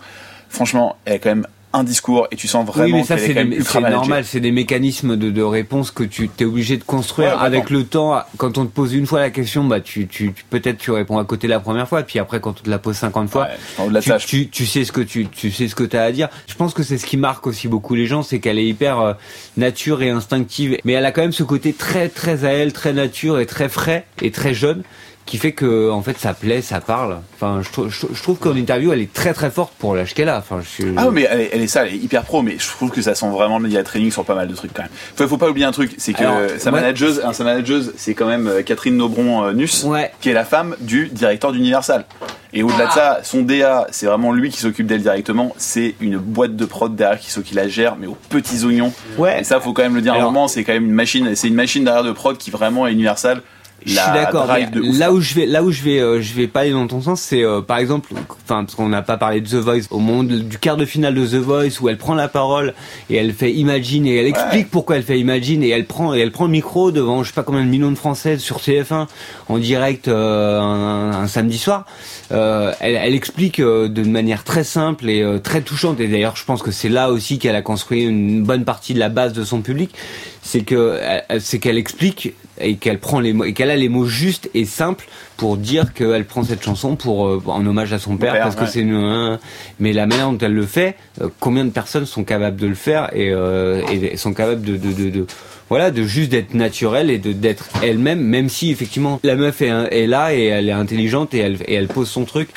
[0.49, 3.35] Franchement, elle est quand même un discours et tu sens Oui, vraiment mais ça c'est
[3.81, 7.71] normal, c'est des mécanismes de, de réponse que tu t'es obligé de construire Ouais, avec
[7.71, 8.21] le temps.
[8.37, 11.25] Quand on te pose une fois la question, bah tu, tu, peut-être tu réponds à
[11.25, 13.49] côté la première fois, puis après quand on te la pose 50 fois,
[13.79, 16.29] Ouais, tu, tu sais ce que tu, tu sais ce que t'as à dire.
[16.47, 19.01] Je pense que c'est ce qui marque aussi beaucoup les gens, c'est qu'elle est hyper
[19.01, 19.13] euh,
[19.57, 22.93] nature et instinctive, mais elle a quand même ce côté très très à elle, très
[22.93, 24.83] nature et très frais et très jeune
[25.27, 27.19] qui fait que en fait ça plaît, ça parle.
[27.35, 30.13] Enfin, je, trou- je, je trouve qu'en interview elle est très très forte pour l'âge
[30.15, 30.39] qu'elle a.
[30.39, 30.85] Enfin, je suis...
[30.97, 33.01] Ah mais elle est, elle est ça, elle est hyper pro, mais je trouve que
[33.01, 34.91] ça sent vraiment le média training sur pas mal de trucs quand même.
[35.17, 36.81] Faut, faut pas oublier un truc, c'est que Alors, sa ouais.
[36.81, 40.13] manageuse, hein, sa manageuse, c'est quand même euh, Catherine Nobron euh, Nuss, Ouais.
[40.21, 42.05] qui est la femme du directeur d'Universal.
[42.53, 45.55] Et au-delà de ça, son DA, c'est vraiment lui qui s'occupe d'elle directement.
[45.57, 48.93] C'est une boîte de prod derrière qui, qui la gère, mais aux petits oignons.
[49.19, 49.41] Ouais.
[49.41, 50.13] Et ça, faut quand même le dire.
[50.13, 51.35] à un Alors- moment, c'est quand même une machine.
[51.35, 53.41] C'est une machine derrière de prod qui vraiment est Universal.
[53.87, 54.47] Je suis d'accord.
[54.75, 57.01] Là où je vais, là où je vais, euh, je vais pas aller dans ton
[57.01, 58.13] sens, c'est euh, par exemple,
[58.45, 61.15] enfin parce qu'on n'a pas parlé de The Voice au moment du quart de finale
[61.15, 62.75] de The Voice où elle prend la parole
[63.11, 66.21] et elle fait Imagine et elle explique pourquoi elle fait Imagine et elle prend et
[66.21, 69.07] elle prend le micro devant je sais pas combien de millions de Français sur TF1
[69.49, 71.85] en direct euh, un, un samedi soir.
[72.33, 76.37] Euh, elle, elle explique euh, de manière très simple et euh, très touchante et d'ailleurs
[76.37, 79.35] je pense que c'est là aussi qu'elle a construit une bonne partie de la base
[79.35, 79.95] de son public,
[80.43, 81.01] c'est que
[81.39, 84.65] c'est qu'elle explique et qu'elle prend les mots et qu'elle a les mots justes et
[84.65, 85.07] simples
[85.37, 88.55] pour dire qu'elle prend cette chanson pour euh, en hommage à son père, père, parce
[88.57, 89.41] que c'est une un-
[89.81, 92.75] mais la manière dont elle le fait euh, combien de personnes sont capables de le
[92.77, 95.27] faire et, euh, et sont capables de, de, de, de-
[95.69, 99.71] voilà de juste d'être naturelle et de d'être elle-même même si effectivement la meuf est,
[99.91, 102.51] est là et elle est intelligente et elle et elle pose son truc.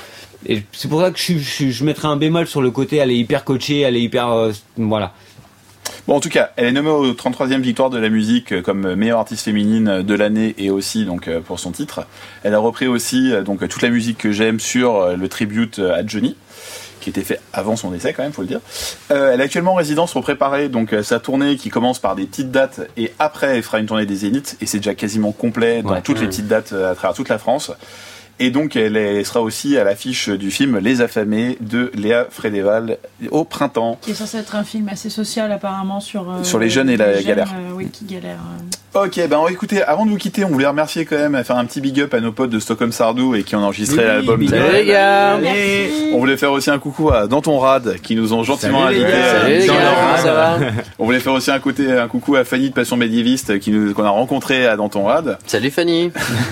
[0.46, 3.10] Et c'est pour ça que je, je, je mettrais un bémol sur le côté elle
[3.10, 5.14] est hyper coachée elle est hyper euh, voilà
[6.08, 8.96] Bon, en tout cas, elle est nommée au 33e victoire de la musique euh, comme
[8.96, 12.06] meilleure artiste féminine euh, de l'année et aussi donc euh, pour son titre.
[12.44, 16.36] Elle a repris aussi donc toute la musique que j'aime sur le tribute à Johnny
[17.00, 18.60] qui était fait avant son décès quand même, faut le dire.
[19.12, 22.26] Euh, elle est actuellement en résidence pour préparer donc sa tournée qui commence par des
[22.26, 25.84] petites dates et après elle fera une tournée des Zéniths et c'est déjà quasiment complet
[25.84, 26.02] dans Ouais.
[26.02, 27.72] toutes les petites dates à travers toute la France.
[28.40, 32.98] Et donc elle, est- sera aussi à l'affiche du film Les Affamés de Léa Frédéval
[33.32, 33.98] au printemps.
[34.02, 36.98] Qui est censé être un film assez social apparemment sur euh, Sur les jeunes et
[36.98, 37.52] la galère.
[37.56, 38.38] euh, oui, qui galèrent.
[38.96, 39.04] euh.
[39.06, 41.82] Ok, ben écoutez, avant de vous quitter, on voulait remercier quand même, faire un petit
[41.82, 44.48] big up à nos potes de Stockholm Sardou et qui ont enregistré Oui, l'album.
[44.48, 45.40] Salut les gars
[46.14, 49.22] On voulait faire aussi un coucou à Danton Rad qui nous ont gentiment Salut invités.
[49.22, 50.20] Salut les dans gars, rad.
[50.24, 50.58] ça va
[50.98, 53.94] On voulait faire aussi un, côté, un coucou à Fanny de Passion médiéviste qui nous
[53.94, 55.38] qu'on a rencontré à Danton Rad.
[55.46, 56.12] Salut Fanny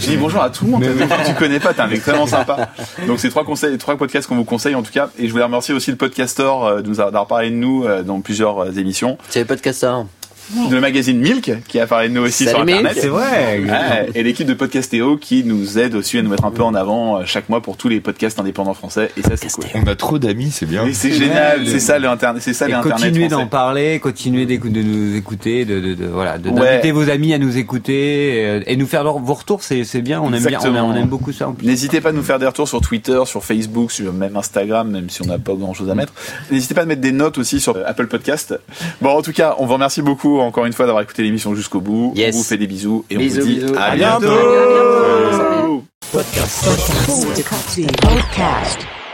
[0.00, 0.84] Je dis bonjour à tout le monde.
[1.24, 2.70] Tu connais pas, t'es un mec sympa.
[3.06, 5.10] Donc c'est trois conseils, trois podcasts qu'on vous conseille en tout cas.
[5.18, 8.02] Et je voulais remercier aussi le podcastor euh, de nous avoir parlé de nous euh,
[8.02, 9.18] dans plusieurs euh, émissions.
[9.28, 9.44] C'est les
[10.70, 12.78] Le magazine Milk qui a parlé de nous aussi Salut, sur Milk.
[12.78, 12.98] internet.
[13.02, 16.50] c'est vrai Ouais, et l'équipe de Podcastéo qui nous aide aussi à nous mettre un
[16.50, 19.50] peu en avant euh, chaque mois pour tous les podcasts indépendants français et ça c'est
[19.50, 19.64] cool.
[19.74, 20.86] On a trop d'amis, c'est bien.
[20.86, 23.44] Et c'est génial, c'est ça le internet, c'est ça et l'internet continuez français.
[23.44, 26.60] d'en parler, continuez de nous écouter, de, de, de- voilà, de- Ouais.
[26.60, 30.00] d'inviter vos amis à nous écouter euh, et nous faire leur- vos retours, c'est c'est
[30.02, 31.66] bien, on aime bien, on, on aime beaucoup ça en plus.
[31.66, 35.10] N'hésitez pas à nous faire des retours sur Twitter, sur Facebook, sur même Instagram, même
[35.10, 36.12] si on n'a pas grand chose à mettre.
[36.50, 38.54] N'hésitez pas à mettre des notes aussi sur euh, Apple Podcast.
[39.00, 41.80] Bon, en tout cas, on vous remercie beaucoup encore une fois d'avoir écouté l'émission jusqu'au
[41.80, 42.12] bout.
[42.16, 42.34] Yes.
[42.34, 43.74] On vous fait des bisous et Bisous, on vous dit bisous.
[43.76, 44.20] à, À bientôt.
[44.20, 45.30] bientôt.
[45.30, 45.84] bientôt.
[48.02, 49.05] Podcast.